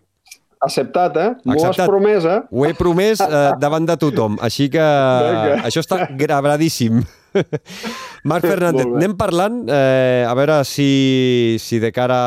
Acceptat, 0.59 1.15
eh? 1.15 1.29
M'ho 1.47 1.61
has 1.63 1.77
promès, 1.87 2.25
eh? 2.27 2.41
Ho 2.51 2.65
he 2.67 2.73
promès 2.75 3.21
eh, 3.23 3.37
davant 3.63 3.85
de 3.87 3.95
tothom, 3.99 4.35
així 4.43 4.67
que 4.73 4.83
Vinga. 4.83 5.61
això 5.69 5.83
està 5.85 6.03
gravadíssim. 6.19 6.99
Marc 8.29 8.43
Fernández, 8.43 8.89
anem 8.89 9.15
parlant, 9.15 9.61
eh, 9.71 10.25
a 10.27 10.33
veure 10.35 10.59
si, 10.67 11.55
si 11.63 11.79
de 11.79 11.93
cara 11.95 12.19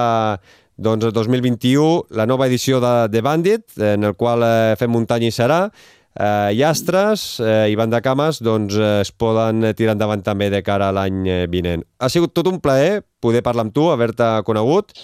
doncs, 0.80 1.04
al 1.04 1.12
2021, 1.12 2.14
la 2.16 2.24
nova 2.26 2.48
edició 2.48 2.80
de, 2.80 2.94
de 3.12 3.20
Bandit, 3.20 3.66
en 3.76 4.08
el 4.08 4.16
qual 4.16 4.44
eh, 4.46 4.78
fem 4.80 4.92
muntanya 4.96 5.28
i 5.28 5.34
serà, 5.34 5.66
eh, 6.16 6.54
Llastres 6.56 7.26
eh, 7.44 7.68
i 7.68 7.76
Banda 7.76 8.00
Cames 8.00 8.40
doncs, 8.40 8.78
eh, 8.80 8.94
es 9.04 9.12
poden 9.12 9.74
tirar 9.76 9.96
endavant 9.96 10.24
també 10.24 10.48
de 10.52 10.62
cara 10.64 10.88
a 10.88 10.96
l'any 10.96 11.26
eh, 11.28 11.42
vinent. 11.52 11.84
Ha 12.00 12.08
sigut 12.08 12.32
tot 12.32 12.48
un 12.48 12.62
plaer 12.64 13.02
poder 13.20 13.44
parlar 13.44 13.68
amb 13.68 13.76
tu, 13.76 13.90
haver-te 13.92 14.38
conegut, 14.48 14.96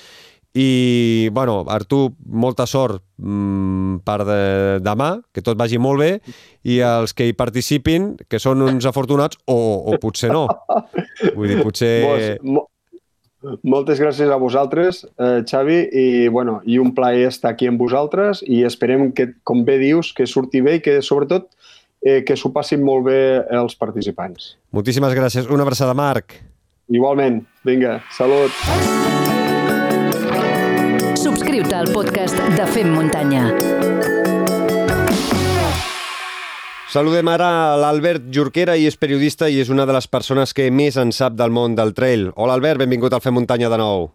i, 0.59 1.29
bueno, 1.33 1.61
Artur, 1.71 2.11
molta 2.27 2.67
sort 2.67 3.03
mm, 3.23 4.01
per 4.07 4.19
de, 4.27 4.41
demà, 4.83 5.13
que 5.35 5.45
tot 5.45 5.59
vagi 5.61 5.79
molt 5.79 6.03
bé, 6.03 6.11
i 6.67 6.81
els 6.83 7.15
que 7.15 7.29
hi 7.29 7.37
participin, 7.39 8.15
que 8.27 8.41
són 8.43 8.65
uns 8.67 8.89
afortunats, 8.89 9.39
o, 9.47 9.59
o 9.87 10.01
potser 10.03 10.33
no. 10.35 10.49
Vull 11.37 11.53
dir, 11.53 11.63
potser... 11.63 11.95
Vos, 12.07 12.27
mo 12.43 12.67
moltes 13.63 14.01
gràcies 14.03 14.31
a 14.35 14.37
vosaltres, 14.41 15.05
eh, 15.15 15.45
Xavi, 15.47 15.77
i, 15.95 16.07
bueno, 16.27 16.59
i 16.67 16.81
un 16.83 16.91
plaer 16.95 17.29
estar 17.29 17.53
aquí 17.55 17.69
amb 17.71 17.79
vosaltres 17.79 18.43
i 18.43 18.65
esperem 18.67 19.13
que, 19.15 19.29
com 19.47 19.63
bé 19.65 19.79
dius, 19.79 20.11
que 20.13 20.27
surti 20.27 20.63
bé 20.65 20.79
i 20.81 20.83
que, 20.83 20.99
sobretot, 21.07 21.47
eh, 22.03 22.25
que 22.27 22.37
s'ho 22.37 22.51
passin 22.55 22.83
molt 22.83 23.07
bé 23.07 23.21
els 23.61 23.79
participants. 23.79 24.57
Moltíssimes 24.75 25.15
gràcies. 25.15 25.47
Una 25.47 25.63
abraçada, 25.63 25.95
Marc. 25.95 26.35
Igualment. 26.89 27.45
Vinga, 27.69 28.01
salut. 28.11 29.18
Subscriu-te 31.49 31.77
al 31.81 31.89
podcast 31.97 32.37
de 32.59 32.65
Fem 32.69 32.91
Muntanya. 32.93 33.47
Saludem 36.93 37.31
ara 37.33 37.49
l'Albert 37.81 38.27
Jorquera 38.37 38.75
i 38.77 38.85
és 38.85 38.99
periodista 39.01 39.49
i 39.49 39.57
és 39.63 39.71
una 39.73 39.87
de 39.89 39.95
les 39.97 40.11
persones 40.13 40.53
que 40.53 40.67
més 40.69 41.01
en 41.01 41.09
sap 41.09 41.39
del 41.41 41.49
món 41.49 41.73
del 41.79 41.95
trail. 41.97 42.27
Hola, 42.37 42.59
Albert, 42.61 42.83
benvingut 42.85 43.17
al 43.17 43.25
Fem 43.25 43.39
Muntanya 43.41 43.73
de 43.73 43.81
nou. 43.81 44.11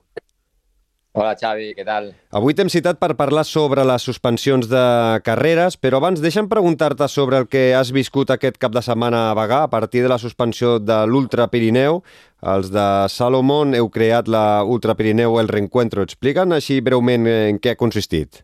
Hola 1.14 1.36
Xavi, 1.38 1.76
què 1.78 1.84
tal? 1.86 2.08
Avui 2.34 2.56
t'hem 2.58 2.72
citat 2.74 2.98
per 2.98 3.12
parlar 3.14 3.44
sobre 3.46 3.84
les 3.86 4.02
suspensions 4.02 4.66
de 4.66 4.86
carreres, 5.22 5.76
però 5.78 6.00
abans 6.00 6.18
deixa'm 6.24 6.48
preguntar-te 6.50 7.06
sobre 7.06 7.38
el 7.38 7.46
que 7.46 7.62
has 7.78 7.92
viscut 7.94 8.32
aquest 8.34 8.58
cap 8.58 8.74
de 8.74 8.82
setmana 8.82 9.28
a 9.30 9.36
Bagà 9.38 9.60
a 9.62 9.70
partir 9.70 10.02
de 10.02 10.10
la 10.10 10.18
suspensió 10.18 10.80
de 10.82 10.98
l'Ultra 11.06 11.46
Pirineu. 11.54 12.00
Els 12.56 12.72
de 12.74 12.86
Salomon 13.14 13.76
heu 13.78 13.92
creat 13.94 14.32
la 14.32 14.64
Ultra 14.66 14.96
Pirineu 14.98 15.38
El 15.38 15.52
Reencuentro. 15.54 16.02
Explica'n 16.02 16.58
així 16.58 16.80
breument 16.82 17.30
en 17.30 17.62
què 17.62 17.76
ha 17.76 17.82
consistit. 17.84 18.42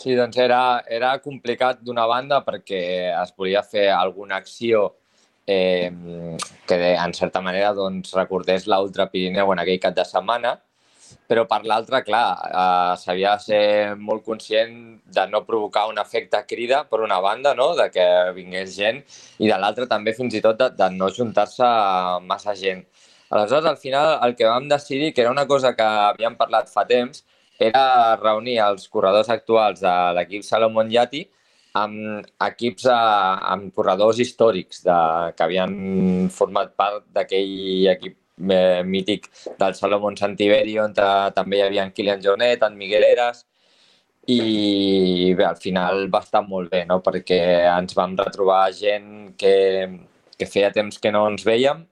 Sí, 0.00 0.16
doncs 0.16 0.40
era, 0.40 0.80
era 0.88 1.12
complicat 1.20 1.84
d'una 1.84 2.08
banda 2.08 2.40
perquè 2.40 2.80
es 3.12 3.36
volia 3.36 3.60
fer 3.60 3.90
alguna 3.92 4.40
acció 4.40 4.94
eh, 5.44 5.92
que 6.64 6.80
de, 6.80 6.94
en 6.94 7.12
certa 7.12 7.44
manera 7.44 7.76
doncs, 7.76 8.16
recordés 8.16 8.64
l'Ultra 8.64 9.10
Pirineu 9.12 9.52
en 9.52 9.60
aquell 9.60 9.84
cap 9.84 10.00
de 10.00 10.08
setmana, 10.08 10.56
però 11.30 11.44
per 11.50 11.60
l'altra, 11.68 12.02
clar, 12.06 12.26
eh, 12.48 12.94
s'havia 13.00 13.34
de 13.36 13.44
ser 13.44 13.96
molt 13.98 14.24
conscient 14.26 14.74
de 15.16 15.26
no 15.30 15.42
provocar 15.46 15.86
un 15.90 15.98
efecte 16.02 16.42
crida, 16.48 16.84
per 16.90 17.00
una 17.06 17.20
banda, 17.20 17.54
no? 17.54 17.72
de 17.78 17.88
que 17.94 18.06
vingués 18.36 18.74
gent, 18.76 19.02
i 19.38 19.50
de 19.50 19.58
l'altra 19.58 19.88
també 19.90 20.14
fins 20.16 20.34
i 20.34 20.42
tot 20.44 20.58
de, 20.60 20.70
de 20.76 20.90
no 20.96 21.10
juntar-se 21.14 21.68
massa 22.26 22.54
gent. 22.54 22.84
Aleshores, 23.30 23.66
al 23.70 23.76
final, 23.78 24.16
el 24.26 24.34
que 24.36 24.48
vam 24.48 24.66
decidir, 24.68 25.12
que 25.14 25.22
era 25.22 25.30
una 25.30 25.46
cosa 25.46 25.74
que 25.78 25.86
havíem 25.86 26.34
parlat 26.38 26.70
fa 26.70 26.86
temps, 26.86 27.24
era 27.60 28.16
reunir 28.16 28.58
els 28.64 28.88
corredors 28.88 29.28
actuals 29.30 29.82
de 29.84 29.92
l'equip 30.16 30.42
Salomon 30.46 30.90
Yati 30.90 31.26
amb 31.78 32.26
equips, 32.46 32.86
eh, 32.90 33.34
amb 33.54 33.70
corredors 33.74 34.18
històrics 34.18 34.82
de, 34.86 34.96
que 35.36 35.44
havien 35.46 35.74
format 36.34 36.74
part 36.74 37.04
d'aquell 37.14 37.86
equip 37.94 38.16
eh, 38.48 38.82
mític 38.84 39.28
del 39.58 39.74
Salomon 39.74 40.16
Santiberi, 40.16 40.78
on 40.80 40.94
ta, 40.96 41.30
també 41.36 41.58
hi 41.60 41.64
havia 41.66 41.84
en 41.86 41.92
Kilian 41.96 42.22
Jornet, 42.24 42.62
en 42.66 42.76
Miguel 42.78 43.06
Eras, 43.08 43.44
i 44.30 45.32
bé, 45.34 45.44
al 45.44 45.56
final 45.56 46.06
va 46.12 46.20
estar 46.24 46.42
molt 46.46 46.70
bé, 46.70 46.84
no? 46.86 47.00
perquè 47.02 47.40
ens 47.72 47.96
vam 47.96 48.16
retrobar 48.18 48.70
gent 48.76 49.34
que, 49.40 49.54
que 50.38 50.46
feia 50.46 50.70
temps 50.74 50.98
que 51.00 51.12
no 51.14 51.24
ens 51.30 51.44
veiem, 51.46 51.82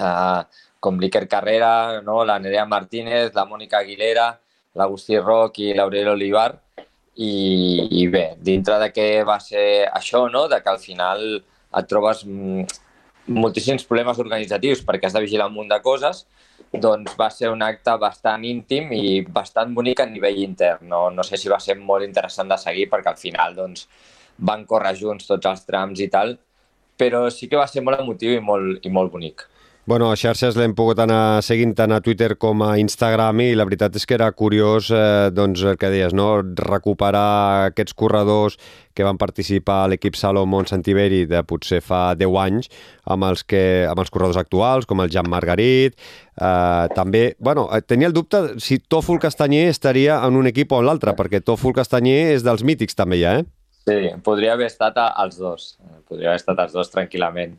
eh, 0.00 0.40
com 0.80 1.00
l'Iker 1.00 1.26
Carrera, 1.28 2.00
no? 2.04 2.22
la 2.24 2.38
Nerea 2.38 2.66
Martínez, 2.66 3.32
la 3.34 3.46
Mònica 3.48 3.80
Aguilera, 3.80 4.32
l'Agustí 4.74 5.18
Roc 5.20 5.60
i 5.62 5.72
l'Aurel 5.76 6.10
Olivar, 6.16 6.50
i, 7.14 7.34
i 8.02 8.06
bé, 8.10 8.24
dintre 8.42 8.80
de 8.82 8.90
què 8.90 9.08
va 9.26 9.38
ser 9.40 9.86
això, 9.86 10.26
no? 10.32 10.48
de 10.50 10.58
que 10.62 10.72
al 10.72 10.80
final 10.82 11.22
et 11.38 11.88
trobes 11.90 12.24
mm, 12.26 12.64
moltíssims 13.26 13.86
problemes 13.88 14.18
organitzatius 14.20 14.82
perquè 14.84 15.08
has 15.08 15.14
de 15.16 15.22
vigilar 15.24 15.48
un 15.48 15.56
munt 15.56 15.70
de 15.70 15.78
coses, 15.84 16.24
doncs 16.72 17.14
va 17.18 17.30
ser 17.30 17.50
un 17.52 17.62
acte 17.62 17.94
bastant 18.00 18.44
íntim 18.44 18.90
i 18.92 19.20
bastant 19.22 19.72
bonic 19.74 20.00
a 20.00 20.08
nivell 20.10 20.42
intern. 20.42 20.88
No, 20.90 21.08
no 21.10 21.24
sé 21.24 21.38
si 21.40 21.48
va 21.52 21.60
ser 21.62 21.78
molt 21.78 22.04
interessant 22.06 22.50
de 22.50 22.58
seguir 22.60 22.88
perquè 22.92 23.12
al 23.12 23.20
final 23.20 23.56
doncs, 23.56 23.88
van 24.38 24.64
córrer 24.66 24.94
junts 24.98 25.28
tots 25.30 25.46
els 25.46 25.64
trams 25.64 26.00
i 26.02 26.08
tal, 26.10 26.36
però 26.98 27.26
sí 27.30 27.48
que 27.48 27.58
va 27.58 27.68
ser 27.70 27.82
molt 27.86 28.00
emotiu 28.00 28.34
i 28.34 28.42
molt, 28.42 28.84
i 28.84 28.90
molt 28.90 29.12
bonic. 29.12 29.46
Bueno, 29.86 30.06
a 30.08 30.16
xarxes 30.16 30.56
l'hem 30.56 30.72
pogut 30.72 30.96
anar 31.02 31.42
seguint 31.44 31.74
tant 31.76 31.92
a 31.92 31.98
Twitter 32.00 32.38
com 32.40 32.62
a 32.64 32.70
Instagram 32.80 33.42
i 33.44 33.50
la 33.52 33.66
veritat 33.68 33.98
és 33.98 34.06
que 34.08 34.14
era 34.16 34.30
curiós 34.32 34.86
eh, 34.88 35.28
doncs, 35.28 35.60
el 35.60 35.76
que 35.76 35.90
deies, 35.92 36.14
no? 36.16 36.38
recuperar 36.40 37.66
aquests 37.66 37.92
corredors 37.92 38.56
que 38.96 39.04
van 39.04 39.18
participar 39.20 39.82
a 39.82 39.90
l'equip 39.92 40.16
Salomon 40.16 40.64
Santiberi 40.70 41.26
de 41.28 41.42
potser 41.44 41.82
fa 41.84 42.14
10 42.16 42.38
anys 42.40 42.70
amb 43.12 43.26
els, 43.28 43.42
que, 43.44 43.60
amb 43.90 44.00
els 44.00 44.08
corredors 44.14 44.38
actuals, 44.40 44.88
com 44.88 45.04
el 45.04 45.12
Jean 45.12 45.28
Margarit. 45.28 45.98
Eh, 46.32 46.86
també, 46.96 47.26
bueno, 47.36 47.66
eh, 47.68 47.82
tenia 47.84 48.08
el 48.08 48.16
dubte 48.16 48.54
si 48.64 48.80
Tòfol 48.80 49.20
Castanyer 49.20 49.66
estaria 49.68 50.16
en 50.24 50.40
un 50.40 50.48
equip 50.48 50.72
o 50.72 50.80
en 50.80 50.88
l'altre, 50.88 51.12
perquè 51.12 51.42
Tòfol 51.44 51.76
Castanyer 51.76 52.30
és 52.38 52.46
dels 52.46 52.64
mítics 52.64 52.96
també 52.96 53.20
ja, 53.20 53.36
eh? 53.42 53.44
Sí, 53.84 54.00
podria 54.24 54.56
haver 54.56 54.72
estat 54.72 54.96
als 55.04 55.36
dos. 55.36 55.74
Podria 56.08 56.32
haver 56.32 56.40
estat 56.40 56.64
als 56.64 56.72
dos 56.72 56.88
tranquil·lament. 56.88 57.58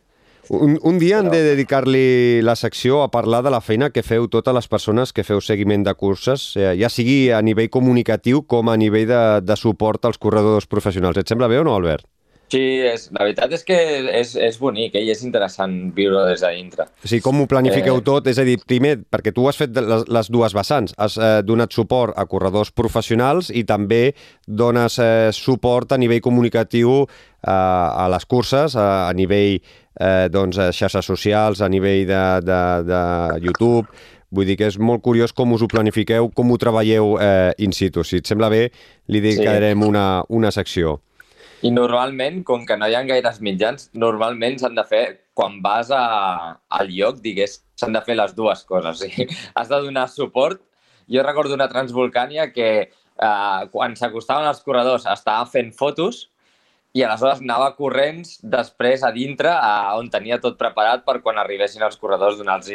Un, 0.49 0.77
un 0.83 0.99
dia 1.01 1.19
hem 1.19 1.29
de 1.33 1.41
dedicar-li 1.41 2.41
la 2.45 2.55
secció 2.55 3.01
a 3.01 3.09
parlar 3.11 3.41
de 3.45 3.53
la 3.53 3.61
feina 3.65 3.89
que 3.89 4.03
feu 4.05 4.27
totes 4.29 4.53
les 4.53 4.67
persones 4.69 5.13
que 5.13 5.25
feu 5.25 5.41
seguiment 5.41 5.85
de 5.85 5.93
curses, 5.97 6.51
eh, 6.57 6.73
ja 6.79 6.89
sigui 6.89 7.31
a 7.33 7.41
nivell 7.41 7.71
comunicatiu 7.73 8.43
com 8.45 8.69
a 8.69 8.77
nivell 8.77 9.07
de, 9.09 9.23
de 9.41 9.57
suport 9.57 10.05
als 10.05 10.21
corredors 10.21 10.69
professionals. 10.69 11.17
Et 11.17 11.27
sembla 11.27 11.49
bé 11.49 11.59
o 11.59 11.65
no, 11.65 11.73
Albert? 11.75 12.05
Sí, 12.51 12.61
és, 12.85 13.07
la 13.11 13.23
veritat 13.25 13.53
és 13.57 13.63
que 13.65 13.75
és, 14.19 14.35
és 14.37 14.57
bonic 14.61 14.93
eh? 14.95 15.01
i 15.07 15.09
és 15.09 15.23
interessant 15.25 15.73
viure 15.95 16.21
des 16.29 16.43
de 16.43 16.51
dintre. 16.53 16.85
O 17.03 17.07
sigui, 17.09 17.23
com 17.25 17.41
ho 17.41 17.47
planifiqueu 17.49 17.97
Eh. 17.97 18.03
tot? 18.05 18.27
És 18.29 18.37
a 18.37 18.45
dir, 18.45 18.59
primer, 18.67 18.99
perquè 19.09 19.33
tu 19.33 19.47
has 19.49 19.57
fet 19.57 19.73
les, 19.75 20.05
les 20.07 20.29
dues 20.29 20.53
vessants. 20.53 20.93
Has 20.97 21.17
eh, 21.17 21.41
donat 21.43 21.73
suport 21.73 22.13
a 22.15 22.27
corredors 22.29 22.71
professionals 22.71 23.49
i 23.49 23.63
també 23.65 24.13
dones 24.45 24.99
eh, 24.99 25.31
suport 25.33 25.91
a 25.91 25.97
nivell 25.97 26.21
comunicatiu 26.21 27.01
eh, 27.03 27.49
a 27.49 28.05
les 28.13 28.25
curses, 28.29 28.75
a, 28.77 29.09
a 29.09 29.13
nivell 29.17 29.57
eh, 29.99 30.27
doncs, 30.29 30.57
eh, 30.61 30.69
xarxes 30.71 31.05
socials, 31.05 31.61
a 31.61 31.69
nivell 31.69 32.05
de, 32.05 32.23
de, 32.45 32.61
de 32.85 33.01
YouTube. 33.41 33.87
Vull 34.35 34.45
dir 34.49 34.57
que 34.59 34.67
és 34.67 34.77
molt 34.77 35.01
curiós 35.01 35.31
com 35.33 35.53
us 35.55 35.63
ho 35.63 35.67
planifiqueu, 35.71 36.29
com 36.35 36.51
ho 36.51 36.57
treballeu 36.61 37.15
eh, 37.21 37.53
in 37.63 37.73
situ. 37.73 38.03
Si 38.03 38.19
et 38.21 38.27
sembla 38.27 38.49
bé, 38.51 38.67
li 39.07 39.21
dedicarem 39.23 39.81
una, 39.85 40.23
una 40.29 40.51
secció. 40.51 40.99
I 41.63 41.71
normalment, 41.71 42.43
com 42.43 42.65
que 42.67 42.77
no 42.77 42.87
hi 42.89 42.95
ha 42.97 43.03
gaires 43.07 43.39
mitjans, 43.43 43.89
normalment 43.93 44.59
s'han 44.59 44.75
de 44.75 44.83
fer, 44.89 45.05
quan 45.37 45.61
vas 45.63 45.91
a, 45.91 46.03
al 46.79 46.91
lloc, 46.91 47.21
digués, 47.23 47.59
s'han 47.79 47.95
de 47.95 48.01
fer 48.05 48.17
les 48.19 48.35
dues 48.35 48.63
coses. 48.67 48.99
Sigui, 49.03 49.27
has 49.59 49.71
de 49.71 49.81
donar 49.87 50.07
suport. 50.11 50.61
Jo 51.11 51.23
recordo 51.23 51.53
una 51.53 51.69
Transvolcània 51.71 52.49
que 52.53 52.69
eh, 52.81 53.61
quan 53.71 53.95
s'acostaven 53.95 54.49
els 54.49 54.63
corredors 54.65 55.05
estava 55.11 55.45
fent 55.49 55.71
fotos 55.75 56.25
i 56.95 57.03
aleshores 57.03 57.41
anava 57.43 57.73
corrents 57.75 58.37
després 58.39 59.03
a 59.03 59.11
dintre 59.11 59.51
a 59.51 59.91
on 59.99 60.07
tenia 60.11 60.39
tot 60.39 60.55
preparat 60.59 61.03
per 61.07 61.17
quan 61.23 61.39
arribessin 61.41 61.83
els 61.83 61.99
corredors 61.99 62.39
donar-los... 62.39 62.71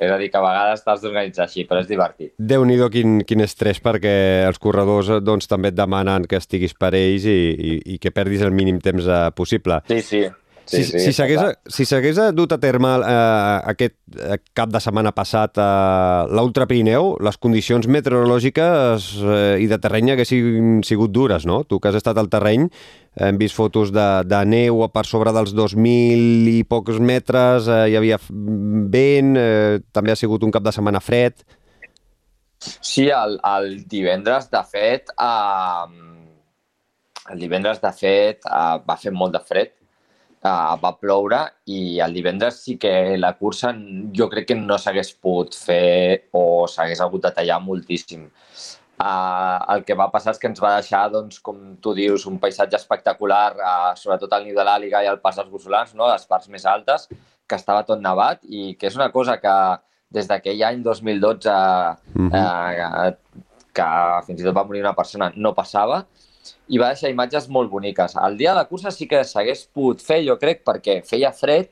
És 0.00 0.08
a 0.08 0.16
dir, 0.16 0.30
que 0.32 0.38
a 0.38 0.40
vegades 0.40 0.80
t'has 0.80 1.02
d'organitzar 1.02 1.44
així, 1.44 1.66
però 1.68 1.82
és 1.82 1.88
divertit. 1.88 2.30
déu 2.38 2.64
nhi 2.64 2.78
quin, 2.90 3.18
quin 3.28 3.44
estrès 3.44 3.82
perquè 3.84 4.14
els 4.48 4.58
corredors 4.58 5.10
eh, 5.12 5.20
doncs, 5.20 5.46
també 5.46 5.68
et 5.68 5.76
demanen 5.76 6.24
que 6.24 6.40
estiguis 6.40 6.72
per 6.72 6.94
ells 6.96 7.26
i, 7.28 7.36
i, 7.52 7.74
i 7.94 7.98
que 8.00 8.10
perdis 8.10 8.40
el 8.46 8.50
mínim 8.56 8.80
temps 8.80 9.04
eh, 9.04 9.26
possible. 9.36 9.82
Sí, 9.92 10.00
sí. 10.00 10.22
Si, 10.70 10.84
sí, 10.86 11.00
si 11.02 11.12
s'hagués 11.84 12.14
si 12.14 12.26
dut 12.36 12.52
a 12.54 12.58
terme 12.62 12.92
eh, 13.02 13.70
aquest 13.72 13.96
eh, 14.14 14.36
cap 14.54 14.70
de 14.70 14.78
setmana 14.78 15.10
passat 15.10 15.58
a 15.58 15.70
l'Ultra 16.30 16.68
Pirineu, 16.70 17.16
les 17.26 17.38
condicions 17.42 17.88
meteorològiques 17.90 19.08
eh, 19.18 19.56
i 19.64 19.66
de 19.70 19.78
terreny 19.82 20.12
haguessin 20.14 20.84
sigut 20.86 21.10
dures, 21.10 21.46
no? 21.48 21.64
Tu 21.66 21.80
que 21.80 21.90
has 21.90 21.98
estat 21.98 22.20
al 22.22 22.30
terreny, 22.30 22.68
hem 23.18 23.40
vist 23.40 23.58
fotos 23.58 23.90
de, 23.90 24.06
de 24.30 24.44
neu 24.46 24.84
per 24.94 25.04
sobre 25.10 25.34
dels 25.34 25.56
2.000 25.58 26.54
i 26.54 26.62
pocs 26.62 27.02
metres, 27.02 27.66
eh, 27.66 27.88
hi 27.90 27.98
havia 27.98 28.20
vent, 28.30 29.34
eh, 29.40 29.80
també 29.90 30.14
ha 30.14 30.20
sigut 30.22 30.46
un 30.46 30.54
cap 30.54 30.62
de 30.62 30.76
setmana 30.76 31.02
fred. 31.02 31.42
Sí, 32.60 33.08
el, 33.08 33.40
el 33.56 33.82
divendres, 33.90 34.46
de 34.54 34.62
fet, 34.70 35.10
eh, 35.18 36.14
el 37.34 37.42
divendres, 37.42 37.82
de 37.82 37.92
fet, 37.96 38.46
eh, 38.46 38.80
va 38.86 39.00
fer 39.02 39.10
molt 39.10 39.34
de 39.34 39.42
fred, 39.42 39.74
eh, 40.44 40.74
va 40.82 40.92
ploure 40.98 41.40
i 41.66 42.00
el 42.00 42.14
divendres 42.16 42.60
sí 42.64 42.76
que 42.80 43.16
la 43.18 43.34
cursa 43.38 43.72
jo 44.16 44.28
crec 44.32 44.48
que 44.50 44.58
no 44.58 44.78
s'hagués 44.78 45.12
pogut 45.14 45.56
fer 45.56 46.28
o 46.32 46.66
s'hagués 46.68 47.00
hagut 47.00 47.22
de 47.26 47.32
tallar 47.36 47.60
moltíssim. 47.64 48.28
Uh, 49.00 49.56
el 49.72 49.84
que 49.88 49.94
va 49.96 50.10
passar 50.12 50.34
és 50.34 50.38
que 50.38 50.44
ens 50.50 50.58
va 50.60 50.74
deixar, 50.74 51.06
doncs, 51.08 51.38
com 51.40 51.56
tu 51.80 51.94
dius, 51.96 52.26
un 52.28 52.36
paisatge 52.38 52.76
espectacular, 52.76 53.54
uh, 53.56 53.92
sobretot 53.96 54.34
al 54.36 54.44
niu 54.44 54.52
de 54.58 54.66
l'Àliga 54.66 55.00
i 55.00 55.08
al 55.08 55.22
pas 55.24 55.38
dels 55.38 55.48
Bussolans, 55.48 55.94
no? 55.96 56.04
les 56.10 56.26
parts 56.28 56.50
més 56.52 56.66
altes, 56.68 57.06
que 57.48 57.56
estava 57.56 57.86
tot 57.88 58.02
nevat 58.04 58.44
i 58.44 58.74
que 58.76 58.90
és 58.90 58.98
una 59.00 59.08
cosa 59.14 59.38
que 59.40 59.54
des 60.12 60.28
d'aquell 60.28 60.62
any 60.66 60.82
2012 60.84 61.54
Mhm. 62.12 62.30
eh, 62.34 63.14
que 63.72 63.88
fins 64.26 64.40
i 64.40 64.44
tot 64.44 64.54
va 64.54 64.64
morir 64.64 64.82
una 64.82 64.94
persona, 64.94 65.32
no 65.34 65.54
passava, 65.54 66.04
i 66.68 66.78
va 66.78 66.92
deixar 66.94 67.10
imatges 67.10 67.48
molt 67.48 67.70
boniques. 67.70 68.14
El 68.16 68.36
dia 68.38 68.52
de 68.54 68.60
la 68.62 68.68
cursa 68.70 68.90
sí 68.94 69.06
que 69.10 69.22
s'hagués 69.24 69.66
pogut 69.74 70.00
fer, 70.04 70.22
jo 70.26 70.38
crec, 70.38 70.62
perquè 70.66 71.00
feia 71.06 71.32
fred, 71.36 71.68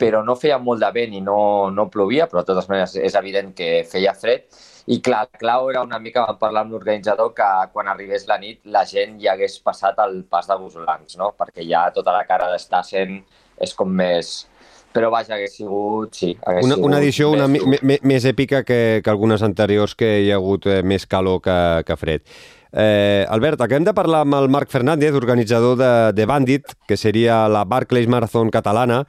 però 0.00 0.22
no 0.24 0.32
feia 0.40 0.56
molt 0.58 0.80
de 0.80 0.88
vent 0.94 1.12
i 1.12 1.20
no, 1.20 1.68
no 1.70 1.88
plovia, 1.92 2.24
però 2.30 2.40
de 2.40 2.48
totes 2.54 2.68
maneres 2.70 2.94
és 2.96 3.14
evident 3.18 3.50
que 3.56 3.82
feia 3.90 4.14
fred. 4.16 4.46
I 4.90 4.96
clar, 5.04 5.26
clau 5.38 5.68
era 5.70 5.82
una 5.84 5.98
mica, 6.00 6.24
vam 6.26 6.38
parlar 6.40 6.62
amb 6.64 6.72
l'organitzador, 6.72 7.34
que 7.36 7.48
quan 7.74 7.90
arribés 7.92 8.24
la 8.26 8.38
nit 8.40 8.62
la 8.64 8.86
gent 8.88 9.18
ja 9.20 9.34
hagués 9.34 9.58
passat 9.62 9.98
el 10.06 10.22
pas 10.24 10.48
de 10.48 10.56
Busolans, 10.56 11.18
no? 11.20 11.34
perquè 11.36 11.66
ja 11.68 11.90
tota 11.94 12.14
la 12.16 12.24
cara 12.26 12.48
d'estar 12.52 12.80
sent 12.86 13.20
és 13.60 13.74
com 13.76 13.92
més... 13.92 14.46
Però 14.90 15.06
vaja, 15.12 15.36
hagués 15.36 15.52
sigut, 15.54 16.16
sí, 16.18 16.32
hagués 16.42 16.64
Una, 16.66 16.74
sigut 16.74 16.88
una 16.88 16.98
edició 16.98 17.28
una, 17.30 17.44
més 17.46 17.62
dur. 17.62 17.76
mi- 17.86 17.98
més 18.10 18.24
èpica 18.26 18.64
que, 18.66 18.78
que 19.04 19.10
algunes 19.12 19.44
anteriors 19.46 19.94
que 19.94 20.08
hi 20.24 20.32
ha 20.32 20.40
hagut 20.40 20.66
eh, 20.66 20.80
més 20.82 21.04
calor 21.06 21.38
que, 21.44 21.58
que 21.86 21.96
fred. 22.00 22.24
Eh, 22.72 23.26
Albert, 23.28 23.60
acabem 23.60 23.84
de 23.84 23.94
parlar 23.94 24.22
amb 24.24 24.38
el 24.38 24.48
Marc 24.48 24.70
Fernández, 24.70 25.14
organitzador 25.14 25.76
de, 25.78 25.92
de 26.14 26.26
Bandit, 26.26 26.74
que 26.86 26.96
seria 26.96 27.48
la 27.48 27.64
Barclays 27.64 28.08
Marathon 28.08 28.50
catalana. 28.50 29.04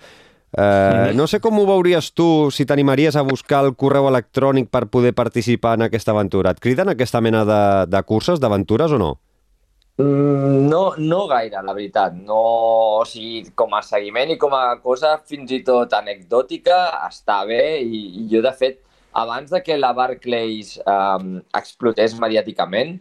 Eh, 0.51 1.14
no 1.16 1.28
sé 1.32 1.39
com 1.39 1.59
ho 1.62 1.66
veuries 1.70 2.12
tu, 2.12 2.49
si 2.51 2.66
t'animaries 2.68 3.16
a 3.16 3.24
buscar 3.24 3.64
el 3.64 3.76
correu 3.80 4.09
electrònic 4.09 4.68
per 4.74 4.88
poder 4.91 5.14
participar 5.16 5.78
en 5.78 5.88
aquesta 5.88 6.12
aventura. 6.12 6.51
Et 6.51 6.59
criden 6.64 6.91
aquesta 6.91 7.22
mena 7.22 7.45
de, 7.47 7.62
de 7.88 8.03
curses, 8.03 8.41
d'aventures 8.41 8.91
o 8.91 8.99
no? 8.99 9.12
Mm, 10.01 10.51
No, 10.72 10.93
no 10.97 11.26
gaire, 11.28 11.62
la 11.64 11.74
veritat. 11.74 12.14
No, 12.16 12.39
o 13.01 13.05
sigui, 13.07 13.51
com 13.55 13.74
a 13.76 13.82
seguiment 13.86 14.32
i 14.32 14.38
com 14.39 14.53
a 14.55 14.78
cosa 14.84 15.18
fins 15.28 15.51
i 15.51 15.62
tot 15.68 15.93
anecdòtica 15.97 16.78
està 17.07 17.41
bé 17.47 17.82
i, 17.84 18.01
i 18.22 18.28
jo, 18.32 18.41
de 18.45 18.53
fet, 18.55 18.80
abans 19.12 19.51
de 19.51 19.59
que 19.64 19.78
la 19.78 19.91
Barclays 19.93 20.78
um, 20.86 21.41
explotés 21.59 22.16
mediàticament, 22.20 22.99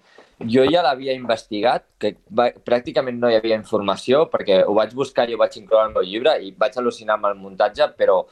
jo 0.48 0.64
ja 0.70 0.82
l'havia 0.82 1.12
investigat, 1.12 1.84
que 2.00 2.14
va, 2.32 2.48
pràcticament 2.64 3.18
no 3.20 3.28
hi 3.28 3.36
havia 3.36 3.58
informació, 3.58 4.24
perquè 4.32 4.62
ho 4.64 4.74
vaig 4.74 4.94
buscar 4.96 5.28
i 5.28 5.34
ho 5.34 5.40
vaig 5.40 5.56
incloure 5.60 5.88
al 5.88 5.92
meu 5.94 6.02
llibre 6.06 6.38
i 6.42 6.54
vaig 6.56 6.78
al·lucinar 6.80 7.18
amb 7.18 7.26
el 7.30 7.36
muntatge, 7.40 7.90
però 7.98 8.22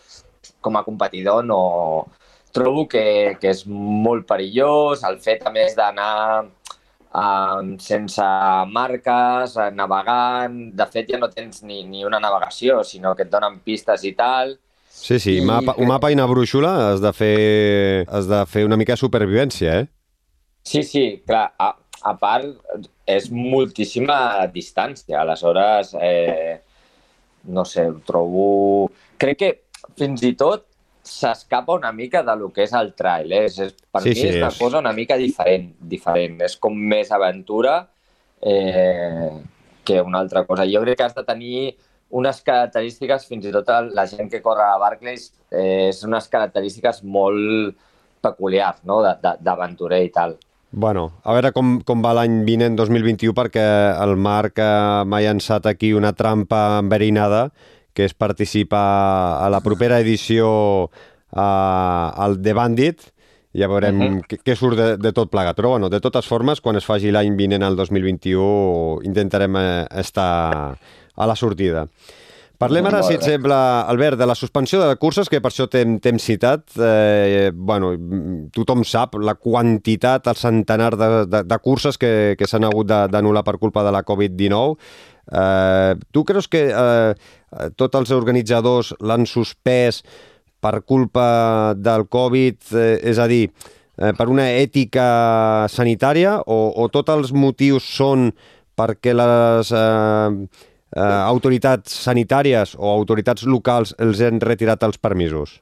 com 0.61 0.77
a 0.77 0.85
competidor 0.87 1.45
no... 1.45 2.07
Trobo 2.49 2.87
que, 2.89 3.37
que 3.39 3.51
és 3.53 3.67
molt 3.69 4.25
perillós, 4.27 5.03
el 5.05 5.19
fet, 5.21 5.43
a 5.47 5.51
més, 5.53 5.75
d'anar 5.77 6.47
um, 7.13 7.75
sense 7.79 8.25
marques, 8.73 9.57
eh, 9.61 9.69
navegant... 9.77 10.57
De 10.79 10.87
fet, 10.89 11.11
ja 11.13 11.21
no 11.21 11.29
tens 11.29 11.61
ni, 11.63 11.83
ni 11.85 12.07
una 12.09 12.19
navegació, 12.25 12.81
sinó 12.89 13.13
que 13.15 13.27
et 13.27 13.31
donen 13.31 13.61
pistes 13.61 14.05
i 14.09 14.15
tal. 14.17 14.57
Sí, 14.89 15.19
sí, 15.21 15.37
I 15.39 15.45
mapa, 15.45 15.75
que- 15.77 15.85
un 15.85 15.93
mapa 15.93 16.11
i 16.11 16.17
una 16.17 16.27
brúixola 16.27 16.73
has 16.89 17.05
de 17.05 17.13
fer, 17.13 18.07
has 18.09 18.27
de 18.33 18.41
fer 18.49 18.65
una 18.67 18.81
mica 18.81 18.97
de 18.97 19.03
supervivència, 19.05 19.77
eh? 19.83 19.87
Sí, 20.65 20.83
sí, 20.83 21.05
clar. 21.29 21.53
A, 21.61 21.75
a 22.03 22.15
part, 22.19 22.47
és 23.07 23.31
moltíssima 23.31 24.47
distància. 24.53 25.21
Aleshores, 25.23 25.95
eh, 26.01 26.61
no 27.45 27.65
sé, 27.65 27.89
ho 27.91 28.01
trobo... 28.07 28.91
Crec 29.19 29.39
que 29.39 29.51
fins 29.99 30.23
i 30.23 30.35
tot 30.39 30.67
s'escapa 31.09 31.73
una 31.73 31.91
mica 31.93 32.23
de 32.23 32.35
lo 32.37 32.51
que 32.53 32.63
és 32.67 32.73
el 32.77 32.93
trail. 32.95 33.33
Eh? 33.33 33.45
És, 33.47 33.75
per 33.91 34.03
Sí, 34.05 34.11
mi 34.11 34.15
sí, 34.15 34.27
és 34.29 34.37
una 34.37 34.49
és- 34.53 34.59
cosa 34.59 34.79
una 34.83 34.93
mica 34.93 35.17
diferent. 35.17 35.73
diferent. 35.81 36.41
És 36.43 36.57
com 36.57 36.75
més 36.77 37.11
aventura 37.13 37.89
eh, 38.43 39.31
que 39.85 40.01
una 40.03 40.21
altra 40.21 40.45
cosa. 40.47 40.67
Jo 40.69 40.83
crec 40.85 40.99
que 40.99 41.05
has 41.09 41.15
de 41.17 41.25
tenir 41.25 41.77
unes 42.11 42.41
característiques, 42.41 43.27
fins 43.29 43.45
i 43.45 43.53
tot 43.53 43.69
la 43.93 44.07
gent 44.07 44.31
que 44.31 44.41
corre 44.41 44.63
a 44.65 44.79
Barclays, 44.81 45.33
eh, 45.51 45.89
és 45.91 46.03
unes 46.05 46.29
característiques 46.29 47.03
molt 47.05 47.75
peculiars, 48.21 48.81
no?, 48.89 49.01
d'aventurer 49.03 50.03
i 50.05 50.11
tal. 50.11 50.37
Bueno, 50.71 51.13
a 51.25 51.33
veure 51.33 51.51
com, 51.57 51.79
com 51.81 52.03
va 52.05 52.13
l'any 52.19 52.43
vinent 52.45 52.75
2021 52.77 53.33
perquè 53.37 53.65
el 54.05 54.17
Marc 54.21 54.61
eh, 54.61 55.05
m'ha 55.09 55.21
llançat 55.25 55.67
aquí 55.71 55.95
una 55.97 56.13
trampa 56.13 56.79
enverinada 56.83 57.49
que 57.97 58.05
és 58.05 58.13
participar 58.15 59.41
a 59.41 59.49
la 59.51 59.63
propera 59.65 59.99
edició 60.05 60.51
eh, 61.33 61.41
al 61.41 62.37
The 62.45 62.53
Bandit 62.55 63.09
ja 63.59 63.67
veurem 63.67 63.97
uh 63.97 64.05
Mhm. 64.05 64.19
-huh. 64.19 64.27
què, 64.29 64.39
què 64.45 64.55
surt 64.55 64.77
de, 64.77 64.97
de 64.99 65.13
tot 65.13 65.31
plegat. 65.31 65.57
Però, 65.57 65.71
bueno, 65.71 65.89
de 65.89 66.01
totes 66.01 66.27
formes, 66.27 66.61
quan 66.61 66.77
es 66.77 66.85
faci 66.85 67.11
l'any 67.11 67.35
vinent, 67.35 67.63
el 67.63 67.75
2021, 67.77 69.01
intentarem 69.03 69.57
eh, 69.57 69.87
estar 69.97 70.77
a 71.17 71.27
la 71.27 71.35
sortida. 71.35 71.89
Parlem 72.59 72.89
ara, 72.89 73.05
si 73.07 73.15
et 73.15 73.23
sembla, 73.23 73.57
Albert, 73.87 74.19
de 74.19 74.27
la 74.27 74.35
suspensió 74.35 74.81
de 74.83 74.97
curses, 74.99 75.29
que 75.31 75.39
per 75.39 75.53
això 75.53 75.69
t'hem 75.71 76.19
citat. 76.19 76.65
Eh, 76.75 77.53
bueno, 77.55 77.93
tothom 78.51 78.83
sap 78.83 79.15
la 79.23 79.37
quantitat, 79.39 80.27
el 80.27 80.39
centenar 80.41 80.97
de, 80.99 81.11
de, 81.31 81.45
de 81.47 81.59
curses 81.63 81.95
que, 82.03 82.35
que 82.35 82.49
s'han 82.51 82.67
hagut 82.67 82.91
d'anul·lar 82.91 83.45
per 83.47 83.61
culpa 83.63 83.85
de 83.87 83.93
la 83.95 84.03
Covid-19. 84.03 84.75
Eh, 85.31 85.95
tu 86.11 86.25
creus 86.27 86.49
que 86.51 86.65
eh, 86.67 87.13
tots 87.79 88.01
els 88.01 88.11
organitzadors 88.17 88.91
l'han 89.07 89.29
suspès 89.31 90.03
per 90.59 90.81
culpa 90.83 91.77
del 91.79 92.09
Covid, 92.11 92.59
eh, 92.75 92.97
és 93.13 93.21
a 93.23 93.29
dir, 93.31 93.53
eh, 94.03 94.11
per 94.19 94.27
una 94.27 94.49
ètica 94.51 95.69
sanitària 95.71 96.41
o, 96.43 96.59
o 96.75 96.89
tots 96.91 97.15
els 97.15 97.31
motius 97.31 97.87
són 97.87 98.33
perquè 98.75 99.15
les 99.15 99.71
eh, 99.71 100.49
eh, 100.99 101.23
autoritats 101.31 101.95
sanitàries 102.09 102.75
o 102.79 102.91
autoritats 102.91 103.47
locals 103.47 103.95
els 104.03 104.23
han 104.25 104.43
retirat 104.43 104.85
els 104.87 104.99
permisos? 104.99 105.59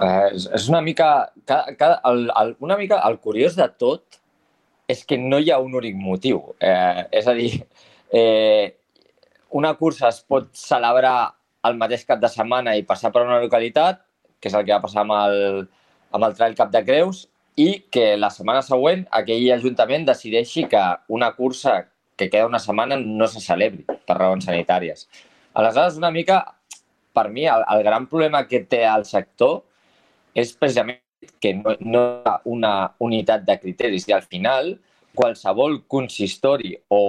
Eh, 0.00 0.30
és, 0.36 0.68
una 0.70 0.80
mica... 0.84 1.10
Cada, 1.44 1.74
cada, 1.76 2.00
el, 2.10 2.28
el, 2.42 2.54
una 2.64 2.78
mica 2.78 3.00
el 3.08 3.18
curiós 3.18 3.56
de 3.58 3.66
tot 3.80 4.20
és 4.90 5.02
que 5.06 5.18
no 5.20 5.38
hi 5.38 5.50
ha 5.50 5.60
un 5.62 5.74
únic 5.78 5.98
motiu. 5.98 6.40
Eh, 6.58 7.06
és 7.20 7.26
a 7.30 7.34
dir, 7.36 7.50
eh, 8.14 8.76
una 9.60 9.74
cursa 9.78 10.08
es 10.08 10.22
pot 10.22 10.50
celebrar 10.56 11.34
el 11.68 11.76
mateix 11.78 12.06
cap 12.08 12.22
de 12.22 12.30
setmana 12.32 12.74
i 12.78 12.86
passar 12.88 13.12
per 13.14 13.26
una 13.26 13.40
localitat, 13.42 14.00
que 14.40 14.48
és 14.48 14.56
el 14.56 14.64
que 14.64 14.72
va 14.72 14.82
passar 14.82 15.04
amb 15.04 15.14
el, 15.18 15.68
amb 16.16 16.26
el 16.26 16.34
Trail 16.38 16.56
Cap 16.58 16.72
de 16.72 16.82
Creus, 16.86 17.26
i 17.60 17.82
que 17.92 18.14
la 18.16 18.30
setmana 18.32 18.62
següent 18.64 19.04
aquell 19.20 19.50
ajuntament 19.52 20.06
decideixi 20.08 20.64
que 20.70 20.82
una 21.12 21.32
cursa 21.36 21.82
que 22.20 22.28
queda 22.28 22.48
una 22.48 22.60
setmana 22.60 22.98
no 23.00 23.28
se 23.32 23.40
celebri 23.40 23.86
per 23.88 24.18
raons 24.18 24.44
sanitàries. 24.48 25.06
Aleshores, 25.56 25.96
una 25.98 26.12
mica, 26.12 26.42
per 27.16 27.30
mi, 27.32 27.46
el, 27.48 27.64
el 27.74 27.84
gran 27.86 28.06
problema 28.10 28.44
que 28.50 28.60
té 28.68 28.84
el 28.84 29.06
sector 29.08 29.62
és 30.36 30.52
precisament 30.52 31.00
que 31.40 31.54
no, 31.56 31.74
no 31.80 32.04
hi 32.20 32.28
ha 32.28 32.36
una 32.52 32.74
unitat 33.00 33.44
de 33.48 33.56
criteris 33.60 34.06
i 34.08 34.14
al 34.16 34.24
final 34.28 34.74
qualsevol 35.16 35.80
consistori 35.90 36.74
o 36.88 37.00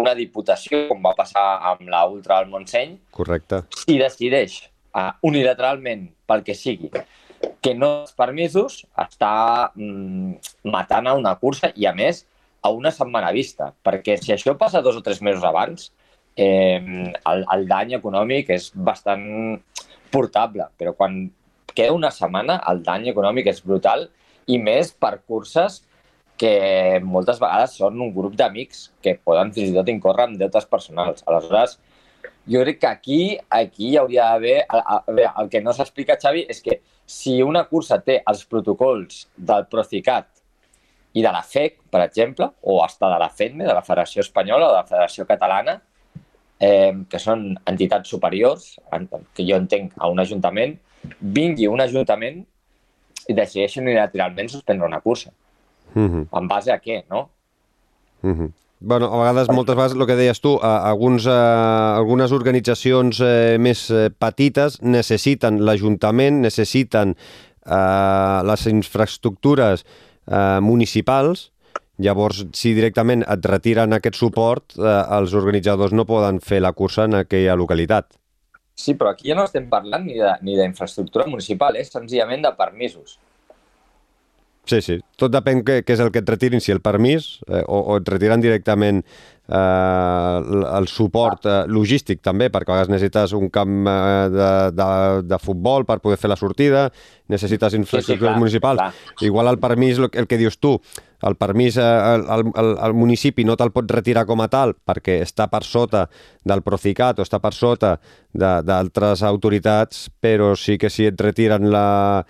una 0.00 0.14
diputació, 0.16 0.86
com 0.88 1.02
va 1.04 1.12
passar 1.18 1.44
amb 1.72 1.90
la 1.92 2.06
Ultra 2.08 2.40
del 2.40 2.50
Montseny, 2.52 2.96
Correcte. 3.14 3.64
si 3.76 3.98
decideix 4.00 4.62
uh, 4.96 5.10
unilateralment, 5.26 6.08
pel 6.26 6.46
que 6.46 6.56
sigui, 6.56 6.90
que 7.60 7.74
no 7.76 7.90
els 8.02 8.16
permisos, 8.16 8.84
està 8.98 9.34
mm, 9.74 10.54
matant 10.72 11.10
a 11.10 11.16
una 11.18 11.34
cursa 11.40 11.72
i, 11.74 11.86
a 11.86 11.94
més, 11.96 12.24
a 12.62 12.70
una 12.70 12.92
setmana 12.94 13.32
vista. 13.32 13.72
Perquè 13.84 14.16
si 14.20 14.34
això 14.34 14.56
passa 14.58 14.82
dos 14.82 14.96
o 14.96 15.02
tres 15.02 15.20
mesos 15.22 15.44
abans, 15.44 15.90
eh, 16.36 16.80
el, 16.80 17.44
el 17.56 17.68
dany 17.68 17.96
econòmic 17.98 18.50
és 18.54 18.70
bastant 18.74 19.26
portable, 20.10 20.66
però 20.78 20.94
quan 20.96 21.22
queda 21.74 21.94
una 21.94 22.10
setmana 22.10 22.58
el 22.70 22.82
dany 22.86 23.10
econòmic 23.12 23.46
és 23.52 23.62
brutal 23.62 24.08
i 24.50 24.58
més 24.58 24.90
per 24.92 25.20
curses 25.22 25.84
que 26.40 26.98
moltes 27.04 27.38
vegades 27.40 27.76
són 27.76 28.00
un 28.00 28.14
grup 28.14 28.34
d'amics 28.36 28.88
que 29.04 29.18
poden 29.20 29.52
fins 29.52 29.70
i 29.70 29.76
tot 29.76 29.90
incórrer 29.92 30.26
amb 30.26 30.40
deutes 30.40 30.66
personals. 30.66 31.22
Aleshores, 31.28 31.76
jo 32.48 32.62
crec 32.64 32.80
que 32.80 32.88
aquí, 32.88 33.20
aquí 33.52 33.90
hi 33.90 33.98
hauria 34.00 34.30
d'haver... 34.32 34.56
El, 34.70 35.20
el 35.28 35.50
que 35.52 35.60
no 35.60 35.74
s'explica, 35.76 36.16
Xavi, 36.22 36.46
és 36.48 36.62
que 36.64 36.80
si 37.04 37.42
una 37.44 37.66
cursa 37.68 38.00
té 38.00 38.22
els 38.32 38.46
protocols 38.48 39.26
del 39.36 39.68
Procicat 39.68 40.39
i 41.12 41.22
de 41.22 41.32
la 41.32 41.42
FEC, 41.42 41.80
per 41.90 42.02
exemple, 42.04 42.50
o 42.62 42.82
hasta 42.84 43.08
de 43.10 43.18
la 43.18 43.30
FEDME, 43.30 43.64
de 43.66 43.74
la 43.74 43.82
Federació 43.82 44.22
Espanyola 44.22 44.68
o 44.68 44.70
de 44.74 44.78
la 44.78 44.86
Federació 44.86 45.26
Catalana, 45.26 45.80
eh, 46.60 46.92
que 47.10 47.18
són 47.18 47.48
entitats 47.66 48.12
superiors, 48.12 48.76
que 49.34 49.46
jo 49.48 49.58
entenc 49.58 49.96
a 49.98 50.10
un 50.12 50.22
ajuntament, 50.22 50.76
vingui 51.20 51.66
un 51.66 51.80
ajuntament 51.80 52.44
i 53.28 53.36
decideixi 53.36 53.80
unilateralment 53.80 54.50
suspendre 54.52 54.86
una 54.86 55.00
cursa. 55.00 55.32
Mm 55.94 56.08
-hmm. 56.08 56.26
En 56.38 56.48
base 56.48 56.72
a 56.72 56.80
què, 56.80 57.02
no? 57.10 57.30
Mm 58.22 58.34
-hmm. 58.34 58.50
Bueno, 58.82 59.12
a 59.12 59.18
vegades, 59.18 59.48
moltes 59.52 59.76
vegades, 59.76 59.92
el 59.92 60.06
que 60.06 60.16
deies 60.16 60.40
tu, 60.40 60.58
a, 60.62 60.88
alguns, 60.88 61.26
a, 61.26 61.96
algunes 61.98 62.32
organitzacions 62.32 63.20
eh, 63.20 63.58
més 63.60 63.90
eh, 63.90 64.08
petites 64.08 64.80
necessiten 64.80 65.60
l'Ajuntament, 65.66 66.40
necessiten 66.40 67.12
eh, 67.12 68.40
les 68.48 68.66
infraestructures 68.66 69.84
eh, 70.30 70.60
municipals, 70.62 71.50
llavors, 72.00 72.44
si 72.56 72.72
directament 72.76 73.24
et 73.28 73.50
retiren 73.50 73.92
aquest 73.92 74.16
suport, 74.16 74.78
eh, 74.78 74.96
els 75.18 75.34
organitzadors 75.36 75.92
no 75.92 76.06
poden 76.08 76.40
fer 76.40 76.62
la 76.62 76.72
cursa 76.72 77.04
en 77.10 77.20
aquella 77.20 77.58
localitat. 77.58 78.14
Sí, 78.80 78.94
però 78.96 79.12
aquí 79.12 79.28
ja 79.28 79.36
no 79.36 79.44
estem 79.44 79.66
parlant 79.68 80.06
ni 80.06 80.54
d'infraestructura 80.56 81.26
municipal, 81.28 81.76
és 81.76 81.92
senzillament 81.92 82.46
de 82.46 82.54
permisos. 82.56 83.18
Sí, 84.70 84.78
sí. 84.86 85.00
Tot 85.18 85.32
depèn 85.34 85.64
què, 85.66 85.80
què 85.82 85.96
és 85.96 86.00
el 86.04 86.12
que 86.14 86.22
et 86.22 86.28
retirin, 86.30 86.62
si 86.62 86.70
el 86.70 86.78
permís 86.84 87.32
eh, 87.48 87.64
o, 87.66 87.80
o 87.90 87.98
et 87.98 88.08
retiren 88.12 88.42
directament 88.44 89.00
eh, 89.02 89.54
el, 89.56 90.64
el 90.78 90.86
suport 90.90 91.46
eh, 91.50 91.56
logístic 91.66 92.20
també, 92.22 92.50
perquè 92.54 92.70
a 92.70 92.76
vegades 92.76 92.92
necessites 92.92 93.34
un 93.34 93.48
camp 93.50 93.88
eh, 93.90 94.28
de, 94.34 94.50
de, 94.78 94.88
de 95.32 95.38
futbol 95.42 95.86
per 95.88 95.98
poder 96.04 96.18
fer 96.22 96.30
la 96.30 96.38
sortida, 96.38 96.84
necessites 97.32 97.74
infraestructures 97.78 98.30
clar, 98.30 98.38
municipals. 98.38 98.78
clar. 98.84 99.26
Igual 99.26 99.50
el 99.54 99.58
permís, 99.62 99.98
el, 99.98 100.10
el 100.12 100.28
que 100.30 100.38
dius 100.38 100.60
tu, 100.62 100.76
el 101.26 101.36
permís 101.40 101.76
eh, 101.80 101.88
el, 102.14 102.24
el, 102.36 102.52
el, 102.62 102.70
el 102.86 102.94
municipi 102.96 103.44
no 103.48 103.58
te'l 103.60 103.74
pot 103.74 103.90
retirar 103.90 104.22
com 104.28 104.40
a 104.44 104.48
tal 104.52 104.76
perquè 104.86 105.18
està 105.24 105.48
per 105.52 105.64
sota 105.66 106.06
del 106.46 106.62
Procicat 106.66 107.18
o 107.18 107.26
està 107.26 107.42
per 107.42 107.52
sota 107.56 107.96
de- 108.32 108.60
d'altres 108.70 109.26
autoritats, 109.26 110.06
però 110.22 110.54
sí 110.56 110.78
que 110.78 110.88
si 110.94 111.10
et 111.10 111.20
retiren 111.20 111.66
la, 111.74 112.22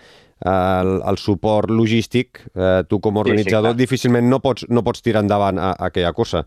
el, 0.45 1.03
el 1.07 1.19
suport 1.19 1.69
logístic, 1.71 2.41
eh, 2.55 2.83
tu 2.89 3.01
com 3.01 3.19
a 3.19 3.21
Sí, 3.21 3.25
sí, 3.25 3.31
organitzador 3.31 3.71
clar. 3.73 3.77
difícilment 3.81 4.29
no 4.31 4.41
pots, 4.41 4.65
no 4.69 4.83
pots 4.83 5.03
tirar 5.03 5.23
endavant 5.23 5.59
a, 5.59 5.71
a 5.73 5.87
aquella 5.91 6.13
cursa. 6.13 6.45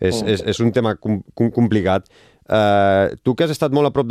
És, 0.00 0.22
Mm. 0.22 0.28
és, 0.28 0.42
és 0.54 0.60
un 0.60 0.72
tema 0.72 0.94
com, 0.96 1.22
com 1.34 1.50
complicat. 1.50 2.06
Eh, 2.46 3.16
tu 3.24 3.34
que 3.34 3.44
has 3.44 3.50
estat 3.50 3.72
molt 3.72 3.88
a 3.88 3.90
prop 3.90 4.06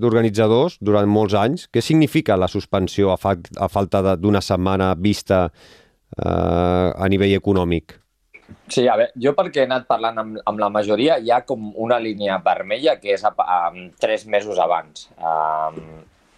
d'organitzadors 0.00 0.78
durant 0.80 1.06
molts 1.08 1.34
anys, 1.34 1.68
què 1.72 1.82
significa 1.84 2.36
la 2.36 2.48
suspensió 2.48 3.12
a, 3.12 3.16
fa, 3.20 3.36
a 3.60 3.68
falta 3.68 4.00
de- 4.02 4.16
d'una 4.16 4.40
setmana 4.40 4.94
vista 4.96 5.50
eh, 6.16 6.24
a 6.96 7.08
nivell 7.08 7.34
econòmic? 7.36 7.98
Sí, 8.66 8.88
a 8.90 8.96
veure, 8.98 9.12
jo 9.14 9.30
perquè 9.38 9.62
he 9.62 9.66
anat 9.68 9.84
parlant 9.86 10.18
amb, 10.18 10.38
amb 10.46 10.58
la 10.58 10.68
majoria, 10.70 11.18
hi 11.22 11.30
ha 11.30 11.42
com 11.46 11.68
una 11.78 12.00
línia 12.02 12.38
vermella 12.42 12.96
que 12.98 13.12
és 13.14 13.22
a, 13.24 13.30
a, 13.38 13.70
tres 14.00 14.24
mesos 14.26 14.58
abans 14.58 15.08
a, 15.18 15.70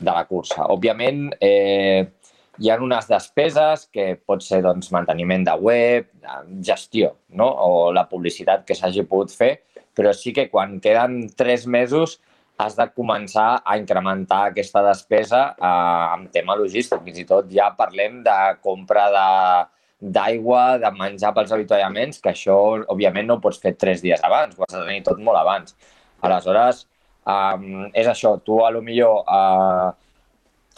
de 0.02 0.12
la 0.12 0.24
cursa. 0.28 0.66
Òbviament, 0.74 1.30
eh, 1.40 2.04
hi 2.60 2.70
ha 2.70 2.78
unes 2.82 3.08
despeses 3.08 3.86
que 3.94 4.12
pot 4.28 4.42
ser 4.44 4.60
doncs, 4.66 4.90
manteniment 4.92 5.46
de 5.48 5.54
web, 5.56 6.10
gestió, 6.60 7.14
no? 7.30 7.48
o 7.48 7.92
la 7.94 8.04
publicitat 8.10 8.66
que 8.68 8.76
s'hagi 8.76 9.06
pogut 9.08 9.32
fer, 9.32 9.54
però 9.96 10.12
sí 10.16 10.32
que 10.36 10.48
quan 10.50 10.78
queden 10.80 11.30
tres 11.36 11.66
mesos 11.66 12.18
has 12.62 12.76
de 12.76 12.86
començar 12.94 13.62
a 13.64 13.76
incrementar 13.80 14.50
aquesta 14.50 14.82
despesa 14.84 15.42
eh, 15.56 15.66
amb 16.14 16.30
tema 16.34 16.56
logístic. 16.58 17.02
Fins 17.06 17.22
i 17.22 17.28
tot 17.28 17.48
ja 17.50 17.72
parlem 17.78 18.20
de 18.26 18.38
compra 18.62 19.08
de 19.12 19.28
d'aigua, 20.02 20.80
de 20.82 20.90
menjar 20.98 21.30
pels 21.34 21.52
avituallaments, 21.54 22.18
que 22.18 22.32
això, 22.32 22.56
òbviament, 22.90 23.28
no 23.28 23.36
ho 23.38 23.42
pots 23.42 23.60
fer 23.62 23.76
tres 23.78 24.00
dies 24.02 24.22
abans, 24.26 24.56
ho 24.58 24.64
has 24.66 24.74
de 24.74 24.80
tenir 24.82 25.04
tot 25.06 25.20
molt 25.22 25.38
abans. 25.38 25.76
Aleshores, 26.26 26.88
um, 27.26 27.88
és 27.92 28.06
això, 28.10 28.36
tu 28.44 28.60
a 28.64 28.70
lo 28.74 28.82
millor 28.82 29.22
uh, 29.26 29.90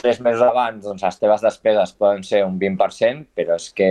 tres 0.00 0.20
mesos 0.20 0.42
abans 0.42 0.84
doncs, 0.84 1.02
les 1.02 1.18
teves 1.20 1.40
despeses 1.44 1.92
poden 1.98 2.24
ser 2.26 2.44
un 2.44 2.58
20%, 2.60 3.26
però 3.36 3.56
és 3.60 3.70
que 3.72 3.90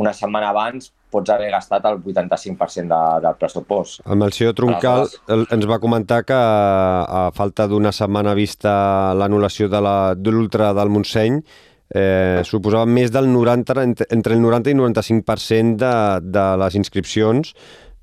una 0.00 0.12
setmana 0.14 0.50
abans 0.50 0.92
pots 1.10 1.30
haver 1.34 1.48
gastat 1.50 1.84
el 1.90 1.96
85% 1.98 2.86
de, 2.86 3.00
del 3.24 3.34
pressupost. 3.40 4.00
El 4.06 4.16
Melcior 4.20 4.54
Troncal 4.54 5.08
el, 5.34 5.42
ens 5.50 5.66
va 5.66 5.80
comentar 5.82 6.20
que 6.24 6.36
a 6.36 7.24
falta 7.34 7.66
d'una 7.66 7.90
setmana 7.92 8.34
vista 8.38 9.12
l'anul·lació 9.18 9.66
de 9.68 9.80
la- 9.82 10.14
de 10.14 10.30
l'Ultra 10.30 10.70
del 10.72 10.88
Montseny 10.94 11.40
eh, 11.92 12.40
suposava 12.46 12.86
més 12.86 13.10
del 13.10 13.26
90, 13.32 13.74
entre, 13.82 14.06
entre 14.14 14.34
el 14.38 14.40
90 14.44 14.70
i 14.70 14.74
95% 14.78 15.74
de, 15.82 15.94
de 16.30 16.44
les 16.62 16.76
inscripcions 16.78 17.50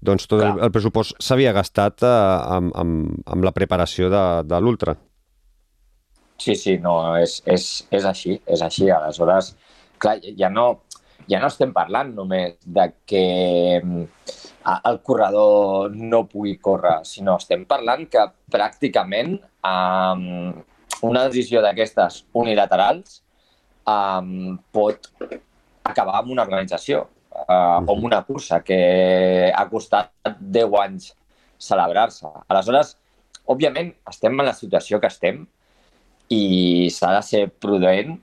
doncs 0.02 0.28
tot 0.30 0.44
Clar. 0.44 0.56
el 0.68 0.72
pressupost 0.74 1.18
s'havia 1.24 1.54
gastat 1.56 2.04
eh, 2.06 2.16
amb, 2.58 2.74
amb, 2.78 3.22
amb 3.26 3.48
la 3.48 3.54
preparació 3.56 4.12
de, 4.14 4.24
de 4.48 4.60
l'Ultra. 4.62 4.96
Sí, 6.38 6.54
sí, 6.56 6.78
no, 6.78 7.00
és, 7.18 7.40
és, 7.50 7.66
és 7.90 8.06
així, 8.06 8.38
és 8.46 8.62
així. 8.62 8.92
Aleshores, 8.94 9.56
clar, 9.98 10.20
ja 10.38 10.52
no, 10.54 10.68
ja 11.30 11.42
no 11.42 11.50
estem 11.50 11.74
parlant 11.74 12.14
només 12.16 12.60
de 12.62 12.86
que 13.10 13.26
mm, 13.82 14.06
el 14.78 15.02
corredor 15.02 15.96
no 15.96 16.26
pugui 16.30 16.58
córrer, 16.62 17.00
sinó 17.08 17.38
estem 17.42 17.66
parlant 17.66 18.06
que 18.12 18.28
pràcticament 18.54 19.38
um, 19.66 20.54
una 21.08 21.28
decisió 21.28 21.64
d'aquestes 21.64 22.24
unilaterals 22.38 23.22
um, 23.88 24.58
pot 24.74 25.10
acabar 25.88 26.20
amb 26.20 26.34
una 26.36 26.46
organització 26.46 27.06
o 27.46 27.92
amb 27.94 28.06
una 28.06 28.24
cursa 28.26 28.62
que 28.66 29.52
ha 29.54 29.66
costat 29.70 30.12
10 30.40 30.74
anys 30.82 31.12
celebrar-se. 31.58 32.30
Aleshores, 32.48 32.96
òbviament, 33.46 33.94
estem 34.10 34.36
en 34.40 34.50
la 34.50 34.56
situació 34.58 35.00
que 35.02 35.12
estem 35.12 35.44
i 36.34 36.90
s'ha 36.92 37.14
de 37.16 37.24
ser 37.24 37.44
prudent, 37.50 38.18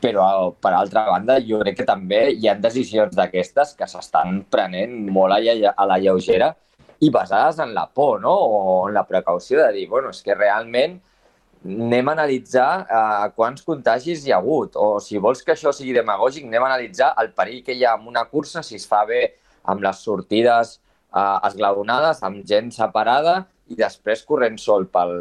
però, 0.00 0.24
per 0.56 0.72
altra 0.72 1.04
banda, 1.10 1.36
jo 1.44 1.58
crec 1.60 1.82
que 1.82 1.88
també 1.88 2.22
hi 2.32 2.48
ha 2.48 2.56
decisions 2.56 3.16
d'aquestes 3.16 3.74
que 3.76 3.88
s'estan 3.90 4.40
prenent 4.48 4.94
molt 5.12 5.36
a, 5.36 5.40
a 5.74 5.88
la 5.88 5.98
lleugera 6.00 6.54
i 7.00 7.10
basades 7.12 7.60
en 7.60 7.74
la 7.76 7.86
por, 7.88 8.20
no? 8.20 8.32
O 8.32 8.88
en 8.88 8.94
la 8.96 9.04
precaució 9.08 9.60
de 9.60 9.72
dir, 9.76 9.86
bueno, 9.88 10.12
és 10.14 10.22
que 10.24 10.36
realment 10.36 10.98
anem 11.64 12.08
a 12.08 12.12
analitzar 12.16 12.86
eh, 12.88 13.30
quants 13.36 13.64
contagis 13.66 14.24
hi 14.24 14.32
ha 14.32 14.38
hagut, 14.40 14.76
o 14.76 14.98
si 15.04 15.20
vols 15.20 15.42
que 15.44 15.52
això 15.52 15.72
sigui 15.76 15.92
demagògic, 15.96 16.46
anem 16.48 16.64
a 16.64 16.70
analitzar 16.72 17.12
el 17.20 17.32
perill 17.36 17.64
que 17.66 17.76
hi 17.76 17.84
ha 17.84 17.96
en 17.98 18.06
una 18.08 18.24
cursa, 18.24 18.62
si 18.64 18.78
es 18.80 18.86
fa 18.88 19.02
bé 19.08 19.22
amb 19.68 19.84
les 19.84 20.00
sortides 20.06 20.78
eh, 20.78 21.38
esglaonades, 21.50 22.22
amb 22.24 22.44
gent 22.48 22.72
separada, 22.72 23.42
i 23.70 23.76
després 23.78 24.24
corrent 24.26 24.56
sol 24.58 24.88
pel, 24.90 25.12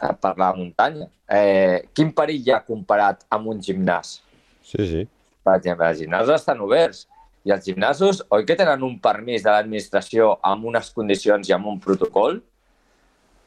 eh, 0.00 0.14
per 0.22 0.32
la 0.40 0.52
muntanya. 0.56 1.10
Eh, 1.28 1.84
quin 1.92 2.14
perill 2.16 2.40
hi 2.40 2.54
ha 2.54 2.62
comparat 2.64 3.26
amb 3.30 3.52
un 3.52 3.60
gimnàs? 3.60 4.20
Sí, 4.64 4.88
sí. 4.88 5.04
Per 5.46 5.60
exemple, 5.60 5.92
els 5.92 6.00
gimnasos 6.00 6.40
estan 6.40 6.64
oberts 6.64 7.04
i 7.46 7.52
els 7.54 7.62
gimnasos, 7.62 8.24
oi 8.34 8.42
que 8.48 8.56
tenen 8.58 8.82
un 8.82 8.96
permís 8.98 9.44
de 9.44 9.52
l'administració 9.52 10.32
amb 10.42 10.66
unes 10.66 10.88
condicions 10.96 11.46
i 11.46 11.54
amb 11.54 11.68
un 11.70 11.78
protocol? 11.82 12.40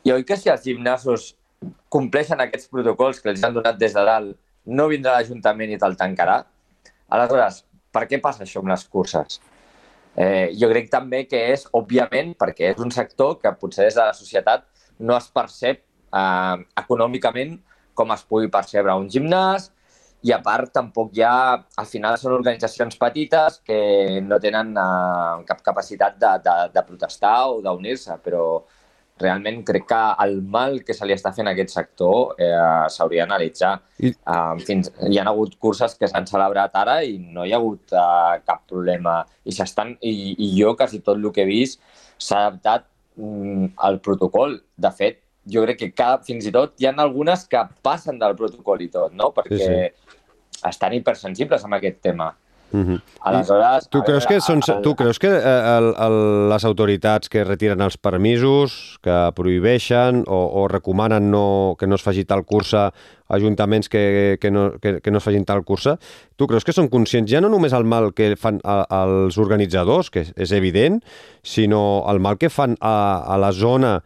I 0.08 0.14
oi 0.16 0.24
que 0.24 0.38
si 0.40 0.48
els 0.48 0.64
gimnasos 0.64 1.34
compleixen 1.89 2.41
aquests 2.43 2.70
protocols 2.72 3.22
que 3.22 3.32
els 3.34 3.43
han 3.43 3.55
donat 3.55 3.80
des 3.80 3.95
de 3.95 4.03
dalt, 4.05 4.36
no 4.66 4.88
vindrà 4.91 5.18
l'Ajuntament 5.18 5.74
i 5.74 5.80
te'l 5.82 5.97
tancarà? 5.99 6.41
Aleshores, 7.16 7.64
per 7.91 8.05
què 8.10 8.20
passa 8.22 8.45
això 8.45 8.62
amb 8.62 8.72
les 8.74 8.86
curses? 8.86 9.39
Eh, 10.20 10.51
jo 10.60 10.70
crec 10.72 10.89
també 10.91 11.24
que 11.30 11.39
és, 11.53 11.66
òbviament, 11.74 12.36
perquè 12.38 12.74
és 12.74 12.84
un 12.84 12.91
sector 12.91 13.38
que 13.41 13.53
potser 13.60 13.88
des 13.88 13.97
de 13.97 14.05
la 14.05 14.16
societat 14.18 14.66
no 14.99 15.16
es 15.18 15.30
percep 15.34 15.82
eh, 15.82 16.55
econòmicament 16.84 17.57
com 17.99 18.16
es 18.16 18.24
pugui 18.28 18.49
percebre 18.51 18.95
un 18.95 19.10
gimnàs, 19.12 19.70
i 20.28 20.34
a 20.36 20.39
part 20.43 20.72
tampoc 20.76 21.14
hi 21.16 21.24
ha, 21.24 21.55
al 21.80 21.88
final 21.88 22.18
són 22.20 22.36
organitzacions 22.36 22.97
petites 22.99 23.62
que 23.68 23.80
no 24.26 24.39
tenen 24.43 24.74
uh, 24.76 25.39
cap 25.47 25.62
capacitat 25.64 26.18
de, 26.20 26.34
de, 26.43 26.55
de 26.76 26.84
protestar 26.88 27.38
o 27.53 27.62
d'unir-se, 27.64 28.18
però 28.26 28.43
realment 29.22 29.61
crec 29.67 29.86
que 29.89 29.99
el 30.26 30.39
mal 30.41 30.80
que 30.86 30.95
se 30.95 31.07
li 31.07 31.15
està 31.15 31.32
fent 31.36 31.49
a 31.49 31.53
aquest 31.55 31.74
sector 31.76 32.36
eh, 32.41 32.86
s'hauria 32.91 33.26
d'analitzar. 33.26 33.74
I... 33.99 34.13
Uh, 34.24 34.55
fins, 34.65 34.91
hi 35.09 35.20
ha 35.20 35.26
hagut 35.32 35.55
curses 35.61 35.95
que 35.99 36.09
s'han 36.09 36.28
celebrat 36.30 36.76
ara 36.80 36.99
i 37.03 37.17
no 37.20 37.45
hi 37.45 37.53
ha 37.53 37.59
hagut 37.59 37.95
uh, 37.95 38.39
cap 38.47 38.65
problema. 38.70 39.22
I, 39.43 39.55
estan, 39.65 39.95
i, 40.01 40.36
I 40.36 40.51
jo 40.57 40.76
quasi 40.80 41.01
tot 41.05 41.20
el 41.20 41.32
que 41.36 41.45
he 41.45 41.49
vist 41.49 41.82
s'ha 42.17 42.45
adaptat 42.47 42.88
mm, 43.20 43.74
al 43.89 43.99
protocol. 44.05 44.59
De 44.80 44.91
fet, 44.95 45.22
jo 45.49 45.63
crec 45.65 45.82
que 45.84 45.91
cada, 45.95 46.20
fins 46.26 46.47
i 46.47 46.53
tot 46.55 46.76
hi 46.80 46.89
ha 46.89 46.93
algunes 46.97 47.47
que 47.49 47.63
passen 47.86 48.20
del 48.22 48.36
protocol 48.39 48.84
i 48.86 48.91
tot, 48.93 49.15
no? 49.15 49.32
Perquè 49.36 49.59
sí, 49.59 49.72
sí. 49.72 50.61
estan 50.70 50.95
hipersensibles 50.97 51.65
amb 51.65 51.80
aquest 51.80 52.01
tema. 52.05 52.34
-huh. 52.72 52.99
Aleshores... 53.22 53.88
Tu 53.89 54.01
creus, 54.01 54.26
que 54.26 54.39
són, 54.39 54.61
tu 54.82 54.95
creus 54.95 55.20
que 55.20 55.28
el, 55.28 55.93
el, 55.97 56.49
les 56.49 56.65
autoritats 56.65 57.30
que 57.30 57.43
retiren 57.43 57.82
els 57.82 57.97
permisos, 57.97 58.99
que 59.03 59.32
prohibeixen 59.36 60.24
o, 60.28 60.39
o 60.61 60.67
recomanen 60.67 61.32
no, 61.32 61.76
que 61.80 61.88
no 61.88 61.95
es 61.95 62.01
faci 62.01 62.26
tal 62.26 62.45
cursa, 62.45 62.91
ajuntaments 63.30 63.89
que, 63.89 64.38
que, 64.41 64.51
no, 64.51 64.74
que, 64.82 65.01
que 65.01 65.11
no 65.11 65.17
es 65.17 65.24
facin 65.24 65.45
tal 65.45 65.63
cursa, 65.63 65.97
tu 66.36 66.47
creus 66.47 66.65
que 66.65 66.74
són 66.74 66.89
conscients 66.89 67.30
ja 67.32 67.41
no 67.41 67.49
només 67.49 67.74
el 67.78 67.86
mal 67.86 68.11
que 68.13 68.34
fan 68.36 68.59
a, 68.63 68.82
als 68.89 69.38
organitzadors, 69.38 70.09
que 70.09 70.26
és, 70.26 70.34
és 70.36 70.51
evident, 70.51 70.99
sinó 71.43 72.03
el 72.09 72.20
mal 72.20 72.39
que 72.41 72.49
fan 72.49 72.76
a, 72.82 73.24
a 73.30 73.38
la 73.38 73.53
zona 73.53 73.99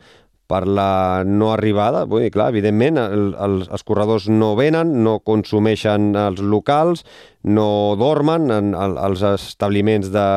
per 0.53 0.63
la 0.69 1.23
no 1.25 1.49
arribada. 1.55 2.05
Vull 2.09 2.27
dir, 2.27 2.31
clar, 2.35 2.51
evidentment, 2.53 3.01
el, 3.01 3.33
els, 3.47 3.67
els 3.73 3.85
corredors 3.87 4.29
no 4.29 4.53
venen, 4.59 4.99
no 5.03 5.17
consumeixen 5.25 6.13
els 6.27 6.45
locals, 6.45 7.01
no 7.43 7.67
dormen 7.97 8.49
en, 8.53 8.73
en 8.77 8.97
els 9.09 9.25
establiments 9.33 10.13
de, 10.13 10.27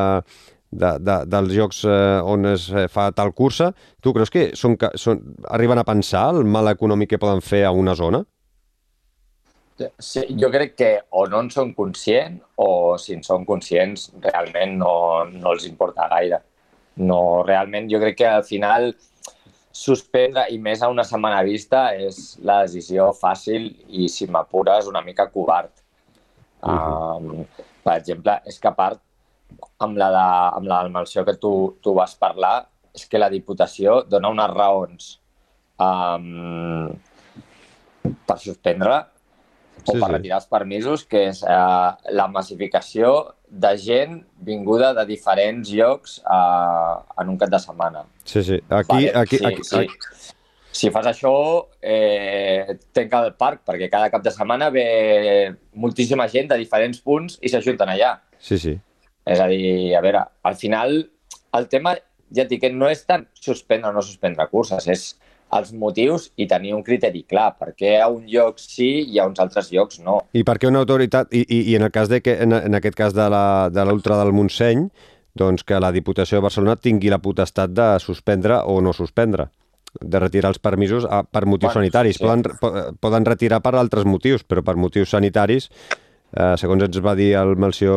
de, 0.71 0.93
de, 1.01 1.19
dels 1.33 1.53
llocs 1.55 1.83
eh, 1.85 2.21
on 2.25 2.49
es 2.53 2.69
eh, 2.73 2.87
fa 2.93 3.11
tal 3.17 3.33
cursa. 3.37 3.73
Tu 4.03 4.13
creus 4.17 4.33
que 4.33 4.49
són, 4.59 4.79
són, 4.99 5.23
arriben 5.53 5.81
a 5.81 5.87
pensar 5.87 6.31
el 6.35 6.45
mal 6.49 6.73
econòmic 6.73 7.15
que 7.15 7.23
poden 7.23 7.45
fer 7.45 7.65
a 7.67 7.75
una 7.75 7.97
zona? 7.99 8.25
Sí, 10.01 10.23
jo 10.41 10.49
crec 10.49 10.73
que 10.77 10.91
o 11.13 11.27
no 11.29 11.43
en 11.45 11.51
són 11.53 11.75
conscients 11.77 12.41
o 12.65 12.97
si 13.01 13.13
en 13.13 13.25
són 13.25 13.45
conscients 13.45 14.09
realment 14.25 14.79
no, 14.81 14.93
no 15.29 15.53
els 15.53 15.67
importa 15.69 16.09
gaire. 16.13 16.41
No, 16.97 17.43
realment 17.45 17.91
jo 17.93 18.01
crec 18.01 18.17
que 18.23 18.31
al 18.31 18.47
final 18.49 18.95
suspendre, 19.77 20.47
i 20.53 20.59
més 20.63 20.83
a 20.83 20.91
una 20.93 21.05
setmana 21.05 21.43
vista, 21.47 21.89
és 21.95 22.37
la 22.47 22.63
decisió 22.65 23.11
fàcil 23.17 23.69
i, 23.89 24.09
si 24.13 24.29
m'apures, 24.31 24.89
una 24.91 25.03
mica 25.05 25.29
covard. 25.33 25.73
Uh 26.63 26.71
-huh. 26.71 27.17
um, 27.19 27.45
per 27.85 27.99
exemple, 28.01 28.41
és 28.47 28.59
que 28.59 28.69
a 28.69 28.75
part, 28.75 29.01
amb 29.79 29.97
la, 29.97 30.09
de, 30.11 30.29
amb 30.59 30.67
la 30.67 30.89
malció 30.89 31.25
que 31.25 31.37
tu, 31.37 31.77
tu 31.83 31.95
vas 31.95 32.15
parlar, 32.15 32.67
és 32.95 33.07
que 33.07 33.19
la 33.19 33.29
Diputació 33.31 34.03
dona 34.09 34.33
unes 34.33 34.51
raons 34.51 35.21
um, 35.79 36.89
per 38.27 38.39
suspendre 38.39 38.97
o 39.87 39.93
sí, 39.93 40.01
per 40.01 40.11
retirar 40.11 40.41
els 40.41 40.49
permisos, 40.51 41.05
que 41.05 41.29
és 41.29 41.43
uh, 41.43 41.93
la 42.11 42.27
massificació 42.33 43.36
de 43.49 43.73
gent 43.79 44.19
vinguda 44.43 44.93
de 44.95 45.05
diferents 45.07 45.71
llocs 45.71 46.19
uh, 46.25 47.03
en 47.21 47.31
un 47.33 47.39
cap 47.39 47.51
de 47.53 47.61
setmana. 47.63 48.05
Sí, 48.25 48.43
sí. 48.43 48.59
Aquí, 48.69 48.93
vale, 48.93 49.13
aquí, 49.15 49.39
sí, 49.39 49.47
aquí, 49.47 49.65
sí. 49.65 49.77
aquí. 49.85 50.35
Si 50.77 50.91
fas 50.93 51.07
això, 51.09 51.33
eh, 51.81 52.77
tenca 52.93 53.23
el 53.25 53.33
parc, 53.41 53.63
perquè 53.65 53.89
cada 53.89 54.11
cap 54.13 54.21
de 54.25 54.33
setmana 54.35 54.69
ve 54.69 54.85
moltíssima 55.73 56.27
gent 56.29 56.51
de 56.51 56.59
diferents 56.61 57.01
punts 57.01 57.39
i 57.41 57.49
s'ajunten 57.49 57.89
allà. 57.89 58.19
Sí, 58.37 58.59
sí. 58.61 58.75
És 59.25 59.41
a 59.41 59.47
dir, 59.49 59.95
a 59.97 60.03
veure, 60.05 60.21
al 60.45 60.59
final 60.61 60.99
el 61.57 61.69
tema, 61.73 61.95
ja 62.35 62.45
et 62.45 62.53
dic, 62.53 62.67
no 62.77 62.91
és 62.93 63.07
tant 63.09 63.25
suspendre 63.33 63.89
o 63.89 63.97
no 63.97 64.05
suspendre 64.05 64.45
curses, 64.53 64.85
és 64.93 65.07
els 65.55 65.73
motius 65.73 66.31
i 66.37 66.47
tenir 66.51 66.75
un 66.75 66.83
criteri 66.87 67.23
clar, 67.29 67.53
perquè 67.59 67.97
a 68.03 68.09
un 68.11 68.25
lloc 68.27 68.59
sí 68.59 69.07
i 69.07 69.21
a 69.21 69.27
uns 69.29 69.39
altres 69.43 69.71
llocs 69.73 70.01
no. 70.03 70.19
I 70.35 70.43
per 70.47 70.57
què 70.59 70.71
una 70.71 70.83
autoritat, 70.83 71.31
i, 71.31 71.45
i, 71.47 71.61
i 71.71 71.77
en 71.79 71.87
el 71.87 71.93
cas 71.95 72.11
de 72.11 72.21
que, 72.23 72.35
en, 72.43 72.57
en 72.57 72.79
aquest 72.79 72.99
cas 72.99 73.15
de 73.15 73.29
l'ultra 73.31 74.19
de 74.19 74.25
del 74.25 74.35
Montseny, 74.35 74.89
doncs 75.37 75.63
que 75.69 75.79
la 75.81 75.93
Diputació 75.93 76.41
de 76.41 76.47
Barcelona 76.49 76.77
tingui 76.81 77.13
la 77.13 77.21
potestat 77.23 77.71
de 77.77 77.93
suspendre 78.03 78.63
o 78.65 78.81
no 78.81 78.95
suspendre 78.97 79.51
de 80.01 80.21
retirar 80.21 80.51
els 80.53 80.59
permisos 80.61 81.07
a, 81.09 81.23
per 81.25 81.47
motius 81.47 81.73
bueno, 81.73 81.87
sanitaris. 81.87 82.19
Sí. 82.19 82.25
Poden, 82.25 82.97
poden 83.01 83.25
retirar 83.25 83.63
per 83.65 83.77
altres 83.77 84.05
motius, 84.05 84.45
però 84.45 84.65
per 84.65 84.77
motius 84.81 85.15
sanitaris 85.15 85.71
eh, 86.33 86.55
segons 86.61 86.83
ens 86.87 86.99
va 87.05 87.15
dir 87.19 87.33
el 87.39 87.55
Melció, 87.61 87.95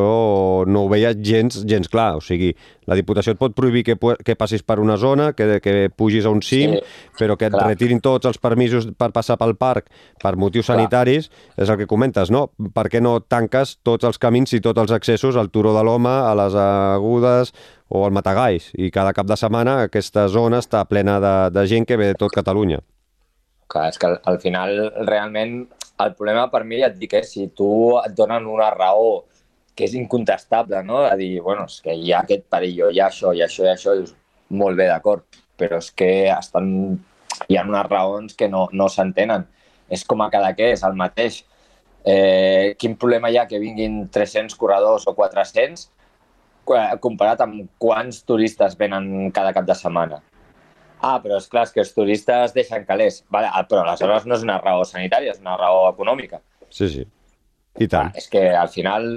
no 0.69 0.83
ho 0.85 0.89
veia 0.91 1.11
gens, 1.13 1.61
gens 1.69 1.89
clar. 1.91 2.11
O 2.19 2.23
sigui, 2.23 2.51
la 2.89 2.97
Diputació 2.99 3.33
et 3.35 3.39
pot 3.41 3.55
prohibir 3.55 3.83
que, 3.87 3.95
que 4.25 4.35
passis 4.39 4.63
per 4.65 4.79
una 4.81 4.97
zona, 4.97 5.31
que, 5.37 5.59
que 5.63 5.89
pugis 5.95 6.27
a 6.27 6.33
un 6.33 6.43
cim, 6.45 6.75
sí, 6.77 7.15
però 7.19 7.37
que 7.39 7.49
et 7.49 7.55
clar. 7.55 7.67
retirin 7.71 8.01
tots 8.03 8.29
els 8.29 8.39
permisos 8.41 8.89
per 8.97 9.11
passar 9.15 9.39
pel 9.41 9.55
parc 9.59 9.89
per 10.21 10.35
motius 10.35 10.69
clar. 10.69 10.77
sanitaris, 10.77 11.31
és 11.57 11.69
el 11.69 11.79
que 11.81 11.89
comentes, 11.89 12.31
no? 12.33 12.47
Per 12.75 12.87
què 12.91 13.01
no 13.01 13.19
tanques 13.21 13.77
tots 13.83 14.07
els 14.09 14.21
camins 14.21 14.53
i 14.53 14.61
tots 14.63 14.81
els 14.81 14.93
accessos 14.95 15.39
al 15.39 15.51
Turó 15.53 15.73
de 15.77 15.83
l'Home, 15.85 16.13
a 16.29 16.35
les 16.37 16.55
Agudes 16.59 17.53
o 17.89 18.05
al 18.05 18.15
Matagalls? 18.15 18.71
I 18.77 18.91
cada 18.93 19.13
cap 19.17 19.27
de 19.29 19.37
setmana 19.39 19.83
aquesta 19.89 20.27
zona 20.29 20.61
està 20.63 20.85
plena 20.89 21.19
de, 21.23 21.35
de 21.55 21.67
gent 21.69 21.89
que 21.89 21.97
ve 21.99 22.13
de 22.13 22.19
tot 22.19 22.33
Catalunya. 22.33 22.81
Clar, 23.69 23.91
és 23.91 23.99
que 24.01 24.07
al, 24.09 24.15
al 24.25 24.39
final 24.41 24.79
realment 25.05 25.67
el 26.03 26.15
problema 26.15 26.47
per 26.51 26.63
mi, 26.63 26.79
ja 26.81 26.89
et 26.89 26.97
dic, 26.99 27.17
és 27.19 27.33
si 27.35 27.49
tu 27.55 27.69
et 27.99 28.15
donen 28.15 28.47
una 28.47 28.69
raó 28.75 29.25
que 29.75 29.87
és 29.87 29.95
incontestable, 29.95 30.81
no? 30.83 31.03
A 31.07 31.15
dir, 31.19 31.39
bueno, 31.43 31.65
és 31.69 31.79
que 31.83 31.95
hi 31.95 32.13
ha 32.13 32.23
aquest 32.25 32.47
perillo, 32.51 32.89
hi 32.91 32.99
ha 32.99 33.07
això, 33.07 33.33
hi 33.35 33.43
ha 33.43 33.47
això, 33.47 33.63
hi 33.65 33.71
ha 33.71 33.75
això, 33.77 33.95
dius, 33.99 34.15
molt 34.49 34.79
bé, 34.79 34.89
d'acord, 34.91 35.23
però 35.59 35.79
és 35.83 35.91
que 35.95 36.09
estan... 36.33 36.73
hi 37.47 37.55
ha 37.55 37.63
unes 37.67 37.85
raons 37.87 38.35
que 38.35 38.49
no, 38.51 38.67
no 38.73 38.89
s'entenen. 38.91 39.45
És 39.89 40.03
com 40.05 40.21
a 40.21 40.29
cada 40.33 40.51
què, 40.57 40.73
és 40.75 40.83
el 40.83 40.97
mateix. 40.99 41.43
Eh, 42.05 42.75
quin 42.79 42.97
problema 42.99 43.31
hi 43.31 43.39
ha 43.39 43.47
que 43.47 43.59
vinguin 43.59 44.01
300 44.11 44.55
corredors 44.59 45.07
o 45.07 45.15
400 45.15 45.87
comparat 47.01 47.41
amb 47.41 47.65
quants 47.81 48.21
turistes 48.29 48.75
venen 48.77 49.31
cada 49.35 49.53
cap 49.55 49.65
de 49.65 49.75
setmana? 49.75 50.21
Ah, 50.99 51.17
però 51.23 51.39
és 51.39 51.47
clar, 51.47 51.63
és 51.67 51.71
que 51.75 51.83
els 51.83 51.93
turistes 51.95 52.53
deixen 52.55 52.83
calés. 52.87 53.23
Vale, 53.31 53.49
ah, 53.53 53.63
però 53.67 53.85
aleshores 53.85 54.27
no 54.27 54.35
és 54.35 54.43
una 54.45 54.59
raó 54.59 54.83
sanitària, 54.87 55.35
és 55.35 55.39
una 55.39 55.55
raó 55.59 55.87
econòmica. 55.93 56.41
Sí, 56.69 56.89
sí. 56.91 57.07
I 57.79 57.87
tant. 57.87 58.11
Ah, 58.11 58.19
és 58.19 58.27
que 58.31 58.43
al 58.55 58.67
final, 58.73 59.07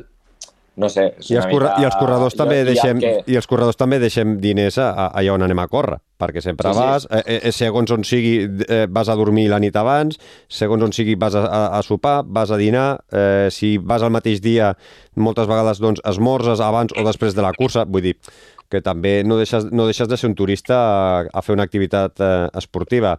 no 0.77 0.89
sé... 0.89 1.09
I 1.29 1.37
els, 1.37 1.49
mica... 1.51 1.75
I 1.83 1.87
els 1.89 1.97
corredors 1.99 2.37
també 2.39 2.61
jo, 2.61 2.69
deixem 2.71 3.01
que... 3.03 3.13
i 3.27 3.37
els 3.37 3.49
corredors 3.51 3.77
també 3.81 3.99
deixem 4.01 4.37
diners 4.41 4.79
a, 4.81 4.89
a, 4.93 5.07
allà 5.21 5.35
on 5.35 5.45
anem 5.49 5.61
a 5.61 5.67
córrer, 5.73 5.99
perquè 6.23 6.41
sempre 6.45 6.71
sí, 6.71 6.79
vas, 6.79 7.09
sí. 7.09 7.21
Eh, 7.21 7.39
eh, 7.51 7.53
segons 7.57 7.93
on 7.93 8.07
sigui 8.07 8.33
eh, 8.47 8.85
vas 8.89 9.11
a 9.11 9.17
dormir 9.19 9.49
la 9.53 9.59
nit 9.63 9.77
abans, 9.77 10.21
segons 10.49 10.87
on 10.87 10.95
sigui 10.97 11.19
vas 11.21 11.37
a, 11.37 11.45
a, 11.45 11.63
a 11.81 11.83
sopar, 11.85 12.21
vas 12.25 12.55
a 12.55 12.61
dinar, 12.61 12.87
eh, 13.11 13.51
si 13.53 13.75
vas 13.83 14.07
al 14.07 14.15
mateix 14.15 14.41
dia 14.45 14.73
moltes 15.19 15.51
vegades 15.51 15.83
doncs 15.83 16.01
esmorzes 16.09 16.63
abans 16.65 16.95
o 16.97 17.05
després 17.05 17.37
de 17.37 17.45
la 17.45 17.53
cursa, 17.59 17.85
vull 17.85 18.07
dir, 18.07 18.17
que 18.73 18.81
també 18.85 19.21
no 19.27 19.37
deixes, 19.41 19.69
no 19.71 19.87
deixes 19.89 20.09
de 20.09 20.17
ser 20.17 20.31
un 20.31 20.37
turista 20.39 20.79
a, 20.81 21.25
a 21.29 21.45
fer 21.45 21.57
una 21.57 21.67
activitat 21.69 22.23
eh, 22.25 22.47
esportiva. 22.59 23.19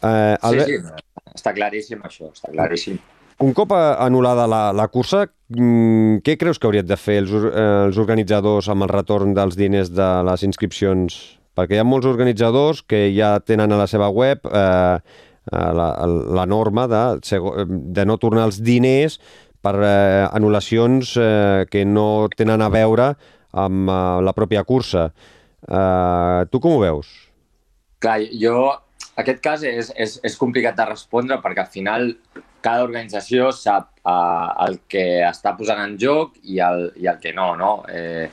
Eh, 0.00 0.36
Albert... 0.40 0.70
Sí, 0.70 0.78
sí, 0.80 1.34
està 1.34 1.52
claríssim 1.56 2.06
això, 2.06 2.30
està 2.32 2.52
claríssim. 2.52 3.00
Un 3.42 3.50
cop 3.56 3.72
anul·lada 3.74 4.46
la, 4.46 4.62
la 4.76 4.86
cursa, 4.92 5.24
mm, 5.50 6.22
què 6.26 6.36
creus 6.38 6.60
que 6.60 6.68
haurien 6.68 6.86
de 6.86 6.98
fer 7.00 7.18
els, 7.24 7.32
eh, 7.34 7.64
els 7.88 7.98
organitzadors 7.98 8.68
amb 8.70 8.86
el 8.86 8.92
retorn 8.92 9.34
dels 9.34 9.58
diners 9.58 9.90
de 9.90 10.10
les 10.28 10.44
inscripcions? 10.46 11.18
Perquè 11.54 11.76
hi 11.76 11.82
ha 11.82 11.86
molts 11.86 12.06
organitzadors 12.10 12.82
que 12.86 13.08
ja 13.14 13.36
tenen 13.42 13.74
a 13.74 13.78
la 13.78 13.88
seva 13.90 14.10
web 14.10 14.46
eh, 14.50 14.98
eh 15.44 15.72
la, 15.78 15.88
la 16.38 16.46
norma 16.46 16.86
de, 16.88 17.02
de 17.98 18.04
no 18.06 18.16
tornar 18.22 18.46
els 18.48 18.62
diners 18.62 19.18
per 19.64 19.74
eh, 19.80 20.24
anul·lacions 20.30 21.16
eh, 21.18 21.64
que 21.70 21.84
no 21.84 22.28
tenen 22.36 22.62
a 22.62 22.70
veure 22.72 23.14
amb 23.54 23.90
uh, 23.90 24.20
la 24.24 24.34
pròpia 24.36 24.64
cursa. 24.66 25.08
Uh, 25.64 26.44
tu 26.52 26.60
com 26.60 26.76
ho 26.76 26.82
veus? 26.82 27.12
Clar, 28.02 28.20
jo... 28.40 28.72
Aquest 29.14 29.38
cas 29.38 29.62
és, 29.62 29.92
és, 29.94 30.16
és 30.26 30.34
complicat 30.34 30.74
de 30.74 30.84
respondre 30.88 31.36
perquè 31.38 31.62
al 31.62 31.68
final 31.70 32.08
cada 32.64 32.82
organització 32.82 33.52
sap 33.54 33.92
uh, 34.02 34.50
el 34.64 34.80
que 34.90 35.04
està 35.22 35.52
posant 35.54 35.78
en 35.84 35.94
joc 36.00 36.40
i 36.42 36.58
el, 36.64 36.88
i 36.98 37.06
el 37.06 37.20
que 37.22 37.30
no, 37.36 37.52
no? 37.54 37.76
Eh, 37.86 38.26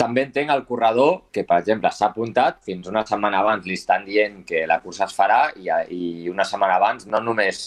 també 0.00 0.26
entenc 0.26 0.52
el 0.52 0.64
corredor 0.68 1.26
que, 1.32 1.44
per 1.48 1.58
exemple, 1.60 1.90
s'ha 1.92 2.10
apuntat, 2.12 2.62
fins 2.64 2.88
una 2.88 3.02
setmana 3.08 3.40
abans 3.42 3.66
li 3.68 3.76
estan 3.76 4.04
dient 4.08 4.42
que 4.48 4.64
la 4.70 4.78
cursa 4.84 5.08
es 5.08 5.16
farà 5.16 5.40
i, 5.56 5.68
i 5.92 6.30
una 6.32 6.44
setmana 6.48 6.76
abans 6.80 7.08
no 7.10 7.20
només 7.24 7.66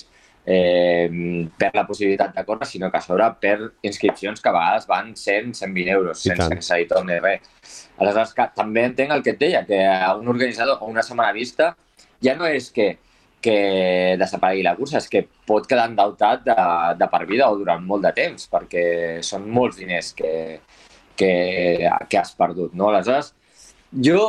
per 0.50 1.70
la 1.76 1.86
possibilitat 1.86 2.34
de 2.34 2.44
córrer, 2.46 2.66
sinó 2.66 2.90
que 2.90 2.98
a 2.98 3.04
sobre 3.06 3.28
per 3.42 3.58
inscripcions 3.86 4.42
que 4.42 4.50
a 4.50 4.54
vegades 4.56 4.88
van 4.90 5.12
100, 5.16 5.54
120 5.54 5.92
euros, 5.92 6.24
I 6.26 6.32
sense 6.32 6.42
tant. 6.42 6.56
que 6.56 6.66
se 6.66 6.80
li 6.80 6.88
torni 6.90 7.20
res. 7.22 7.86
Aleshores, 8.00 8.34
que, 8.34 8.48
també 8.56 8.88
entenc 8.88 9.14
el 9.14 9.22
que 9.26 9.36
et 9.36 9.44
deia, 9.44 9.62
que 9.68 9.84
a 9.86 10.16
un 10.18 10.32
organitzador 10.32 10.82
o 10.82 10.90
una 10.90 11.04
setmana 11.06 11.36
vista 11.36 11.76
ja 12.24 12.34
no 12.40 12.48
és 12.50 12.72
que, 12.74 12.90
que 13.42 14.16
desaparegui 14.20 14.66
la 14.66 14.76
cursa, 14.80 14.98
és 15.00 15.10
que 15.12 15.26
pot 15.48 15.68
quedar 15.70 15.90
endeutat 15.92 16.42
de, 16.48 16.56
de 16.98 17.10
per 17.12 17.24
vida 17.30 17.50
o 17.52 17.60
durant 17.60 17.86
molt 17.86 18.08
de 18.08 18.14
temps, 18.18 18.50
perquè 18.52 18.86
són 19.26 19.46
molts 19.54 19.78
diners 19.80 20.14
que, 20.18 20.34
que, 21.20 21.34
que 22.10 22.20
has 22.20 22.34
perdut. 22.36 22.74
No? 22.74 22.90
Aleshores, 22.90 23.36
jo, 23.94 24.24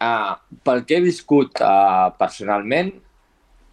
uh, 0.00 0.32
pel 0.64 0.84
que 0.88 0.98
he 0.98 1.04
viscut 1.04 1.60
uh, 1.60 2.08
personalment, 2.18 2.94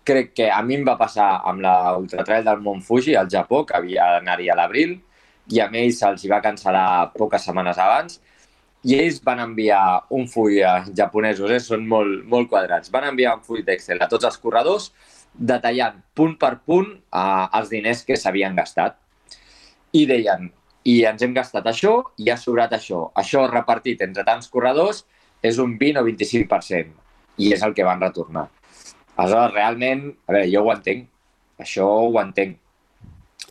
crec 0.06 0.34
que 0.38 0.52
a 0.52 0.62
mi 0.64 0.78
em 0.78 0.86
va 0.88 0.98
passar 1.00 1.42
amb 1.50 1.64
la 1.66 1.96
Ultratrail 1.98 2.46
del 2.46 2.62
Mont 2.64 2.84
Fuji 2.86 3.16
al 3.18 3.30
Japó, 3.32 3.64
que 3.66 3.76
havia 3.78 4.06
d'anar-hi 4.16 4.52
a 4.52 4.58
l'abril, 4.60 4.96
i 5.52 5.62
a 5.62 5.68
ells 5.82 6.00
se'ls 6.02 6.26
va 6.32 6.42
cancel·lar 6.46 7.12
poques 7.18 7.46
setmanes 7.46 7.82
abans, 7.82 8.20
i 8.86 8.94
ells 9.00 9.18
van 9.26 9.42
enviar 9.42 10.06
un 10.14 10.28
full 10.30 10.60
a 10.62 10.76
japonesos, 10.98 11.50
eh? 11.52 11.62
són 11.62 11.88
molt, 11.90 12.22
molt 12.30 12.52
quadrats, 12.52 12.92
van 12.94 13.10
enviar 13.10 13.36
un 13.40 13.46
full 13.46 13.64
d'Excel 13.66 14.02
a 14.02 14.10
tots 14.12 14.28
els 14.30 14.38
corredors 14.42 14.92
detallant 15.36 15.98
punt 16.16 16.36
per 16.40 16.54
punt 16.64 16.92
eh, 16.94 17.46
els 17.60 17.72
diners 17.74 18.06
que 18.06 18.18
s'havien 18.18 18.56
gastat. 18.56 19.00
I 19.96 20.06
deien, 20.06 20.52
i 20.86 21.00
ens 21.10 21.24
hem 21.26 21.34
gastat 21.34 21.66
això 21.72 21.96
i 22.22 22.30
ha 22.30 22.38
sobrat 22.38 22.76
això. 22.78 23.08
Això 23.18 23.48
repartit 23.50 24.04
entre 24.06 24.26
tants 24.28 24.52
corredors 24.54 25.02
és 25.42 25.58
un 25.62 25.80
20 25.82 26.02
o 26.02 26.06
25%, 26.06 26.94
i 27.42 27.52
és 27.58 27.66
el 27.66 27.74
que 27.74 27.88
van 27.88 28.02
retornar. 28.02 28.48
Aleshores, 29.18 29.54
realment, 29.56 30.10
a 30.28 30.32
veure, 30.36 30.50
jo 30.52 30.64
ho 30.66 30.72
entenc, 30.74 31.08
això 31.62 31.86
ho 32.10 32.20
entenc. 32.22 32.58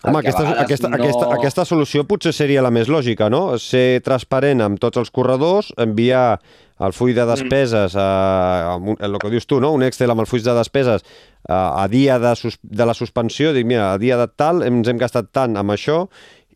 Home, 0.05 0.19
aquesta, 0.21 0.43
aquesta, 0.61 0.89
no- 0.93 0.97
aquesta, 0.99 1.29
aquesta 1.33 1.65
solució 1.65 2.03
potser 2.05 2.35
seria 2.37 2.61
la 2.61 2.71
més 2.71 2.91
lògica, 2.93 3.31
no? 3.33 3.57
Ser 3.59 4.03
transparent 4.05 4.61
amb 4.61 4.79
tots 4.79 5.01
els 5.01 5.09
corredors, 5.11 5.71
enviar 5.81 6.41
el 6.85 6.93
full 6.93 7.13
Mm. 7.13 7.15
de 7.15 7.25
despeses, 7.31 7.95
a, 7.97 8.75
a 8.75 9.07
el 9.07 9.19
que 9.23 9.31
dius 9.31 9.47
tu, 9.47 9.61
no? 9.61 9.71
un 9.73 9.83
Excel 9.87 10.11
amb 10.11 10.21
el 10.21 10.27
full 10.27 10.43
de 10.43 10.53
despeses 10.59 11.05
a, 11.49 11.83
a 11.85 11.89
dia 11.89 12.19
de, 12.19 12.35
sus, 12.37 12.59
de 12.63 12.85
la 12.85 12.93
suspensió, 12.93 13.53
dic, 13.55 13.65
mira, 13.65 13.93
a 13.95 13.99
dia 13.99 14.19
de 14.19 14.27
tal 14.29 14.63
ens 14.67 14.89
hem 14.89 14.99
gastat 14.99 15.31
tant 15.33 15.57
amb 15.57 15.71
això 15.71 16.09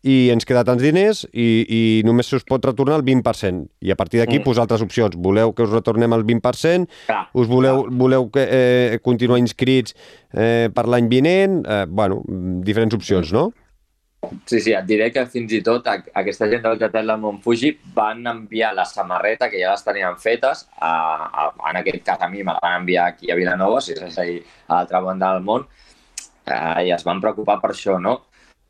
i 0.03 0.29
ens 0.31 0.45
queda 0.45 0.63
tants 0.63 0.81
diners 0.83 1.25
i, 1.33 1.47
i 1.67 1.79
només 2.07 2.27
se 2.29 2.35
us 2.39 2.43
pot 2.47 2.63
retornar 2.65 2.95
el 2.99 3.03
20%. 3.03 3.67
I 3.81 3.91
a 3.91 3.95
partir 3.95 4.19
d'aquí 4.21 4.39
Mm. 4.39 4.43
posar 4.43 4.63
altres 4.63 4.81
opcions. 4.81 5.15
Voleu 5.17 5.53
que 5.53 5.63
us 5.63 5.71
retornem 5.71 6.13
el 6.13 6.23
20%? 6.23 6.87
Clar, 7.05 7.29
Us 7.33 7.47
voleu, 7.47 7.85
voleu 7.91 8.29
que, 8.31 8.45
eh, 8.49 8.99
continuar 9.03 9.39
inscrits 9.39 9.95
eh, 10.33 10.69
per 10.73 10.87
l'any 10.87 11.07
vinent? 11.09 11.65
Eh, 11.67 11.85
bueno, 11.87 12.21
diferents 12.27 12.93
opcions, 12.95 13.31
no? 13.33 13.51
Sí, 14.45 14.59
sí, 14.59 14.73
et 14.75 14.83
diré 14.85 15.11
que 15.15 15.25
fins 15.31 15.51
i 15.55 15.61
tot 15.63 15.85
a- 15.87 16.03
aquesta 16.19 16.47
gent 16.51 16.61
del 16.61 16.77
Catel 16.77 17.07
del 17.07 17.17
Mont 17.21 17.37
Fuji 17.41 17.77
van 17.95 18.25
enviar 18.27 18.73
la 18.75 18.83
samarreta, 18.85 19.49
que 19.49 19.61
ja 19.61 19.71
les 19.71 19.83
tenien 19.83 20.17
fetes, 20.19 20.67
a, 20.77 20.89
a, 21.31 21.69
en 21.69 21.77
aquest 21.77 22.03
cas 22.03 22.19
a 22.21 22.27
mi 22.27 22.43
me 22.43 22.51
la 22.51 22.59
van 22.61 22.81
enviar 22.81 23.07
aquí 23.13 23.31
a 23.31 23.35
Vilanova, 23.35 23.79
si 23.81 23.93
és 23.93 24.17
ahir 24.19 24.43
a 24.67 24.75
l'altra 24.75 24.99
banda 24.99 25.31
del 25.33 25.43
món, 25.43 25.65
eh, 26.45 26.83
i 26.87 26.91
es 26.91 27.03
van 27.07 27.21
preocupar 27.21 27.61
per 27.61 27.71
això, 27.71 27.95
no? 27.99 28.25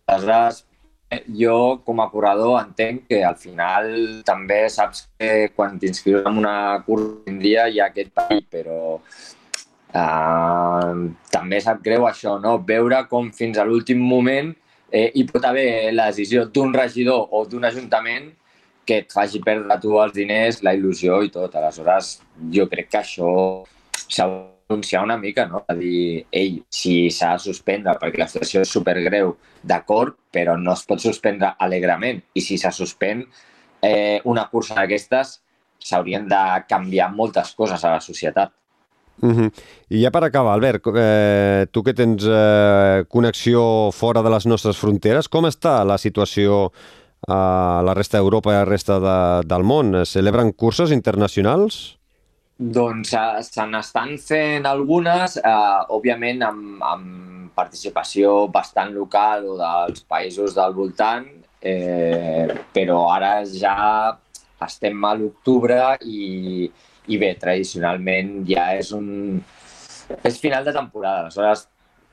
Aleshores, 0.05 0.65
jo 1.33 1.81
com 1.85 2.01
a 2.01 2.09
corredor 2.11 2.59
entenc 2.59 3.07
que 3.09 3.23
al 3.25 3.35
final 3.41 3.89
també 4.25 4.61
saps 4.69 5.07
que 5.17 5.49
quan 5.55 5.79
t'inscrius 5.81 6.27
en 6.29 6.37
una 6.43 6.55
cursa 6.85 7.31
un 7.31 7.39
dia 7.41 7.67
hi 7.67 7.79
ha 7.79 7.89
aquest 7.89 8.11
perill, 8.13 8.45
però 8.51 8.79
eh, 9.93 10.91
també 11.33 11.61
sap 11.65 11.81
greu 11.85 12.05
això, 12.07 12.37
no? 12.41 12.57
Veure 12.73 13.03
com 13.09 13.31
fins 13.33 13.57
a 13.57 13.65
l'últim 13.65 14.01
moment 14.01 14.53
eh, 14.91 15.09
hi 15.15 15.25
pot 15.29 15.45
haver 15.45 15.93
la 15.93 16.09
decisió 16.11 16.45
d'un 16.45 16.73
regidor 16.73 17.27
o 17.31 17.45
d'un 17.45 17.65
ajuntament 17.65 18.29
que 18.85 19.03
et 19.03 19.11
faci 19.13 19.41
perdre 19.45 19.77
tu 19.81 19.97
els 20.01 20.13
diners, 20.15 20.63
la 20.65 20.73
il·lusió 20.73 21.21
i 21.25 21.29
tot. 21.33 21.53
Aleshores, 21.55 22.15
jo 22.53 22.65
crec 22.69 22.89
que 22.89 23.01
això 23.03 23.33
s'ha 24.07 24.25
d'anunciar 24.69 25.03
una 25.03 25.17
mica, 25.17 25.47
no? 25.47 25.63
A 25.67 25.73
dir, 25.73 26.25
ei, 26.31 26.61
si 26.69 27.09
s'ha 27.09 27.33
de 27.33 27.41
suspendre 27.41 27.95
perquè 27.97 28.21
la 28.21 28.27
situació 28.29 28.61
és 28.61 28.69
supergreu, 28.69 29.33
d'acord, 29.65 30.15
però 30.31 30.55
no 30.57 30.75
es 30.77 30.85
pot 30.85 31.01
suspendre 31.01 31.55
alegrement. 31.57 32.21
I 32.37 32.41
si 32.41 32.57
se 32.61 32.69
suspèn 32.71 33.25
eh, 33.81 34.21
una 34.29 34.45
cursa 34.51 34.77
d'aquestes, 34.77 35.39
s'haurien 35.79 36.27
de 36.29 36.43
canviar 36.69 37.09
moltes 37.15 37.55
coses 37.57 37.83
a 37.83 37.95
la 37.95 37.99
societat. 37.99 38.53
Uh 39.21 39.33
-huh. 39.33 39.51
I 39.89 40.03
ja 40.03 40.11
per 40.11 40.23
acabar, 40.23 40.53
Albert, 40.53 40.83
eh, 40.95 41.65
tu 41.71 41.83
que 41.83 41.93
tens 41.93 42.23
eh, 42.23 43.03
connexió 43.09 43.91
fora 43.91 44.21
de 44.21 44.29
les 44.29 44.45
nostres 44.45 44.77
fronteres, 44.77 45.27
com 45.27 45.45
està 45.45 45.83
la 45.83 45.97
situació 45.97 46.71
a 47.27 47.81
la 47.83 47.93
resta 47.93 48.17
d'Europa 48.17 48.51
i 48.51 48.55
a 48.55 48.59
la 48.59 48.65
resta 48.65 48.99
de, 48.99 49.47
del 49.47 49.63
món? 49.63 50.05
Celebren 50.05 50.53
curses 50.53 50.91
internacionals? 50.91 51.98
Doncs 52.59 53.13
eh, 53.15 53.41
se 53.47 53.65
n'estan 53.71 54.17
fent 54.19 54.65
algunes, 54.67 55.37
eh, 55.39 55.81
òbviament 55.95 56.41
amb, 56.43 56.81
amb 56.83 57.51
participació 57.55 58.49
bastant 58.51 58.91
local 58.91 59.45
o 59.47 59.55
dels 59.59 60.03
països 60.03 60.55
del 60.57 60.73
voltant, 60.75 61.27
eh, 61.61 62.47
però 62.75 63.05
ara 63.13 63.31
ja 63.47 63.75
estem 64.65 65.05
a 65.07 65.13
l'octubre 65.15 65.79
i, 66.03 66.67
i 67.07 67.19
bé, 67.21 67.33
tradicionalment 67.39 68.41
ja 68.49 68.73
és 68.75 68.91
un... 68.95 69.39
és 70.19 70.39
final 70.41 70.67
de 70.67 70.73
temporada, 70.75 71.29
aleshores 71.29 71.67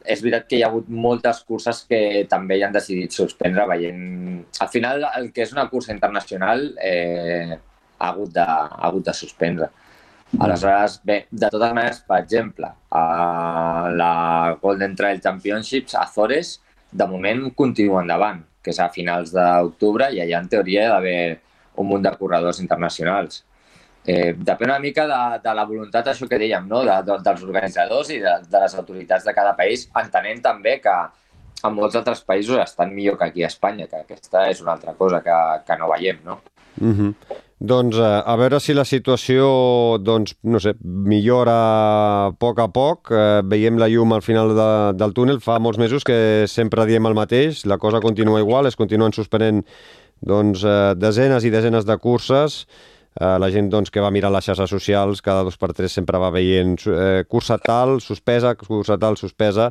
és 0.06 0.22
veritat 0.22 0.46
que 0.46 0.60
hi 0.60 0.62
ha 0.62 0.68
hagut 0.70 0.86
moltes 0.86 1.40
curses 1.48 1.80
que 1.90 2.00
també 2.30 2.60
hi 2.60 2.62
han 2.62 2.74
decidit 2.76 3.10
suspendre 3.10 3.66
veient... 3.66 4.44
Al 4.62 4.70
final, 4.70 5.08
el 5.18 5.32
que 5.34 5.42
és 5.42 5.54
una 5.56 5.66
cursa 5.72 5.90
internacional 5.90 6.68
eh, 6.78 7.58
ha, 7.98 8.12
hagut 8.12 8.30
de, 8.36 8.46
ha 8.46 8.86
hagut 8.86 9.10
de 9.10 9.16
suspendre. 9.24 9.70
Aleshores, 10.38 11.00
bé, 11.06 11.26
de 11.30 11.48
totes 11.48 11.72
maneres, 11.72 12.00
per 12.06 12.18
exemple, 12.20 12.68
a 12.90 13.90
la 13.94 14.56
Golden 14.60 14.96
Trail 14.98 15.20
Championships, 15.22 15.94
Azores, 15.94 16.56
de 16.90 17.06
moment 17.08 17.46
continua 17.54 18.02
endavant, 18.02 18.42
que 18.62 18.74
és 18.74 18.80
a 18.82 18.90
finals 18.92 19.32
d'octubre 19.34 20.10
i 20.12 20.20
allà 20.22 20.40
en 20.42 20.48
teoria 20.50 20.82
hi 20.82 20.86
ha 20.86 20.94
d'haver 20.96 21.20
un 21.80 21.88
munt 21.90 22.02
de 22.04 22.12
corredors 22.18 22.60
internacionals. 22.62 23.44
Eh, 24.06 24.34
depèn 24.38 24.70
una 24.70 24.82
mica 24.82 25.06
de, 25.10 25.20
de 25.42 25.54
la 25.54 25.64
voluntat, 25.66 26.10
això 26.10 26.28
que 26.30 26.38
dèiem, 26.38 26.66
no? 26.70 26.82
de, 26.86 26.98
de, 27.06 27.16
dels 27.26 27.46
organitzadors 27.46 28.10
i 28.14 28.20
de, 28.22 28.34
de 28.50 28.60
les 28.62 28.76
autoritats 28.82 29.26
de 29.26 29.34
cada 29.34 29.54
país, 29.58 29.88
entenent 30.02 30.42
també 30.44 30.76
que 30.82 30.94
en 31.66 31.74
molts 31.74 31.96
altres 31.98 32.22
països 32.26 32.60
estan 32.62 32.92
millor 32.94 33.18
que 33.18 33.30
aquí 33.30 33.42
a 33.42 33.50
Espanya, 33.50 33.88
que 33.90 34.02
aquesta 34.04 34.46
és 34.50 34.60
una 34.62 34.76
altra 34.76 34.94
cosa 34.98 35.22
que, 35.24 35.40
que 35.66 35.78
no 35.80 35.90
veiem, 35.90 36.22
no? 36.24 36.40
Uh 36.76 36.92
-huh. 36.92 37.12
Doncs 37.58 37.96
eh, 37.96 38.04
a 38.04 38.34
veure 38.36 38.58
si 38.60 38.74
la 38.76 38.84
situació 38.84 39.46
doncs, 40.04 40.34
no 40.44 40.60
sé, 40.60 40.74
millora 40.82 41.54
a 41.56 42.32
poc 42.36 42.58
a 42.60 42.66
poc. 42.68 43.12
Eh, 43.12 43.40
veiem 43.48 43.78
la 43.80 43.88
llum 43.88 44.12
al 44.12 44.24
final 44.24 44.52
de, 44.56 44.68
del 45.00 45.14
túnel. 45.16 45.40
Fa 45.40 45.56
molts 45.58 45.80
mesos 45.80 46.04
que 46.04 46.44
sempre 46.52 46.84
diem 46.84 47.08
el 47.08 47.16
mateix. 47.16 47.64
La 47.64 47.78
cosa 47.80 48.02
continua 48.04 48.42
igual, 48.44 48.68
es 48.68 48.76
continuen 48.76 49.16
suspenent 49.16 49.64
doncs, 50.20 50.66
eh, 50.68 50.92
desenes 51.00 51.48
i 51.48 51.54
desenes 51.54 51.88
de 51.88 51.96
curses. 51.96 52.66
Eh, 53.16 53.38
la 53.40 53.48
gent 53.48 53.70
doncs, 53.72 53.88
que 53.88 54.04
va 54.04 54.12
mirar 54.12 54.28
les 54.34 54.44
xarxes 54.44 54.68
socials 54.68 55.22
cada 55.24 55.40
dos 55.46 55.56
per 55.56 55.70
tres 55.72 55.94
sempre 55.96 56.20
va 56.20 56.28
veient 56.34 56.76
eh, 56.92 57.24
cursa 57.24 57.56
tal, 57.56 58.02
suspesa, 58.04 58.52
cursa 58.60 58.98
tal, 59.00 59.16
suspesa. 59.16 59.70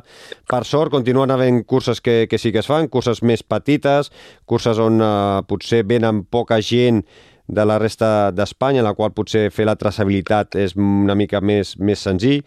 Per 0.50 0.64
sort, 0.66 0.90
continuen 0.90 1.30
havent 1.30 1.62
curses 1.62 2.02
que, 2.02 2.24
que 2.26 2.42
sí 2.42 2.50
que 2.50 2.64
es 2.64 2.66
fan, 2.66 2.90
curses 2.90 3.22
més 3.22 3.46
petites, 3.46 4.10
curses 4.44 4.82
on 4.82 4.98
eh, 4.98 5.46
potser 5.46 5.84
venen 5.86 6.24
poca 6.26 6.58
gent 6.58 7.04
de 7.48 7.64
la 7.64 7.78
resta 7.78 8.30
d'Espanya, 8.34 8.80
en 8.82 8.88
la 8.88 8.94
qual 8.94 9.12
potser 9.14 9.50
fer 9.54 9.66
la 9.68 9.76
traçabilitat 9.78 10.56
és 10.58 10.74
una 10.76 11.14
mica 11.14 11.40
més, 11.40 11.76
més 11.78 12.02
senzill 12.02 12.42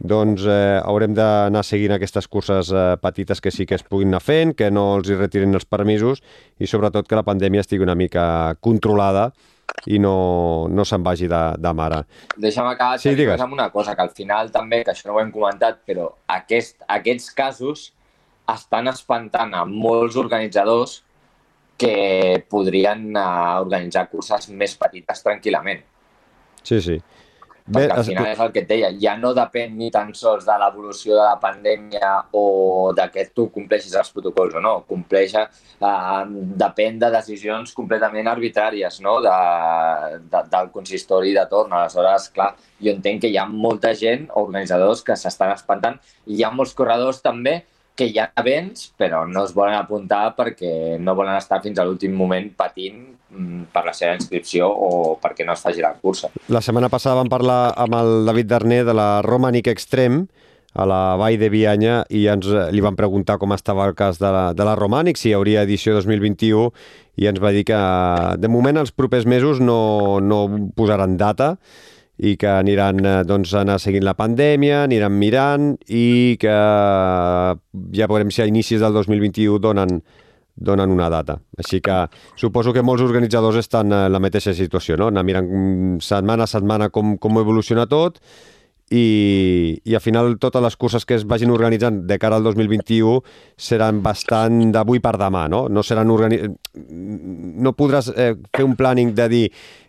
doncs 0.00 0.46
eh, 0.48 0.80
haurem 0.80 1.12
d'anar 1.12 1.60
seguint 1.66 1.92
aquestes 1.92 2.24
curses 2.32 2.70
eh, 2.72 2.96
petites 3.02 3.40
que 3.44 3.50
sí 3.52 3.66
que 3.68 3.76
es 3.76 3.82
puguin 3.84 4.08
anar 4.08 4.22
fent, 4.24 4.54
que 4.56 4.70
no 4.72 4.94
els 4.96 5.10
hi 5.12 5.18
retirin 5.18 5.52
els 5.54 5.66
permisos 5.68 6.22
i 6.58 6.66
sobretot 6.66 7.06
que 7.06 7.18
la 7.18 7.24
pandèmia 7.26 7.60
estigui 7.60 7.84
una 7.84 7.94
mica 7.94 8.54
controlada 8.64 9.26
i 9.86 10.00
no, 10.00 10.66
no 10.72 10.84
se'n 10.88 11.04
vagi 11.04 11.28
de, 11.30 11.40
de 11.60 11.72
mare. 11.76 12.00
Deixa'm 12.40 12.66
acabar 12.72 12.98
Sí, 12.98 13.12
digues. 13.14 13.40
amb 13.40 13.52
una 13.54 13.68
cosa, 13.70 13.94
que 13.94 14.02
al 14.02 14.10
final 14.16 14.48
també, 14.50 14.80
que 14.84 14.94
això 14.94 15.06
no 15.10 15.18
ho 15.18 15.20
hem 15.20 15.30
comentat, 15.30 15.82
però 15.86 16.08
aquest, 16.32 16.80
aquests 16.88 17.30
casos 17.36 17.90
estan 18.50 18.88
espantant 18.90 19.52
a 19.54 19.66
molts 19.68 20.16
organitzadors 20.16 21.02
que 21.80 22.44
podrien 22.50 23.08
uh, 23.14 23.60
organitzar 23.62 24.04
curses 24.12 24.50
més 24.52 24.76
petites 24.76 25.24
tranquil·lament. 25.24 25.80
Sí, 26.62 26.80
sí. 26.84 26.98
Bé, 27.70 27.84
Perquè 27.84 27.94
al 27.94 28.06
final 28.08 28.28
és 28.32 28.40
el 28.42 28.48
que 28.50 28.62
et 28.64 28.66
deia, 28.66 28.88
ja 28.98 29.12
no 29.20 29.30
depèn 29.36 29.76
ni 29.78 29.90
tan 29.94 30.08
sols 30.18 30.46
de 30.48 30.56
l'evolució 30.58 31.14
de 31.14 31.22
la 31.22 31.36
pandèmia 31.38 32.08
o 32.34 32.90
de 32.96 33.04
que 33.14 33.26
tu 33.36 33.44
compleixis 33.54 33.94
els 34.00 34.10
protocols 34.10 34.56
o 34.58 34.62
no. 34.64 34.72
Compleix, 34.90 35.36
eh, 35.38 35.44
depèn 36.64 36.98
de 36.98 37.12
decisions 37.14 37.74
completament 37.76 38.26
arbitràries 38.32 38.98
no? 39.06 39.20
de, 39.22 39.36
de, 40.32 40.42
del 40.50 40.72
consistori 40.74 41.36
de 41.36 41.46
torn. 41.52 41.76
Aleshores, 41.78 42.30
clar, 42.34 42.50
jo 42.82 42.96
entenc 42.96 43.22
que 43.22 43.30
hi 43.30 43.38
ha 43.38 43.46
molta 43.46 43.94
gent, 43.94 44.26
organitzadors, 44.40 45.04
que 45.06 45.14
s'estan 45.14 45.54
espantant 45.54 46.00
i 46.26 46.40
hi 46.40 46.44
ha 46.44 46.50
molts 46.50 46.74
corredors 46.74 47.22
també 47.22 47.60
que 48.00 48.08
hi 48.08 48.18
ha 48.20 48.30
vents, 48.44 48.88
però 48.96 49.26
no 49.28 49.44
es 49.44 49.54
volen 49.56 49.76
apuntar 49.76 50.30
perquè 50.38 50.96
no 50.98 51.14
volen 51.18 51.36
estar 51.36 51.60
fins 51.64 51.78
a 51.78 51.84
l'últim 51.84 52.16
moment 52.16 52.48
patint 52.56 53.02
mm, 53.04 53.68
per 53.74 53.84
la 53.84 53.96
seva 53.96 54.16
inscripció 54.16 54.70
o 54.72 55.16
perquè 55.20 55.44
no 55.44 55.52
es 55.52 55.64
faci 55.64 55.84
la 55.84 55.92
cursa. 56.00 56.32
La 56.48 56.64
setmana 56.64 56.88
passada 56.92 57.20
vam 57.20 57.32
parlar 57.32 57.74
amb 57.76 57.98
el 58.00 58.14
David 58.28 58.54
Darner 58.54 58.84
de 58.88 58.96
la 58.96 59.10
Romanic 59.26 59.68
Extreme, 59.68 60.24
a 60.72 60.86
la 60.86 61.16
Vall 61.18 61.38
de 61.40 61.48
Bianya 61.50 62.04
i 62.14 62.26
ens 62.30 62.46
li 62.70 62.82
van 62.82 62.94
preguntar 62.98 63.40
com 63.42 63.50
estava 63.56 63.88
el 63.88 63.96
cas 63.98 64.20
de 64.22 64.30
la, 64.30 64.44
de 64.54 64.66
la 64.66 64.76
Romànic, 64.78 65.18
si 65.18 65.30
hi 65.30 65.34
hauria 65.34 65.64
edició 65.66 65.96
2021 65.96 66.68
i 67.20 67.26
ens 67.26 67.40
va 67.42 67.50
dir 67.54 67.64
que 67.68 67.80
de 68.38 68.50
moment 68.50 68.78
els 68.78 68.94
propers 68.94 69.26
mesos 69.26 69.58
no, 69.60 70.20
no 70.22 70.44
posaran 70.76 71.18
data 71.18 71.56
i 72.20 72.36
que 72.36 72.50
aniran 72.52 73.00
eh, 73.04 73.14
doncs, 73.24 73.54
anar 73.56 73.78
seguint 73.80 74.04
la 74.04 74.16
pandèmia, 74.18 74.84
aniran 74.84 75.14
mirant 75.16 75.70
i 75.88 76.36
que 76.40 76.56
ja 77.96 78.08
veurem 78.10 78.32
si 78.32 78.44
a 78.44 78.48
inicis 78.50 78.82
del 78.84 78.92
2021 78.98 79.58
donen, 79.62 80.00
donen 80.54 80.92
una 80.92 81.08
data. 81.12 81.38
Així 81.56 81.80
que 81.80 82.02
suposo 82.36 82.74
que 82.76 82.84
molts 82.84 83.04
organitzadors 83.06 83.60
estan 83.62 83.92
en 83.96 84.12
la 84.12 84.20
mateixa 84.20 84.54
situació, 84.56 84.98
no? 85.00 85.08
anar 85.08 85.24
mirant 85.24 85.50
setmana 86.04 86.44
a 86.44 86.50
setmana 86.50 86.90
com, 86.92 87.16
com 87.18 87.40
evoluciona 87.40 87.88
tot 87.88 88.20
i, 88.90 89.80
i 89.84 89.94
al 89.94 90.02
final 90.02 90.34
totes 90.42 90.62
les 90.62 90.76
curses 90.76 91.06
que 91.06 91.14
es 91.14 91.24
vagin 91.28 91.52
organitzant 91.54 92.02
de 92.08 92.18
cara 92.18 92.40
al 92.40 92.46
2021 92.46 93.20
seran 93.54 94.00
bastant 94.02 94.72
d'avui 94.74 94.98
per 95.02 95.14
demà, 95.20 95.46
no? 95.50 95.68
No 95.70 95.84
seran 95.86 96.10
organi... 96.10 96.40
no 96.74 97.72
podràs 97.78 98.10
eh, 98.10 98.32
fer 98.56 98.66
un 98.66 98.74
planning 98.78 99.14
de 99.14 99.28
dir 99.30 99.44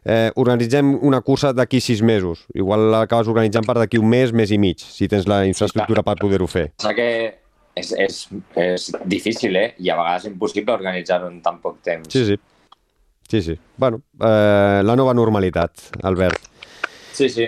eh, 0.05 0.29
organitzem 0.37 0.93
una 1.01 1.23
cursa 1.25 1.51
d'aquí 1.57 1.81
sis 1.81 2.03
mesos. 2.05 2.45
Igual 2.53 2.91
l'acabes 2.93 3.31
organitzant 3.31 3.65
per 3.65 3.79
d'aquí 3.81 3.97
un 4.01 4.09
mes, 4.11 4.33
mes 4.37 4.53
i 4.53 4.61
mig, 4.61 4.85
si 4.85 5.09
tens 5.09 5.25
la 5.29 5.43
infraestructura 5.49 6.05
per 6.05 6.19
poder-ho 6.21 6.49
fer. 6.51 6.67
O 6.85 6.93
que 6.97 7.09
és, 7.73 7.91
és, 7.97 8.21
és 8.59 8.87
difícil, 9.09 9.57
eh? 9.57 9.71
I 9.81 9.89
a 9.89 9.97
vegades 9.97 10.29
impossible 10.29 10.77
organitzar-ho 10.77 11.31
en 11.31 11.41
tan 11.41 11.57
poc 11.63 11.81
temps. 11.81 12.13
Sí, 12.13 12.25
sí. 12.29 12.37
Sí, 13.31 13.41
sí. 13.41 13.57
Bueno, 13.77 14.01
eh, 14.19 14.81
la 14.83 14.95
nova 14.99 15.13
normalitat, 15.15 15.89
Albert. 16.03 16.49
Sí, 17.15 17.29
sí. 17.29 17.47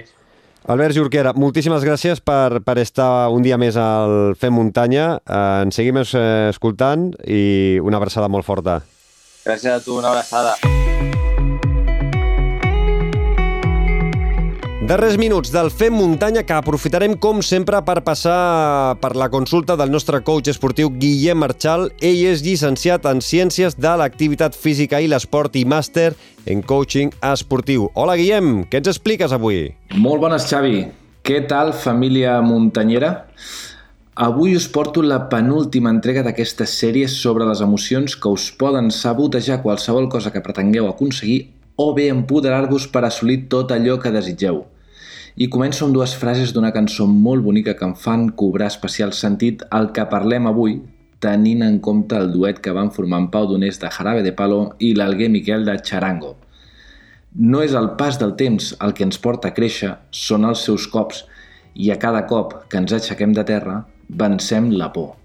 Albert 0.64 0.96
Jorquera, 0.96 1.34
moltíssimes 1.36 1.84
gràcies 1.84 2.22
per, 2.24 2.62
per 2.64 2.78
estar 2.80 3.28
un 3.36 3.44
dia 3.44 3.58
més 3.60 3.76
al 3.76 4.32
Fem 4.40 4.56
Muntanya. 4.56 5.10
Eh, 5.20 5.42
ens 5.66 5.76
seguim 5.76 6.00
eh, 6.00 6.06
escoltant 6.54 7.10
i 7.28 7.82
una 7.84 8.00
abraçada 8.00 8.32
molt 8.32 8.48
forta. 8.48 8.80
Gràcies 9.44 9.74
a 9.74 9.84
tu, 9.84 10.00
una 10.00 10.14
abraçada. 10.14 10.56
Darrers 14.84 15.16
minuts 15.16 15.48
del 15.48 15.70
Fem 15.72 15.94
Muntanya 15.96 16.42
que 16.44 16.52
aprofitarem 16.52 17.14
com 17.16 17.38
sempre 17.40 17.78
per 17.88 18.02
passar 18.04 18.98
per 19.00 19.14
la 19.16 19.30
consulta 19.32 19.78
del 19.80 19.88
nostre 19.94 20.20
coach 20.28 20.52
esportiu 20.52 20.90
Guillem 20.92 21.40
Marchal. 21.40 21.86
Ell 22.04 22.20
és 22.28 22.44
llicenciat 22.44 23.08
en 23.08 23.22
Ciències 23.24 23.78
de 23.80 23.94
l'Activitat 23.96 24.58
Física 24.60 25.00
i 25.00 25.08
l'Esport 25.08 25.56
i 25.56 25.64
màster 25.64 26.10
en 26.52 26.66
coaching 26.68 27.14
esportiu. 27.30 27.86
Hola 27.96 28.18
Guillem, 28.20 28.66
què 28.68 28.82
ens 28.82 28.92
expliques 28.92 29.32
avui? 29.32 29.70
Molt 29.96 30.20
bones 30.26 30.50
Xavi. 30.52 30.84
Què 31.24 31.40
tal 31.48 31.72
família 31.72 32.36
muntanyera? 32.44 33.14
Avui 34.20 34.58
us 34.60 34.68
porto 34.68 35.00
la 35.00 35.22
penúltima 35.32 35.96
entrega 35.96 36.28
d'aquesta 36.28 36.68
sèrie 36.68 37.08
sobre 37.08 37.48
les 37.48 37.64
emocions 37.64 38.20
que 38.20 38.36
us 38.36 38.52
poden 38.52 38.92
sabotejar 38.92 39.62
qualsevol 39.64 40.12
cosa 40.12 40.36
que 40.36 40.44
pretengueu 40.44 40.92
aconseguir 40.92 41.40
o 41.80 41.94
bé 41.96 42.12
empoderar-vos 42.12 42.92
per 42.92 43.08
assolir 43.08 43.46
tot 43.48 43.72
allò 43.72 43.96
que 43.98 44.12
desitgeu. 44.12 44.66
I 45.34 45.48
començo 45.50 45.88
amb 45.88 45.96
dues 45.96 46.12
frases 46.14 46.52
d'una 46.54 46.70
cançó 46.74 47.08
molt 47.10 47.42
bonica 47.42 47.74
que 47.74 47.86
em 47.88 47.96
fan 47.98 48.28
cobrar 48.38 48.68
especial 48.70 49.14
sentit 49.18 49.64
al 49.74 49.88
que 49.96 50.04
parlem 50.12 50.46
avui, 50.46 50.76
tenint 51.26 51.64
en 51.66 51.80
compte 51.82 52.20
el 52.20 52.30
duet 52.36 52.60
que 52.62 52.74
van 52.76 52.92
formar 52.94 53.24
en 53.24 53.30
Pau 53.34 53.48
Donés 53.50 53.80
de 53.82 53.90
Jarabe 53.90 54.22
de 54.22 54.34
Palo 54.38 54.76
i 54.78 54.92
l'Alguer 54.94 55.32
Miquel 55.34 55.66
de 55.66 55.74
Charango. 55.82 56.36
No 57.34 57.64
és 57.66 57.74
el 57.74 57.96
pas 57.98 58.20
del 58.22 58.36
temps 58.38 58.76
el 58.78 58.94
que 58.94 59.08
ens 59.08 59.18
porta 59.18 59.50
a 59.50 59.56
créixer, 59.58 59.96
són 60.12 60.46
els 60.46 60.62
seus 60.68 60.86
cops, 60.86 61.24
i 61.74 61.90
a 61.90 61.98
cada 61.98 62.28
cop 62.30 62.54
que 62.70 62.78
ens 62.78 62.94
aixequem 62.94 63.34
de 63.34 63.46
terra, 63.48 63.80
vencem 64.10 64.70
la 64.78 64.92
por. 64.94 65.16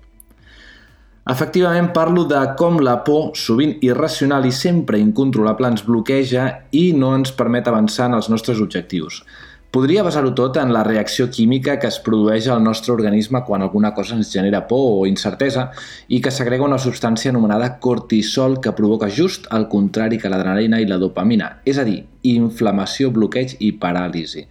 Efectivament, 1.28 1.90
parlo 1.92 2.24
de 2.24 2.40
com 2.56 2.80
la 2.80 3.02
por, 3.04 3.34
sovint 3.36 3.76
irracional 3.84 4.48
i 4.48 4.54
sempre 4.56 4.96
incontrolable, 4.96 5.68
ens 5.68 5.84
bloqueja 5.84 6.46
i 6.72 6.94
no 6.96 7.12
ens 7.18 7.34
permet 7.36 7.68
avançar 7.68 8.08
en 8.08 8.16
els 8.16 8.32
nostres 8.32 8.64
objectius. 8.64 9.20
Podria 9.68 10.00
basar-ho 10.00 10.30
tot 10.32 10.56
en 10.56 10.70
la 10.72 10.80
reacció 10.86 11.26
química 11.28 11.74
que 11.76 11.90
es 11.92 11.98
produeix 12.00 12.46
al 12.48 12.62
nostre 12.64 12.94
organisme 12.94 13.42
quan 13.44 13.60
alguna 13.60 13.90
cosa 13.92 14.14
ens 14.16 14.30
genera 14.32 14.62
por 14.70 15.02
o 15.02 15.02
incertesa 15.06 15.66
i 16.08 16.22
que 16.24 16.32
s'agrega 16.32 16.64
una 16.64 16.78
substància 16.80 17.28
anomenada 17.34 17.74
cortisol 17.84 18.62
que 18.64 18.72
provoca 18.72 19.10
just 19.12 19.44
el 19.52 19.68
contrari 19.68 20.16
que 20.16 20.32
l'adrenalina 20.32 20.80
i 20.80 20.88
la 20.88 20.96
dopamina, 20.96 21.50
és 21.68 21.76
a 21.76 21.84
dir, 21.84 21.98
inflamació, 22.24 23.12
bloqueig 23.12 23.58
i 23.60 23.74
paràlisi. 23.76 24.46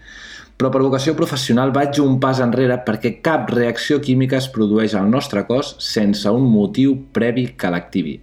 Però 0.57 0.69
per 0.69 0.83
vocació 0.85 1.17
professional 1.17 1.73
vaig 1.73 1.97
un 2.05 2.21
pas 2.21 2.37
enrere 2.45 2.77
perquè 2.85 3.15
cap 3.25 3.49
reacció 3.49 3.97
química 4.05 4.37
es 4.37 4.51
produeix 4.53 4.93
al 4.93 5.09
nostre 5.09 5.47
cos 5.49 5.75
sense 5.81 6.29
un 6.29 6.45
motiu 6.45 6.93
previ 7.13 7.49
que 7.57 7.73
l'activi. 7.73 8.19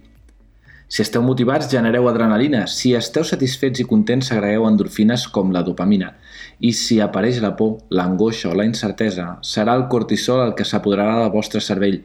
Si 0.87 1.01
esteu 1.01 1.23
motivats, 1.25 1.67
genereu 1.67 2.07
adrenalina. 2.07 2.67
Si 2.71 2.93
esteu 2.95 3.25
satisfets 3.27 3.81
i 3.81 3.87
contents, 3.89 4.29
segregueu 4.31 4.67
endorfines 4.69 5.25
com 5.33 5.49
la 5.51 5.63
dopamina. 5.65 6.13
I 6.59 6.71
si 6.71 6.99
apareix 7.03 7.41
la 7.43 7.55
por, 7.57 7.79
l'angoixa 7.89 8.51
o 8.51 8.55
la 8.55 8.65
incertesa, 8.67 9.37
serà 9.43 9.75
el 9.75 9.87
cortisol 9.91 10.43
el 10.45 10.53
que 10.55 10.67
s'apoderarà 10.67 11.23
del 11.23 11.33
vostre 11.33 11.61
cervell. 11.61 12.01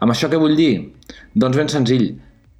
Amb 0.00 0.14
això 0.14 0.30
què 0.30 0.40
vull 0.40 0.56
dir? 0.56 0.72
Doncs 1.34 1.58
ben 1.60 1.70
senzill, 1.72 2.08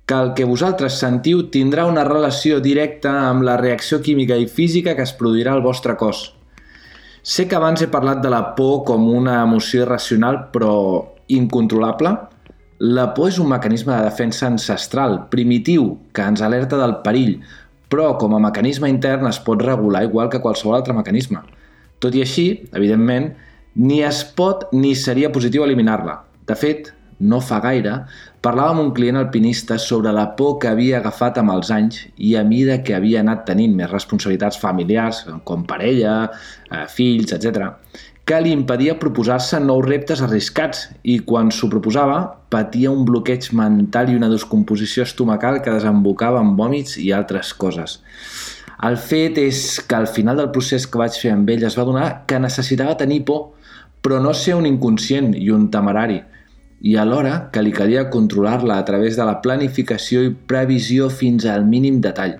que 0.06 0.14
el 0.14 0.34
que 0.36 0.44
vosaltres 0.44 0.98
sentiu 1.00 1.46
tindrà 1.54 1.86
una 1.88 2.04
relació 2.04 2.60
directa 2.60 3.14
amb 3.30 3.44
la 3.46 3.56
reacció 3.56 4.02
química 4.04 4.36
i 4.36 4.46
física 4.46 4.94
que 4.94 5.06
es 5.06 5.14
produirà 5.16 5.54
al 5.54 5.64
vostre 5.64 5.96
cos. 5.96 6.34
Sé 7.24 7.48
que 7.48 7.56
abans 7.56 7.80
he 7.80 7.88
parlat 7.88 8.20
de 8.20 8.28
la 8.28 8.52
por 8.58 8.82
com 8.84 9.08
una 9.08 9.40
emoció 9.42 9.86
irracional 9.86 10.50
però 10.52 10.74
incontrolable, 11.32 12.12
la 12.84 13.06
por 13.16 13.30
és 13.30 13.38
un 13.40 13.48
mecanisme 13.48 13.94
de 13.94 14.04
defensa 14.04 14.44
ancestral, 14.50 15.30
primitiu, 15.32 15.94
que 16.12 16.26
ens 16.26 16.42
alerta 16.44 16.76
del 16.76 16.98
perill, 17.06 17.38
però 17.94 18.16
com 18.18 18.34
a 18.34 18.42
mecanisme 18.42 18.90
intern 18.90 19.28
es 19.30 19.38
pot 19.46 19.62
regular 19.62 20.02
igual 20.08 20.26
que 20.30 20.42
qualsevol 20.42 20.80
altre 20.80 20.96
mecanisme. 20.96 21.44
Tot 22.02 22.16
i 22.18 22.24
així, 22.24 22.48
evidentment, 22.74 23.30
ni 23.78 24.02
es 24.02 24.24
pot 24.36 24.66
ni 24.74 24.96
seria 24.98 25.30
positiu 25.30 25.62
eliminar-la. 25.62 26.18
De 26.48 26.56
fet, 26.58 26.90
no 27.22 27.38
fa 27.38 27.60
gaire, 27.62 27.94
parlava 28.42 28.74
amb 28.74 28.82
un 28.82 28.90
client 28.96 29.20
alpinista 29.20 29.78
sobre 29.78 30.10
la 30.12 30.26
por 30.36 30.58
que 30.58 30.72
havia 30.72 30.98
agafat 30.98 31.38
amb 31.38 31.54
els 31.54 31.70
anys 31.70 32.00
i 32.18 32.34
a 32.34 32.42
mida 32.44 32.80
que 32.82 32.96
havia 32.98 33.22
anat 33.22 33.46
tenint 33.46 33.78
més 33.78 33.92
responsabilitats 33.94 34.58
familiars, 34.58 35.22
com 35.46 35.62
parella, 35.70 36.16
eh, 36.70 36.84
fills, 36.90 37.30
etc 37.38 37.70
que 38.24 38.38
li 38.40 38.54
impedia 38.56 38.96
proposar-se 38.96 39.58
nous 39.60 39.84
reptes 39.84 40.22
arriscats 40.24 40.86
i 41.04 41.18
quan 41.28 41.50
s'ho 41.52 41.68
proposava 41.68 42.18
patia 42.52 42.92
un 42.92 43.04
bloqueig 43.04 43.50
mental 43.52 44.08
i 44.08 44.16
una 44.16 44.30
descomposició 44.32 45.04
estomacal 45.04 45.60
que 45.60 45.74
desembocava 45.74 46.40
en 46.40 46.54
vòmits 46.56 46.96
i 46.96 47.10
altres 47.12 47.52
coses. 47.52 47.98
El 48.84 48.96
fet 48.96 49.36
és 49.42 49.58
que 49.84 49.96
al 49.96 50.08
final 50.08 50.40
del 50.40 50.48
procés 50.54 50.86
que 50.88 51.00
vaig 51.00 51.18
fer 51.20 51.34
amb 51.34 51.50
ell 51.52 51.66
es 51.68 51.76
va 51.76 51.84
donar 51.84 52.06
que 52.28 52.40
necessitava 52.40 52.96
tenir 53.00 53.20
por, 53.28 53.50
però 54.00 54.20
no 54.20 54.32
ser 54.32 54.56
un 54.56 54.68
inconscient 54.68 55.34
i 55.36 55.50
un 55.52 55.68
temerari, 55.72 56.22
i 56.80 56.96
alhora 57.00 57.50
que 57.52 57.62
li 57.64 57.72
calia 57.76 58.08
controlar-la 58.12 58.78
a 58.78 58.84
través 58.88 59.18
de 59.20 59.24
la 59.28 59.40
planificació 59.44 60.22
i 60.24 60.32
previsió 60.32 61.10
fins 61.12 61.44
al 61.48 61.68
mínim 61.68 62.00
detall. 62.04 62.38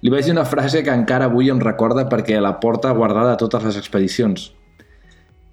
Li 0.00 0.12
vaig 0.12 0.24
dir 0.24 0.32
una 0.32 0.48
frase 0.48 0.80
que 0.84 0.96
encara 0.96 1.28
avui 1.28 1.52
em 1.52 1.60
recorda 1.60 2.06
perquè 2.08 2.40
la 2.40 2.56
porta 2.60 2.92
guardada 2.96 3.36
a 3.36 3.40
totes 3.44 3.68
les 3.68 3.76
expedicions– 3.80 4.48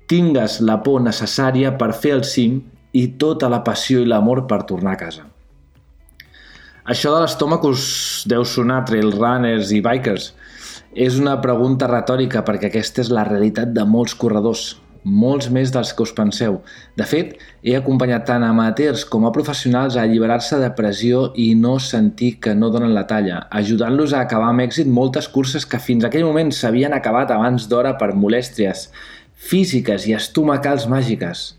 tingues 0.08 0.62
la 0.64 0.80
por 0.84 1.01
necessària 1.03 1.74
per 1.78 1.91
fer 1.93 2.14
el 2.18 2.24
cim 2.24 2.62
i 2.95 3.08
tota 3.22 3.49
la 3.51 3.64
passió 3.64 3.99
i 4.01 4.08
l'amor 4.08 4.45
per 4.47 4.64
tornar 4.70 4.95
a 4.95 5.01
casa. 5.01 5.28
Això 6.88 7.12
de 7.12 7.20
l'estómac 7.20 7.66
us 7.68 7.84
deu 8.32 8.45
sonar 8.47 8.86
trail 8.88 9.12
runners 9.12 9.74
i 9.76 9.82
bikers. 9.84 10.32
És 10.95 11.20
una 11.20 11.36
pregunta 11.43 11.89
retòrica 11.91 12.45
perquè 12.47 12.70
aquesta 12.72 13.03
és 13.03 13.12
la 13.12 13.28
realitat 13.28 13.74
de 13.76 13.84
molts 13.86 14.16
corredors. 14.16 14.78
molts 15.08 15.45
més 15.53 15.72
dels 15.72 15.93
que 15.95 16.03
us 16.03 16.12
penseu. 16.12 16.58
De 16.99 17.05
fet, 17.08 17.38
he 17.64 17.78
acompanyat 17.78 18.26
tant 18.28 18.43
amateurs 18.43 19.05
com 19.08 19.24
a 19.24 19.32
professionals 19.32 19.95
a 19.95 20.01
alliberar-se 20.03 20.60
de 20.60 20.68
pressió 20.76 21.32
i 21.36 21.53
no 21.55 21.78
sentir 21.80 22.34
que 22.43 22.55
no 22.55 22.68
donen 22.74 22.91
la 22.93 23.05
talla, 23.08 23.38
ajudant-los 23.62 24.12
a 24.14 24.26
acabar 24.26 24.49
amb 24.51 24.66
èxit 24.66 24.89
moltes 24.91 25.30
curses 25.32 25.66
que 25.66 25.80
fins 25.80 26.03
aquell 26.03 26.26
moment 26.28 26.51
s'havien 26.51 26.93
acabat 26.97 27.32
abans 27.32 27.70
d'hora 27.72 27.95
per 28.01 28.16
molèstries 28.16 28.89
físiques 29.38 30.10
i 30.10 30.18
estomacals 30.18 30.90
màgiques. 30.90 31.54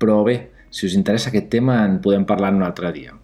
Però 0.00 0.22
bé, 0.26 0.36
si 0.70 0.88
us 0.88 0.96
interessa 0.96 1.30
aquest 1.30 1.48
tema 1.52 1.82
en 1.84 2.00
podem 2.04 2.26
parlar 2.28 2.52
un 2.56 2.64
altre 2.66 2.92
dia. 2.92 3.14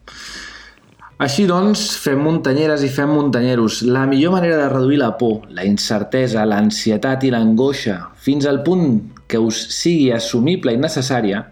Així 1.23 1.45
doncs, 1.47 1.83
fem 2.03 2.19
muntanyeres 2.19 2.83
i 2.83 2.89
fem 2.91 3.13
muntanyeros. 3.15 3.83
La 3.87 4.07
millor 4.11 4.33
manera 4.35 4.57
de 4.59 4.69
reduir 4.73 4.99
la 4.99 5.13
por, 5.21 5.45
la 5.55 5.63
incertesa, 5.69 6.47
l'ansietat 6.49 7.23
i 7.23 7.31
l'angoixa, 7.31 7.99
fins 8.19 8.49
al 8.49 8.63
punt 8.67 8.97
que 9.31 9.39
us 9.39 9.61
sigui 9.77 10.11
assumible 10.13 10.75
i 10.75 10.81
necessària, 10.83 11.45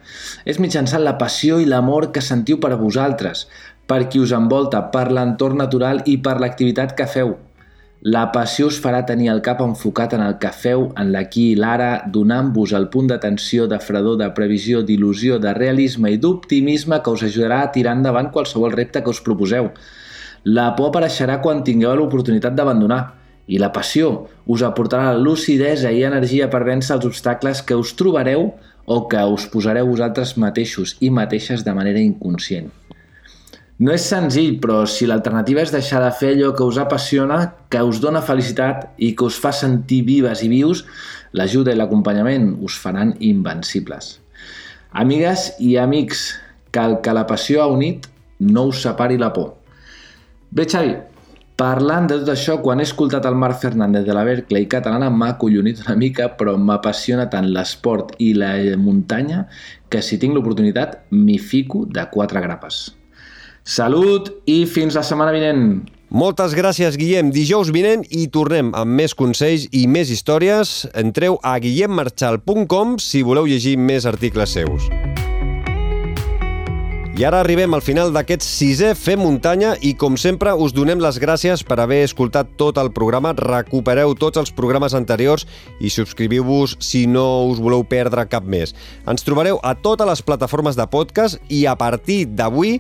és 0.45 0.59
mitjançant 0.59 1.05
la 1.05 1.15
passió 1.21 1.61
i 1.61 1.69
l'amor 1.71 2.11
que 2.11 2.25
sentiu 2.25 2.59
per 2.59 2.73
a 2.75 2.81
vosaltres, 2.81 3.47
per 3.87 4.09
qui 4.11 4.19
us 4.23 4.35
envolta, 4.35 4.83
per 4.91 5.07
l'entorn 5.15 5.63
natural 5.63 6.03
i 6.07 6.19
per 6.25 6.41
l'activitat 6.43 6.97
que 6.99 7.07
feu. 7.07 7.37
La 8.01 8.31
passió 8.33 8.71
us 8.71 8.79
farà 8.81 9.03
tenir 9.05 9.27
el 9.29 9.43
cap 9.45 9.59
enfocat 9.61 10.15
en 10.17 10.23
el 10.25 10.39
que 10.41 10.49
feu, 10.57 10.87
en 10.97 11.11
l'aquí 11.13 11.51
i 11.51 11.57
l'ara, 11.59 12.07
donant-vos 12.09 12.73
el 12.79 12.87
punt 12.89 13.11
d'atenció, 13.11 13.67
de 13.69 13.77
fredor, 13.77 14.17
de 14.17 14.31
previsió, 14.33 14.81
d'il·lusió, 14.81 15.37
de 15.37 15.53
realisme 15.53 16.15
i 16.15 16.17
d'optimisme 16.17 17.03
que 17.05 17.13
us 17.13 17.27
ajudarà 17.29 17.61
a 17.61 17.69
tirar 17.75 17.93
endavant 17.99 18.33
qualsevol 18.33 18.73
repte 18.73 19.05
que 19.05 19.13
us 19.13 19.21
proposeu. 19.21 19.69
La 20.49 20.71
por 20.79 20.89
apareixerà 20.89 21.43
quan 21.45 21.61
tingueu 21.61 21.93
l'oportunitat 22.01 22.57
d'abandonar 22.57 23.03
i 23.53 23.61
la 23.61 23.69
passió 23.77 24.31
us 24.49 24.65
aportarà 24.65 25.13
lucidesa 25.13 25.93
i 25.93 26.01
energia 26.09 26.49
per 26.49 26.65
vèncer 26.65 26.97
els 26.97 27.05
obstacles 27.05 27.61
que 27.61 27.77
us 27.77 27.93
trobareu 28.01 28.55
o 28.87 29.03
que 29.13 29.29
us 29.29 29.45
posareu 29.53 29.93
vosaltres 29.93 30.39
mateixos 30.41 30.97
i 31.05 31.13
mateixes 31.13 31.69
de 31.69 31.77
manera 31.77 32.01
inconscient. 32.01 32.73
No 33.81 33.95
és 33.97 34.05
senzill, 34.05 34.59
però 34.61 34.83
si 34.85 35.07
l'alternativa 35.09 35.63
és 35.65 35.71
deixar 35.73 36.03
de 36.05 36.11
fer 36.13 36.35
allò 36.35 36.51
que 36.53 36.67
us 36.69 36.77
apassiona, 36.83 37.39
que 37.73 37.81
us 37.81 37.97
dona 38.03 38.21
felicitat 38.21 38.91
i 39.01 39.15
que 39.17 39.25
us 39.25 39.39
fa 39.41 39.55
sentir 39.57 40.03
vives 40.05 40.43
i 40.45 40.51
vius, 40.53 40.83
l'ajuda 41.33 41.73
i 41.73 41.79
l'acompanyament 41.81 42.51
us 42.61 42.77
faran 42.77 43.15
invencibles. 43.25 44.19
Amigues 44.93 45.55
i 45.65 45.79
amics, 45.81 46.27
que 46.71 46.85
el 46.85 46.99
que 47.01 47.17
la 47.17 47.25
passió 47.31 47.63
ha 47.63 47.71
unit 47.73 48.11
no 48.53 48.67
us 48.69 48.85
separi 48.85 49.17
la 49.17 49.33
por. 49.33 49.55
Bé, 50.53 50.69
Xavi, 50.69 50.93
parlant 51.57 52.13
de 52.13 52.21
tot 52.21 52.35
això, 52.37 52.61
quan 52.61 52.85
he 52.85 52.89
escoltat 52.91 53.25
el 53.33 53.41
Marc 53.41 53.65
Fernández 53.65 54.05
de 54.05 54.13
la 54.13 54.29
Berkeley 54.29 54.69
catalana 54.69 55.09
m'ha 55.09 55.39
collonit 55.41 55.81
una 55.87 55.97
mica, 55.97 56.29
però 56.37 56.59
m'apassiona 56.61 57.31
tant 57.33 57.49
l'esport 57.49 58.13
i 58.21 58.35
la 58.37 58.59
muntanya 58.77 59.47
que 59.89 60.05
si 60.05 60.21
tinc 60.21 60.37
l'oportunitat 60.37 61.07
m'hi 61.17 61.41
fico 61.41 61.87
de 61.89 62.11
quatre 62.13 62.45
grapes. 62.45 62.91
Salut 63.65 64.31
i 64.49 64.65
fins 64.67 64.97
la 64.97 65.05
setmana 65.07 65.35
vinent. 65.37 65.65
Moltes 66.11 66.57
gràcies, 66.59 66.97
Guillem. 66.99 67.31
Dijous 67.31 67.71
vinent 67.71 68.03
i 68.11 68.25
tornem 68.35 68.73
amb 68.75 68.99
més 68.99 69.15
consells 69.15 69.69
i 69.71 69.85
més 69.87 70.11
històries. 70.11 70.89
Entreu 70.99 71.39
a 71.47 71.55
guillemmarchal.com 71.63 72.99
si 72.99 73.23
voleu 73.23 73.47
llegir 73.47 73.77
més 73.79 74.09
articles 74.11 74.59
seus. 74.59 74.91
I 77.21 77.25
ara 77.29 77.43
arribem 77.43 77.75
al 77.77 77.83
final 77.85 78.15
d'aquest 78.15 78.41
sisè 78.41 78.95
Fem 78.97 79.21
Muntanya 79.21 79.75
i, 79.85 79.91
com 79.93 80.15
sempre, 80.17 80.55
us 80.57 80.73
donem 80.73 81.03
les 81.05 81.19
gràcies 81.21 81.61
per 81.69 81.77
haver 81.83 81.99
escoltat 82.07 82.55
tot 82.57 82.79
el 82.81 82.89
programa. 82.97 83.35
Recupereu 83.37 84.15
tots 84.17 84.41
els 84.41 84.55
programes 84.57 84.97
anteriors 84.97 85.45
i 85.85 85.93
subscriviu-vos 85.93 86.79
si 86.81 87.05
no 87.05 87.27
us 87.51 87.61
voleu 87.61 87.85
perdre 87.85 88.25
cap 88.25 88.49
més. 88.49 88.73
Ens 89.05 89.27
trobareu 89.27 89.61
a 89.61 89.75
totes 89.77 90.09
les 90.09 90.25
plataformes 90.25 90.81
de 90.81 90.89
podcast 90.89 91.37
i 91.53 91.67
a 91.69 91.77
partir 91.77 92.23
d'avui 92.25 92.79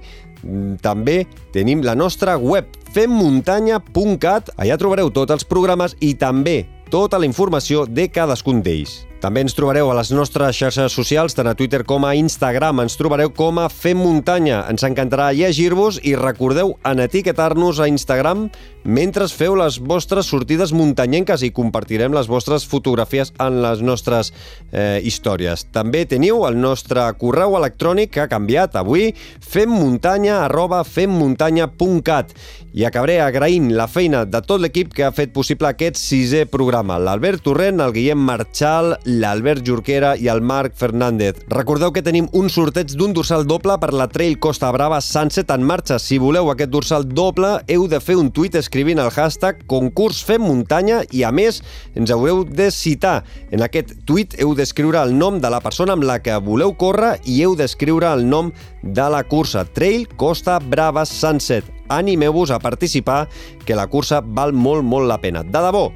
també 0.82 1.24
tenim 1.54 1.84
la 1.84 1.94
nostra 1.94 2.36
web 2.38 2.66
femmuntanya.cat. 2.94 4.54
Allà 4.56 4.80
trobareu 4.80 5.12
tots 5.14 5.36
els 5.36 5.46
programes 5.46 5.96
i 6.00 6.14
també 6.18 6.64
tota 6.90 7.20
la 7.20 7.28
informació 7.28 7.86
de 7.86 8.08
cadascun 8.10 8.64
d'ells. 8.66 9.04
També 9.20 9.42
ens 9.44 9.52
trobareu 9.52 9.90
a 9.92 9.94
les 9.98 10.08
nostres 10.16 10.56
xarxes 10.56 10.94
socials, 10.96 11.34
tant 11.36 11.50
a 11.50 11.52
Twitter 11.54 11.82
com 11.84 12.06
a 12.08 12.14
Instagram. 12.16 12.80
Ens 12.86 12.96
trobareu 12.96 13.28
com 13.36 13.60
a 13.60 13.68
Fem 13.68 14.00
Muntanya. 14.00 14.62
Ens 14.72 14.84
encantarà 14.88 15.28
llegir-vos 15.36 16.00
i 16.08 16.14
recordeu 16.16 16.72
en 16.88 17.04
etiquetar-nos 17.04 17.82
a 17.84 17.88
Instagram 17.92 18.48
mentre 18.84 19.28
feu 19.28 19.56
les 19.58 19.78
vostres 19.80 20.30
sortides 20.30 20.72
muntanyenques 20.76 21.44
i 21.44 21.52
compartirem 21.54 22.14
les 22.16 22.28
vostres 22.30 22.66
fotografies 22.68 23.32
en 23.38 23.60
les 23.62 23.82
nostres 23.84 24.32
eh, 24.72 25.00
històries. 25.04 25.66
També 25.74 26.06
teniu 26.08 26.44
el 26.48 26.58
nostre 26.60 27.04
correu 27.20 27.56
electrònic 27.58 28.14
que 28.14 28.24
ha 28.24 28.30
canviat 28.30 28.76
avui, 28.80 29.10
femmuntanya 29.40 30.44
arroba 30.46 30.82
femmuntanya.cat 30.84 32.34
i 32.72 32.84
acabaré 32.86 33.18
agraint 33.20 33.70
la 33.74 33.88
feina 33.90 34.22
de 34.24 34.40
tot 34.46 34.60
l'equip 34.62 34.92
que 34.94 35.04
ha 35.06 35.14
fet 35.14 35.32
possible 35.34 35.68
aquest 35.68 35.98
sisè 35.98 36.44
programa. 36.50 37.00
L'Albert 37.02 37.42
Torrent, 37.42 37.80
el 37.82 37.94
Guillem 37.96 38.20
Marchal, 38.22 38.94
l'Albert 39.06 39.66
Jorquera 39.66 40.14
i 40.16 40.30
el 40.30 40.42
Marc 40.46 40.76
Fernández. 40.78 41.42
Recordeu 41.50 41.90
que 41.92 42.04
tenim 42.06 42.28
un 42.36 42.50
sorteig 42.52 42.94
d'un 42.94 43.14
dorsal 43.16 43.46
doble 43.48 43.76
per 43.82 43.92
la 43.96 44.06
Trail 44.10 44.38
Costa 44.38 44.70
Brava 44.72 45.00
Sunset 45.02 45.50
en 45.50 45.66
marxa. 45.66 45.98
Si 45.98 46.20
voleu 46.22 46.50
aquest 46.52 46.70
dorsal 46.70 47.06
doble, 47.08 47.56
heu 47.66 47.88
de 47.90 48.00
fer 48.02 48.18
un 48.20 48.30
tuit 48.30 48.54
escrivint 48.70 49.00
el 49.02 49.10
hashtag 49.10 49.64
concurs 49.66 50.20
Fem 50.22 50.44
Muntanya 50.46 51.00
i, 51.10 51.24
a 51.26 51.32
més, 51.34 51.56
ens 51.98 52.12
haureu 52.14 52.44
de 52.46 52.68
citar. 52.70 53.24
En 53.50 53.64
aquest 53.66 53.96
tuit 54.06 54.36
heu 54.38 54.52
d'escriure 54.54 55.00
el 55.02 55.16
nom 55.18 55.40
de 55.42 55.50
la 55.50 55.58
persona 55.58 55.96
amb 55.96 56.06
la 56.06 56.20
que 56.22 56.36
voleu 56.38 56.76
córrer 56.78 57.16
i 57.26 57.40
heu 57.42 57.56
d'escriure 57.58 58.06
el 58.14 58.22
nom 58.30 58.52
de 58.84 59.08
la 59.10 59.24
cursa 59.26 59.64
Trail 59.74 60.06
Costa 60.14 60.60
Brava 60.62 61.02
Sunset. 61.02 61.66
Animeu-vos 61.90 62.54
a 62.54 62.60
participar, 62.62 63.24
que 63.66 63.74
la 63.74 63.88
cursa 63.90 64.22
val 64.22 64.54
molt, 64.54 64.86
molt 64.86 65.10
la 65.10 65.18
pena. 65.18 65.42
De 65.42 65.66
debò, 65.66 65.88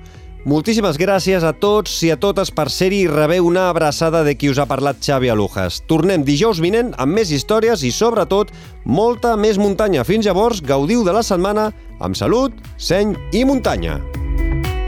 Moltíssimes 0.45 0.99
gràcies 1.01 1.41
a 1.41 1.55
tots 1.57 1.95
i 2.05 2.11
a 2.13 2.19
totes 2.21 2.51
per 2.53 2.67
ser-hi 2.69 2.99
i 3.07 3.09
rebeu 3.09 3.47
una 3.49 3.71
abraçada 3.71 4.21
de 4.27 4.35
qui 4.37 4.51
us 4.53 4.59
ha 4.61 4.67
parlat 4.69 4.99
Xavi 5.01 5.31
Alujas. 5.33 5.79
Tornem 5.89 6.21
dijous 6.21 6.61
vinent 6.61 6.91
amb 7.01 7.17
més 7.17 7.33
històries 7.33 7.81
i, 7.81 7.89
sobretot, 7.89 8.53
molta 8.85 9.39
més 9.41 9.57
muntanya. 9.57 10.05
Fins 10.05 10.29
llavors, 10.29 10.61
gaudiu 10.61 11.01
de 11.01 11.15
la 11.17 11.23
setmana 11.25 11.71
amb 12.01 12.17
salut, 12.17 12.55
seny 12.77 13.15
i 13.33 13.45
muntanya. 13.45 14.01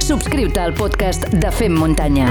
Subscriu-te 0.07 0.63
al 0.63 0.75
podcast 0.75 1.29
de 1.35 1.51
Fem 1.51 1.75
Muntanya. 1.75 2.31